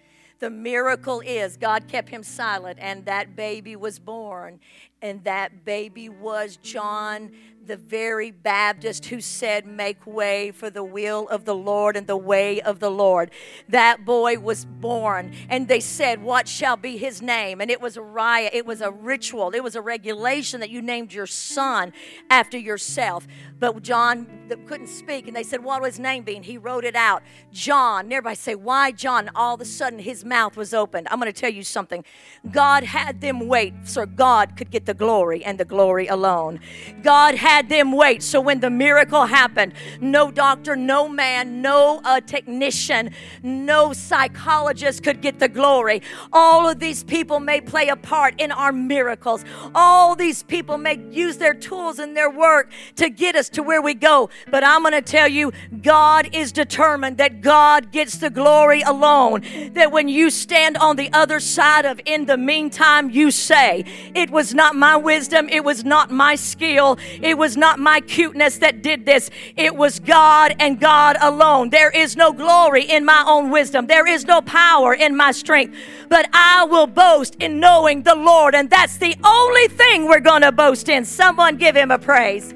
The 0.40 0.50
miracle 0.50 1.20
is 1.20 1.56
God 1.56 1.88
kept 1.88 2.08
him 2.08 2.22
silent, 2.22 2.78
and 2.80 3.04
that 3.04 3.36
baby 3.36 3.76
was 3.76 3.98
born. 3.98 4.60
And 5.04 5.22
that 5.24 5.66
baby 5.66 6.08
was 6.08 6.56
John 6.56 7.30
the 7.66 7.76
very 7.76 8.30
Baptist 8.30 9.06
who 9.06 9.20
said, 9.20 9.66
Make 9.66 10.06
way 10.06 10.50
for 10.50 10.70
the 10.70 10.84
will 10.84 11.28
of 11.28 11.44
the 11.44 11.54
Lord 11.54 11.96
and 11.96 12.06
the 12.06 12.16
way 12.16 12.60
of 12.60 12.80
the 12.80 12.90
Lord. 12.90 13.30
That 13.68 14.04
boy 14.04 14.38
was 14.38 14.64
born, 14.64 15.34
and 15.48 15.68
they 15.68 15.80
said, 15.80 16.22
What 16.22 16.48
shall 16.48 16.76
be 16.76 16.96
his 16.96 17.22
name? 17.22 17.60
And 17.60 17.70
it 17.70 17.80
was 17.80 17.96
a 17.96 18.02
riot, 18.02 18.52
it 18.54 18.66
was 18.66 18.80
a 18.80 18.90
ritual, 18.90 19.54
it 19.54 19.62
was 19.62 19.76
a 19.76 19.80
regulation 19.80 20.60
that 20.60 20.70
you 20.70 20.82
named 20.82 21.12
your 21.12 21.26
son 21.26 21.92
after 22.30 22.58
yourself. 22.58 23.26
But 23.58 23.82
John 23.82 24.26
couldn't 24.66 24.88
speak, 24.88 25.26
and 25.26 25.36
they 25.36 25.42
said, 25.42 25.62
What 25.62 25.80
will 25.80 25.86
his 25.86 25.98
name 25.98 26.24
be? 26.24 26.36
And 26.36 26.44
he 26.44 26.58
wrote 26.58 26.84
it 26.84 26.96
out 26.96 27.22
John. 27.52 28.04
And 28.04 28.12
everybody 28.12 28.36
say, 28.36 28.54
Why 28.54 28.90
John? 28.92 29.28
And 29.28 29.36
all 29.36 29.54
of 29.54 29.60
a 29.60 29.64
sudden, 29.64 29.98
his 29.98 30.24
mouth 30.24 30.56
was 30.56 30.74
opened. 30.74 31.08
I'm 31.10 31.20
going 31.20 31.32
to 31.32 31.40
tell 31.40 31.52
you 31.52 31.62
something. 31.62 32.04
God 32.50 32.84
had 32.84 33.20
them 33.20 33.46
wait 33.46 33.74
so 33.84 34.06
God 34.06 34.56
could 34.56 34.70
get 34.70 34.86
the 34.86 34.93
the 34.94 35.04
glory 35.04 35.44
and 35.44 35.58
the 35.58 35.64
glory 35.64 36.06
alone. 36.06 36.60
God 37.02 37.34
had 37.34 37.68
them 37.68 37.90
wait. 37.90 38.22
So 38.22 38.40
when 38.40 38.60
the 38.60 38.70
miracle 38.70 39.26
happened, 39.26 39.72
no 40.00 40.30
doctor, 40.30 40.76
no 40.76 41.08
man, 41.08 41.60
no 41.62 42.00
uh, 42.04 42.20
technician, 42.20 43.10
no 43.42 43.92
psychologist 43.92 45.02
could 45.02 45.20
get 45.20 45.40
the 45.40 45.48
glory. 45.48 46.00
All 46.32 46.68
of 46.68 46.78
these 46.78 47.02
people 47.02 47.40
may 47.40 47.60
play 47.60 47.88
a 47.88 47.96
part 47.96 48.40
in 48.40 48.52
our 48.52 48.72
miracles. 48.72 49.44
All 49.74 50.14
these 50.14 50.42
people 50.44 50.78
may 50.78 50.96
use 51.10 51.38
their 51.38 51.54
tools 51.54 51.98
and 51.98 52.16
their 52.16 52.30
work 52.30 52.70
to 52.96 53.10
get 53.10 53.34
us 53.34 53.48
to 53.50 53.62
where 53.62 53.82
we 53.82 53.94
go. 53.94 54.30
But 54.48 54.62
I'm 54.62 54.82
going 54.82 54.92
to 54.92 55.02
tell 55.02 55.28
you, 55.28 55.52
God 55.82 56.28
is 56.32 56.52
determined 56.52 57.16
that 57.18 57.40
God 57.40 57.90
gets 57.90 58.18
the 58.18 58.30
glory 58.30 58.82
alone. 58.82 59.42
That 59.72 59.90
when 59.90 60.08
you 60.08 60.30
stand 60.30 60.76
on 60.76 60.96
the 60.96 61.12
other 61.12 61.40
side 61.40 61.84
of 61.84 62.00
in 62.04 62.26
the 62.26 62.36
meantime, 62.36 63.10
you 63.10 63.30
say, 63.30 63.84
It 64.14 64.30
was 64.30 64.54
not 64.54 64.76
my 64.76 64.83
wisdom, 64.96 65.48
it 65.48 65.64
was 65.64 65.84
not 65.84 66.10
my 66.10 66.34
skill, 66.34 66.98
it 67.22 67.38
was 67.38 67.56
not 67.56 67.78
my 67.78 68.00
cuteness 68.00 68.58
that 68.58 68.82
did 68.82 69.06
this. 69.06 69.30
It 69.56 69.74
was 69.74 69.98
God 69.98 70.54
and 70.58 70.78
God 70.78 71.16
alone. 71.20 71.70
There 71.70 71.90
is 71.90 72.16
no 72.16 72.32
glory 72.32 72.84
in 72.84 73.04
my 73.04 73.24
own 73.26 73.50
wisdom, 73.50 73.86
there 73.86 74.06
is 74.06 74.24
no 74.24 74.40
power 74.42 74.94
in 74.94 75.16
my 75.16 75.32
strength, 75.32 75.76
but 76.08 76.28
I 76.32 76.64
will 76.64 76.86
boast 76.86 77.36
in 77.40 77.60
knowing 77.60 78.02
the 78.02 78.14
Lord, 78.14 78.54
and 78.54 78.68
that's 78.70 78.98
the 78.98 79.16
only 79.24 79.68
thing 79.68 80.06
we're 80.06 80.20
going 80.20 80.42
to 80.42 80.52
boast 80.52 80.88
in. 80.88 81.04
Someone 81.04 81.56
give 81.56 81.74
him 81.76 81.90
a 81.90 81.98
praise. 81.98 82.54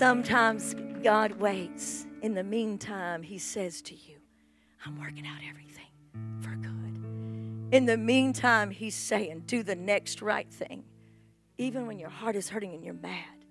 Sometimes 0.00 0.74
God 1.02 1.32
waits. 1.32 2.06
In 2.22 2.34
the 2.34 2.44
meantime, 2.44 3.22
He 3.22 3.38
says 3.38 3.82
to 3.82 3.94
you, 3.94 4.16
I'm 4.84 4.98
working 4.98 5.26
out 5.26 5.40
everything 5.48 5.86
for 6.40 6.54
good. 6.56 6.69
In 7.72 7.86
the 7.86 7.96
meantime, 7.96 8.70
He's 8.70 8.94
saying, 8.94 9.44
do 9.46 9.62
the 9.62 9.76
next 9.76 10.22
right 10.22 10.50
thing. 10.50 10.84
Even 11.58 11.86
when 11.86 11.98
your 11.98 12.08
heart 12.08 12.36
is 12.36 12.48
hurting 12.48 12.74
and 12.74 12.84
you're 12.84 12.94
mad, 12.94 13.44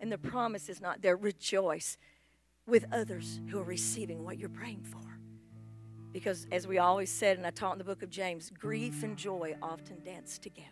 and 0.00 0.12
the 0.12 0.18
promise 0.18 0.68
is 0.68 0.80
not 0.80 1.02
there, 1.02 1.16
rejoice 1.16 1.96
with 2.66 2.84
others 2.92 3.40
who 3.48 3.58
are 3.58 3.64
receiving 3.64 4.24
what 4.24 4.38
you're 4.38 4.48
praying 4.48 4.84
for. 4.84 5.00
Because 6.12 6.46
as 6.52 6.66
we 6.66 6.78
always 6.78 7.10
said, 7.10 7.36
and 7.36 7.46
I 7.46 7.50
taught 7.50 7.72
in 7.72 7.78
the 7.78 7.84
book 7.84 8.02
of 8.02 8.10
James, 8.10 8.50
grief 8.50 9.02
and 9.02 9.16
joy 9.16 9.56
often 9.62 10.02
dance 10.04 10.38
together. 10.38 10.68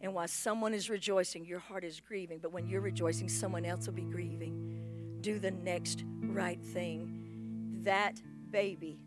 And 0.00 0.14
while 0.14 0.28
someone 0.28 0.74
is 0.74 0.88
rejoicing, 0.90 1.44
your 1.44 1.58
heart 1.58 1.84
is 1.84 2.00
grieving. 2.00 2.38
But 2.38 2.52
when 2.52 2.68
you're 2.68 2.80
rejoicing, 2.80 3.28
someone 3.28 3.64
else 3.64 3.86
will 3.86 3.94
be 3.94 4.02
grieving. 4.02 5.18
Do 5.20 5.38
the 5.38 5.50
next 5.50 6.04
right 6.20 6.60
thing. 6.62 7.80
That 7.82 8.20
baby 8.50 9.00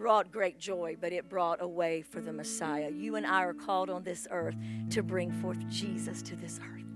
brought 0.00 0.32
great 0.32 0.58
joy, 0.58 0.96
but 0.98 1.12
it 1.12 1.28
brought 1.28 1.60
a 1.60 1.68
way 1.68 2.00
for 2.00 2.22
the 2.22 2.32
Messiah. 2.32 2.90
You 2.90 3.16
and 3.16 3.26
I 3.26 3.44
are 3.44 3.52
called 3.52 3.90
on 3.90 4.02
this 4.02 4.26
earth 4.30 4.56
to 4.88 5.02
bring 5.02 5.30
forth 5.30 5.58
Jesus 5.68 6.22
to 6.22 6.36
this 6.36 6.58
earth. 6.58 6.86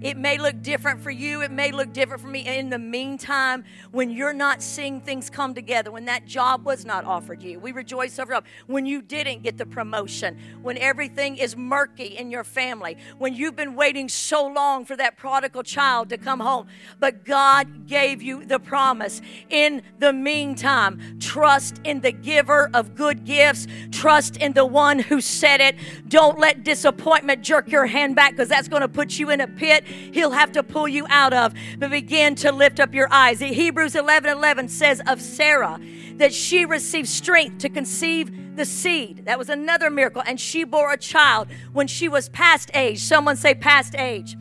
It 0.00 0.16
may 0.16 0.38
look 0.38 0.62
different 0.62 1.00
for 1.00 1.10
you, 1.10 1.42
it 1.42 1.50
may 1.50 1.72
look 1.72 1.92
different 1.92 2.22
for 2.22 2.28
me. 2.28 2.46
In 2.46 2.70
the 2.70 2.78
meantime, 2.78 3.64
when 3.90 4.10
you're 4.10 4.32
not 4.32 4.62
seeing 4.62 5.00
things 5.00 5.30
come 5.30 5.54
together, 5.54 5.90
when 5.90 6.04
that 6.06 6.26
job 6.26 6.64
was 6.64 6.84
not 6.84 7.04
offered 7.04 7.42
you, 7.42 7.58
we 7.58 7.72
rejoice 7.72 8.18
over 8.18 8.34
job. 8.34 8.44
When 8.66 8.86
you 8.86 9.02
didn't 9.02 9.42
get 9.42 9.58
the 9.58 9.66
promotion, 9.66 10.38
when 10.62 10.78
everything 10.78 11.36
is 11.36 11.56
murky 11.56 12.16
in 12.16 12.30
your 12.30 12.44
family, 12.44 12.96
when 13.18 13.34
you've 13.34 13.56
been 13.56 13.74
waiting 13.74 14.08
so 14.08 14.46
long 14.46 14.84
for 14.84 14.96
that 14.96 15.16
prodigal 15.16 15.62
child 15.62 16.08
to 16.10 16.18
come 16.18 16.40
home, 16.40 16.66
but 16.98 17.24
God 17.24 17.86
gave 17.86 18.22
you 18.22 18.44
the 18.44 18.58
promise. 18.58 19.20
In 19.50 19.82
the 19.98 20.12
meantime, 20.12 21.18
trust 21.20 21.80
in 21.84 22.00
the 22.00 22.12
giver 22.12 22.70
of 22.74 22.94
good 22.94 23.24
gifts, 23.24 23.66
trust 23.90 24.36
in 24.36 24.52
the 24.52 24.66
one 24.66 24.98
who 24.98 25.20
said 25.20 25.60
it. 25.60 25.76
Don't 26.08 26.38
let 26.38 26.64
disappointment 26.64 27.42
jerk 27.42 27.70
your 27.70 27.86
hand 27.86 28.16
back 28.16 28.32
because 28.32 28.48
that's 28.48 28.68
going 28.68 28.82
to 28.82 28.88
put 28.88 29.18
you 29.18 29.30
in 29.30 29.40
a 29.40 29.48
pit 29.48 29.83
he'll 29.84 30.30
have 30.30 30.52
to 30.52 30.62
pull 30.62 30.88
you 30.88 31.06
out 31.08 31.32
of. 31.32 31.54
But 31.78 31.90
begin 31.90 32.34
to 32.36 32.52
lift 32.52 32.80
up 32.80 32.94
your 32.94 33.08
eyes. 33.10 33.40
Hebrews 33.40 33.94
11 33.94 34.30
11 34.30 34.68
says 34.68 35.00
of 35.06 35.20
Sarah 35.20 35.80
that 36.16 36.32
she 36.32 36.64
received 36.64 37.08
strength 37.08 37.58
to 37.58 37.68
conceive 37.68 38.56
the 38.56 38.64
seed. 38.64 39.24
That 39.24 39.38
was 39.38 39.48
another 39.48 39.90
miracle. 39.90 40.22
And 40.24 40.40
she 40.40 40.64
bore 40.64 40.92
a 40.92 40.96
child 40.96 41.48
when 41.72 41.86
she 41.86 42.08
was 42.08 42.28
past 42.28 42.70
age. 42.74 43.00
Someone 43.00 43.36
say 43.36 43.54
past 43.54 43.94
age. 43.96 44.36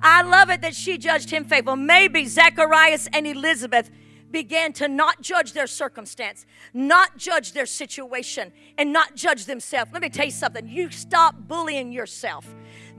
I 0.00 0.22
love 0.22 0.48
it 0.50 0.60
that 0.62 0.74
she 0.74 0.96
judged 0.96 1.30
him 1.30 1.44
faithful. 1.44 1.76
Maybe 1.76 2.24
Zacharias 2.26 3.08
and 3.12 3.26
Elizabeth 3.26 3.90
began 4.30 4.72
to 4.74 4.88
not 4.88 5.20
judge 5.22 5.52
their 5.52 5.66
circumstance, 5.66 6.46
not 6.72 7.16
judge 7.16 7.52
their 7.52 7.66
situation, 7.66 8.52
and 8.76 8.92
not 8.92 9.14
judge 9.14 9.46
themselves. 9.46 9.90
Let 9.92 10.02
me 10.02 10.10
tell 10.10 10.26
you 10.26 10.32
something. 10.32 10.68
You 10.68 10.90
stop 10.90 11.34
bullying 11.48 11.92
yourself. 11.92 12.46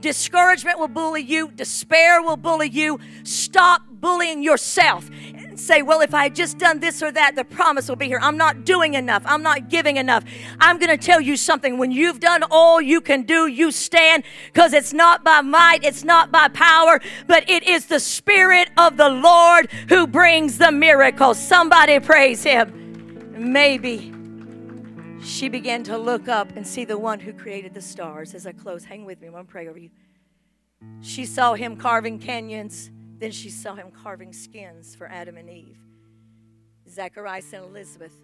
Discouragement 0.00 0.78
will 0.78 0.88
bully 0.88 1.22
you, 1.22 1.50
despair 1.50 2.22
will 2.22 2.36
bully 2.36 2.68
you. 2.68 2.98
Stop 3.22 3.82
bullying 3.90 4.42
yourself 4.42 5.10
and 5.34 5.60
say, 5.60 5.82
Well, 5.82 6.00
if 6.00 6.14
I 6.14 6.24
had 6.24 6.34
just 6.34 6.58
done 6.58 6.80
this 6.80 7.02
or 7.02 7.12
that, 7.12 7.36
the 7.36 7.44
promise 7.44 7.88
will 7.88 7.96
be 7.96 8.06
here. 8.06 8.18
I'm 8.22 8.38
not 8.38 8.64
doing 8.64 8.94
enough. 8.94 9.22
I'm 9.26 9.42
not 9.42 9.68
giving 9.68 9.98
enough. 9.98 10.24
I'm 10.58 10.78
going 10.78 10.90
to 10.90 10.96
tell 10.96 11.20
you 11.20 11.36
something. 11.36 11.76
When 11.76 11.90
you've 11.90 12.20
done 12.20 12.42
all 12.50 12.80
you 12.80 13.00
can 13.00 13.22
do, 13.22 13.46
you 13.46 13.70
stand 13.70 14.24
because 14.46 14.72
it's 14.72 14.94
not 14.94 15.22
by 15.22 15.42
might, 15.42 15.84
it's 15.84 16.04
not 16.04 16.32
by 16.32 16.48
power, 16.48 17.00
but 17.26 17.48
it 17.48 17.62
is 17.64 17.86
the 17.86 18.00
Spirit 18.00 18.70
of 18.78 18.96
the 18.96 19.08
Lord 19.08 19.70
who 19.88 20.06
brings 20.06 20.56
the 20.56 20.72
miracle. 20.72 21.34
Somebody 21.34 22.00
praise 22.00 22.42
Him. 22.42 23.34
Maybe 23.36 24.14
she 25.22 25.48
began 25.48 25.82
to 25.84 25.98
look 25.98 26.28
up 26.28 26.56
and 26.56 26.66
see 26.66 26.84
the 26.84 26.98
one 26.98 27.20
who 27.20 27.32
created 27.32 27.74
the 27.74 27.82
stars. 27.82 28.34
As 28.34 28.46
I 28.46 28.52
close, 28.52 28.84
hang 28.84 29.04
with 29.04 29.20
me. 29.20 29.26
I'm 29.28 29.32
going 29.32 29.46
to 29.46 29.50
pray 29.50 29.68
over 29.68 29.78
you. 29.78 29.90
She 31.02 31.26
saw 31.26 31.54
him 31.54 31.76
carving 31.76 32.18
canyons, 32.18 32.90
then 33.18 33.30
she 33.30 33.50
saw 33.50 33.74
him 33.74 33.90
carving 33.90 34.32
skins 34.32 34.94
for 34.94 35.06
Adam 35.08 35.36
and 35.36 35.50
Eve. 35.50 35.78
Zacharias 36.88 37.52
and 37.52 37.64
Elizabeth, 37.64 38.14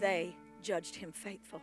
they 0.00 0.36
judged 0.62 0.94
him 0.94 1.12
faithful. 1.12 1.60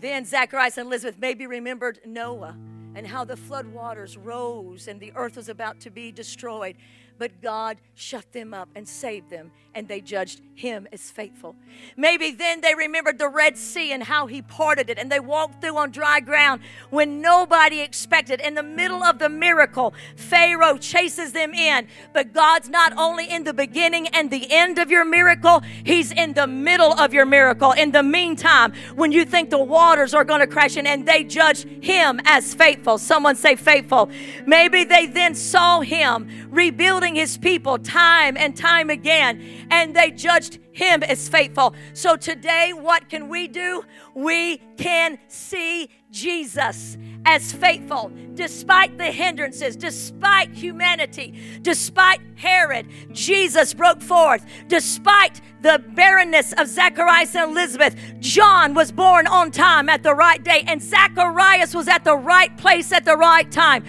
Then 0.00 0.24
Zacharias 0.24 0.76
and 0.76 0.88
Elizabeth 0.88 1.18
maybe 1.18 1.46
remembered 1.46 2.00
Noah 2.04 2.56
and 2.94 3.06
how 3.06 3.24
the 3.24 3.36
flood 3.36 3.66
waters 3.66 4.16
rose 4.16 4.88
and 4.88 5.00
the 5.00 5.12
earth 5.14 5.36
was 5.36 5.48
about 5.48 5.80
to 5.80 5.90
be 5.90 6.12
destroyed 6.12 6.76
but 7.18 7.40
God 7.42 7.78
shut 7.94 8.32
them 8.32 8.52
up 8.52 8.68
and 8.74 8.86
saved 8.86 9.30
them, 9.30 9.50
and 9.74 9.88
they 9.88 10.00
judged 10.00 10.40
him 10.54 10.86
as 10.92 11.10
faithful. 11.10 11.54
Maybe 11.96 12.30
then 12.30 12.60
they 12.60 12.74
remembered 12.74 13.18
the 13.18 13.28
Red 13.28 13.56
Sea 13.56 13.92
and 13.92 14.02
how 14.02 14.26
he 14.26 14.42
parted 14.42 14.90
it, 14.90 14.98
and 14.98 15.10
they 15.10 15.20
walked 15.20 15.60
through 15.60 15.76
on 15.76 15.90
dry 15.90 16.20
ground 16.20 16.62
when 16.90 17.20
nobody 17.20 17.80
expected. 17.80 18.40
In 18.40 18.54
the 18.54 18.62
middle 18.62 19.02
of 19.02 19.18
the 19.18 19.28
miracle, 19.28 19.94
Pharaoh 20.16 20.78
chases 20.78 21.32
them 21.32 21.54
in, 21.54 21.88
but 22.12 22.32
God's 22.32 22.68
not 22.68 22.92
only 22.96 23.30
in 23.30 23.44
the 23.44 23.54
beginning 23.54 24.08
and 24.08 24.30
the 24.30 24.46
end 24.50 24.78
of 24.78 24.90
your 24.90 25.04
miracle, 25.04 25.62
He's 25.84 26.12
in 26.12 26.34
the 26.34 26.46
middle 26.46 26.92
of 26.92 27.14
your 27.14 27.26
miracle. 27.26 27.72
In 27.72 27.92
the 27.92 28.02
meantime, 28.02 28.72
when 28.94 29.12
you 29.12 29.24
think 29.24 29.50
the 29.50 29.62
waters 29.62 30.14
are 30.14 30.24
going 30.24 30.40
to 30.40 30.46
crash 30.46 30.76
in, 30.76 30.86
and 30.86 31.06
they 31.06 31.24
judged 31.24 31.66
him 31.82 32.20
as 32.24 32.54
faithful. 32.54 32.98
Someone 32.98 33.36
say 33.36 33.56
faithful. 33.56 34.10
Maybe 34.46 34.84
they 34.84 35.06
then 35.06 35.34
saw 35.34 35.80
him 35.80 36.48
rebuilding 36.50 37.05
his 37.14 37.38
people 37.38 37.78
time 37.78 38.36
and 38.36 38.56
time 38.56 38.90
again, 38.90 39.68
and 39.70 39.94
they 39.94 40.10
judged 40.10 40.58
him 40.72 41.02
as 41.02 41.28
faithful. 41.28 41.74
So 41.94 42.16
today, 42.16 42.72
what 42.74 43.08
can 43.08 43.28
we 43.28 43.48
do? 43.48 43.84
We 44.14 44.58
can 44.76 45.18
see 45.28 45.88
Jesus 46.10 46.98
as 47.24 47.52
faithful 47.52 48.12
despite 48.34 48.98
the 48.98 49.10
hindrances, 49.10 49.76
despite 49.76 50.52
humanity, 50.52 51.34
despite 51.62 52.20
Herod. 52.36 52.86
Jesus 53.12 53.74
broke 53.74 54.02
forth. 54.02 54.44
Despite 54.68 55.40
the 55.62 55.82
barrenness 55.94 56.52
of 56.52 56.68
Zacharias 56.68 57.34
and 57.34 57.52
Elizabeth, 57.52 57.96
John 58.20 58.74
was 58.74 58.92
born 58.92 59.26
on 59.26 59.50
time 59.50 59.88
at 59.88 60.02
the 60.02 60.14
right 60.14 60.42
day, 60.42 60.64
and 60.66 60.82
Zacharias 60.82 61.74
was 61.74 61.88
at 61.88 62.04
the 62.04 62.16
right 62.16 62.56
place 62.58 62.92
at 62.92 63.04
the 63.04 63.16
right 63.16 63.50
time 63.50 63.84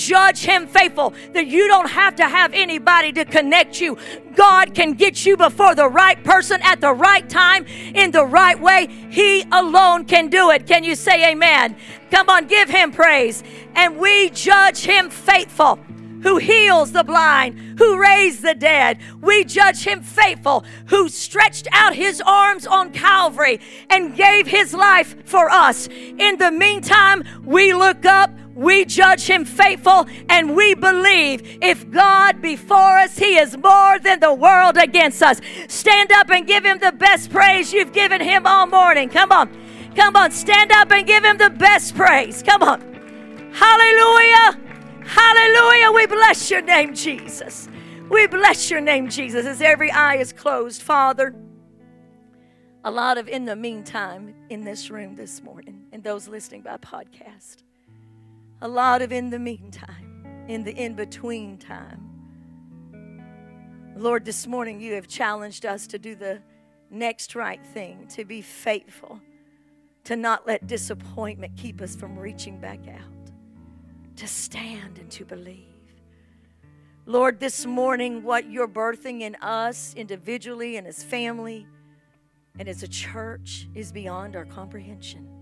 judge 0.00 0.42
him 0.42 0.66
faithful, 0.66 1.14
that 1.34 1.46
you 1.46 1.68
don't 1.68 1.90
have 1.90 2.16
to 2.16 2.28
have 2.28 2.52
anybody 2.54 3.12
to 3.12 3.24
connect 3.24 3.80
you. 3.80 3.98
God 4.34 4.74
can 4.74 4.94
get 4.94 5.26
you 5.26 5.36
before 5.36 5.74
the 5.74 5.88
right 5.88 6.22
person 6.24 6.60
at 6.62 6.80
the 6.80 6.92
right 6.92 7.28
time 7.28 7.66
in 7.94 8.10
the 8.10 8.24
right 8.24 8.58
way. 8.58 8.88
He 9.10 9.44
alone 9.52 10.06
can 10.06 10.28
do 10.28 10.50
it. 10.50 10.66
Can 10.66 10.82
you 10.82 10.94
say 10.94 11.30
amen? 11.30 11.76
Come 12.10 12.28
on, 12.28 12.46
give 12.46 12.70
him 12.70 12.90
praise. 12.90 13.44
And 13.74 13.98
we 13.98 14.30
judge 14.30 14.80
him 14.80 15.10
faithful 15.10 15.78
who 16.22 16.36
heals 16.36 16.92
the 16.92 17.04
blind, 17.04 17.78
who 17.78 17.98
raised 17.98 18.42
the 18.42 18.54
dead. 18.54 18.98
We 19.20 19.44
judge 19.44 19.84
him 19.84 20.02
faithful, 20.02 20.64
who 20.86 21.08
stretched 21.08 21.66
out 21.72 21.94
his 21.94 22.22
arms 22.24 22.66
on 22.66 22.92
Calvary 22.92 23.60
and 23.88 24.16
gave 24.16 24.46
his 24.46 24.74
life 24.74 25.26
for 25.26 25.50
us. 25.50 25.88
In 25.88 26.36
the 26.38 26.50
meantime, 26.50 27.24
we 27.44 27.72
look 27.72 28.04
up, 28.04 28.30
we 28.60 28.84
judge 28.84 29.22
him 29.22 29.46
faithful 29.46 30.06
and 30.28 30.54
we 30.54 30.74
believe 30.74 31.58
if 31.62 31.90
God 31.90 32.42
be 32.42 32.56
for 32.56 32.98
us, 32.98 33.16
he 33.16 33.38
is 33.38 33.56
more 33.56 33.98
than 33.98 34.20
the 34.20 34.34
world 34.34 34.76
against 34.76 35.22
us. 35.22 35.40
Stand 35.68 36.12
up 36.12 36.28
and 36.28 36.46
give 36.46 36.62
him 36.62 36.78
the 36.78 36.92
best 36.92 37.30
praise 37.30 37.72
you've 37.72 37.94
given 37.94 38.20
him 38.20 38.46
all 38.46 38.66
morning. 38.66 39.08
Come 39.08 39.32
on. 39.32 39.48
Come 39.96 40.14
on. 40.14 40.30
Stand 40.30 40.72
up 40.72 40.92
and 40.92 41.06
give 41.06 41.24
him 41.24 41.38
the 41.38 41.48
best 41.48 41.94
praise. 41.96 42.42
Come 42.42 42.62
on. 42.62 42.80
Hallelujah. 43.54 44.60
Hallelujah. 45.06 45.90
We 45.92 46.06
bless 46.06 46.50
your 46.50 46.60
name, 46.60 46.94
Jesus. 46.94 47.66
We 48.10 48.26
bless 48.26 48.70
your 48.70 48.82
name, 48.82 49.08
Jesus, 49.08 49.46
as 49.46 49.62
every 49.62 49.90
eye 49.90 50.16
is 50.16 50.34
closed, 50.34 50.82
Father. 50.82 51.34
A 52.84 52.90
lot 52.90 53.16
of 53.16 53.26
in 53.26 53.46
the 53.46 53.56
meantime 53.56 54.34
in 54.50 54.64
this 54.64 54.90
room 54.90 55.16
this 55.16 55.42
morning 55.42 55.86
and 55.92 56.04
those 56.04 56.28
listening 56.28 56.60
by 56.60 56.76
podcast. 56.76 57.62
A 58.62 58.68
lot 58.68 59.00
of 59.00 59.10
in 59.10 59.30
the 59.30 59.38
meantime, 59.38 60.44
in 60.46 60.64
the 60.64 60.72
in 60.72 60.94
between 60.94 61.56
time. 61.56 62.10
Lord, 63.96 64.26
this 64.26 64.46
morning 64.46 64.80
you 64.80 64.92
have 64.94 65.08
challenged 65.08 65.64
us 65.64 65.86
to 65.86 65.98
do 65.98 66.14
the 66.14 66.42
next 66.90 67.34
right 67.34 67.64
thing, 67.64 68.06
to 68.08 68.26
be 68.26 68.42
faithful, 68.42 69.18
to 70.04 70.14
not 70.14 70.46
let 70.46 70.66
disappointment 70.66 71.56
keep 71.56 71.80
us 71.80 71.96
from 71.96 72.18
reaching 72.18 72.58
back 72.60 72.80
out, 72.86 73.30
to 74.16 74.26
stand 74.26 74.98
and 74.98 75.10
to 75.10 75.24
believe. 75.24 75.66
Lord, 77.06 77.40
this 77.40 77.64
morning, 77.64 78.22
what 78.22 78.50
you're 78.50 78.68
birthing 78.68 79.22
in 79.22 79.36
us 79.36 79.94
individually 79.94 80.76
and 80.76 80.86
as 80.86 81.02
family 81.02 81.66
and 82.58 82.68
as 82.68 82.82
a 82.82 82.88
church 82.88 83.68
is 83.74 83.90
beyond 83.90 84.36
our 84.36 84.44
comprehension. 84.44 85.39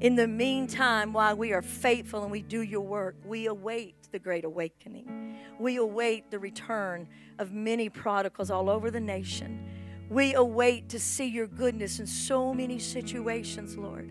In 0.00 0.16
the 0.16 0.26
meantime, 0.26 1.12
while 1.12 1.36
we 1.36 1.52
are 1.52 1.60
faithful 1.60 2.22
and 2.22 2.32
we 2.32 2.40
do 2.40 2.62
your 2.62 2.80
work, 2.80 3.16
we 3.22 3.44
await 3.46 3.94
the 4.12 4.18
great 4.18 4.46
awakening. 4.46 5.36
We 5.58 5.76
await 5.76 6.30
the 6.30 6.38
return 6.38 7.06
of 7.38 7.52
many 7.52 7.90
prodigals 7.90 8.50
all 8.50 8.70
over 8.70 8.90
the 8.90 9.00
nation. 9.00 9.68
We 10.08 10.32
await 10.32 10.88
to 10.88 10.98
see 10.98 11.26
your 11.26 11.46
goodness 11.46 12.00
in 12.00 12.06
so 12.06 12.54
many 12.54 12.78
situations, 12.78 13.76
Lord. 13.76 14.10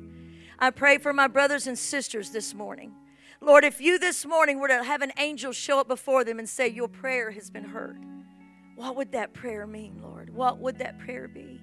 I 0.60 0.70
pray 0.70 1.00
for 1.00 1.12
my 1.12 1.28
brothers 1.28 1.66
and 1.66 1.78
sisters 1.78 2.30
this 2.30 2.54
morning. 2.54 2.94
Lord, 3.42 3.64
if 3.64 3.82
you 3.82 3.98
this 3.98 4.28
morning 4.28 4.60
were 4.60 4.68
to 4.68 4.84
have 4.84 5.02
an 5.02 5.14
angel 5.18 5.54
show 5.54 5.80
up 5.80 5.88
before 5.88 6.24
them 6.24 6.38
and 6.38 6.48
say, 6.48 6.68
Your 6.68 6.88
prayer 6.88 7.32
has 7.32 7.50
been 7.50 7.64
heard, 7.64 8.06
what 8.76 8.96
would 8.96 9.12
that 9.14 9.34
prayer 9.34 9.66
mean, 9.66 10.02
Lord? 10.04 10.30
What 10.30 10.60
would 10.60 10.78
that 10.80 11.00
prayer 11.00 11.28
be? 11.28 11.60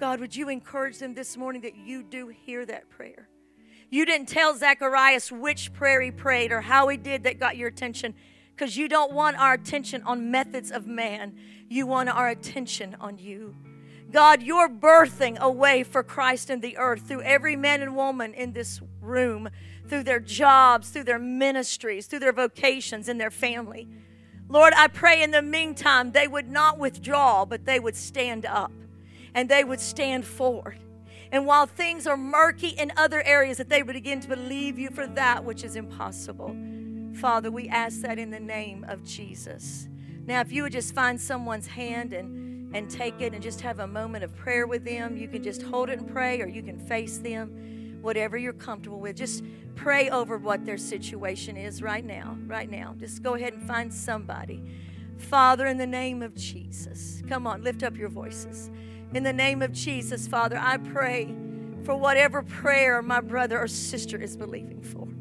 God, 0.00 0.20
would 0.20 0.34
you 0.34 0.48
encourage 0.48 0.98
them 0.98 1.12
this 1.12 1.36
morning 1.36 1.60
that 1.62 1.76
you 1.76 2.02
do 2.02 2.28
hear 2.28 2.64
that 2.64 2.88
prayer? 2.88 3.28
You 3.92 4.06
didn't 4.06 4.28
tell 4.28 4.56
Zacharias 4.56 5.30
which 5.30 5.70
prayer 5.74 6.00
he 6.00 6.10
prayed 6.10 6.50
or 6.50 6.62
how 6.62 6.88
he 6.88 6.96
did 6.96 7.24
that 7.24 7.38
got 7.38 7.58
your 7.58 7.68
attention 7.68 8.14
because 8.56 8.74
you 8.74 8.88
don't 8.88 9.12
want 9.12 9.36
our 9.36 9.52
attention 9.52 10.02
on 10.04 10.30
methods 10.30 10.70
of 10.70 10.86
man. 10.86 11.36
You 11.68 11.86
want 11.86 12.08
our 12.08 12.30
attention 12.30 12.96
on 12.98 13.18
you. 13.18 13.54
God, 14.10 14.42
you're 14.42 14.70
birthing 14.70 15.38
a 15.38 15.50
way 15.50 15.82
for 15.82 16.02
Christ 16.02 16.48
in 16.48 16.60
the 16.60 16.78
earth 16.78 17.02
through 17.06 17.20
every 17.20 17.54
man 17.54 17.82
and 17.82 17.94
woman 17.94 18.32
in 18.32 18.54
this 18.54 18.80
room, 19.02 19.50
through 19.86 20.04
their 20.04 20.20
jobs, 20.20 20.88
through 20.88 21.04
their 21.04 21.18
ministries, 21.18 22.06
through 22.06 22.20
their 22.20 22.32
vocations, 22.32 23.10
in 23.10 23.18
their 23.18 23.30
family. 23.30 23.86
Lord, 24.48 24.72
I 24.74 24.88
pray 24.88 25.22
in 25.22 25.32
the 25.32 25.42
meantime 25.42 26.12
they 26.12 26.28
would 26.28 26.48
not 26.48 26.78
withdraw, 26.78 27.44
but 27.44 27.66
they 27.66 27.78
would 27.78 27.96
stand 27.96 28.46
up 28.46 28.72
and 29.34 29.50
they 29.50 29.64
would 29.64 29.80
stand 29.80 30.24
forward. 30.24 30.78
And 31.32 31.46
while 31.46 31.66
things 31.66 32.06
are 32.06 32.16
murky 32.16 32.68
in 32.68 32.92
other 32.96 33.22
areas, 33.22 33.56
that 33.56 33.70
they 33.70 33.82
would 33.82 33.94
begin 33.94 34.20
to 34.20 34.28
believe 34.28 34.78
you 34.78 34.90
for 34.90 35.06
that 35.06 35.42
which 35.42 35.64
is 35.64 35.76
impossible. 35.76 36.54
Father, 37.14 37.50
we 37.50 37.68
ask 37.70 38.02
that 38.02 38.18
in 38.18 38.30
the 38.30 38.38
name 38.38 38.84
of 38.86 39.02
Jesus. 39.02 39.88
Now, 40.26 40.40
if 40.42 40.52
you 40.52 40.62
would 40.62 40.72
just 40.72 40.94
find 40.94 41.18
someone's 41.18 41.66
hand 41.66 42.12
and, 42.12 42.76
and 42.76 42.88
take 42.90 43.20
it 43.22 43.32
and 43.32 43.42
just 43.42 43.62
have 43.62 43.78
a 43.78 43.86
moment 43.86 44.24
of 44.24 44.36
prayer 44.36 44.66
with 44.66 44.84
them, 44.84 45.16
you 45.16 45.26
can 45.26 45.42
just 45.42 45.62
hold 45.62 45.88
it 45.88 45.98
and 45.98 46.06
pray, 46.06 46.40
or 46.42 46.46
you 46.46 46.62
can 46.62 46.78
face 46.78 47.16
them, 47.16 47.98
whatever 48.02 48.36
you're 48.36 48.52
comfortable 48.52 49.00
with. 49.00 49.16
Just 49.16 49.42
pray 49.74 50.10
over 50.10 50.36
what 50.36 50.66
their 50.66 50.76
situation 50.76 51.56
is 51.56 51.82
right 51.82 52.04
now. 52.04 52.36
Right 52.46 52.70
now. 52.70 52.94
Just 52.98 53.22
go 53.22 53.34
ahead 53.34 53.54
and 53.54 53.66
find 53.66 53.92
somebody. 53.92 54.62
Father, 55.16 55.66
in 55.66 55.78
the 55.78 55.86
name 55.86 56.22
of 56.22 56.34
Jesus, 56.34 57.22
come 57.26 57.46
on, 57.46 57.62
lift 57.62 57.82
up 57.82 57.96
your 57.96 58.08
voices. 58.10 58.70
In 59.14 59.24
the 59.24 59.32
name 59.32 59.60
of 59.60 59.72
Jesus, 59.72 60.26
Father, 60.26 60.56
I 60.58 60.78
pray 60.78 61.34
for 61.84 61.94
whatever 61.94 62.42
prayer 62.42 63.02
my 63.02 63.20
brother 63.20 63.58
or 63.58 63.68
sister 63.68 64.16
is 64.16 64.38
believing 64.38 64.80
for. 64.80 65.11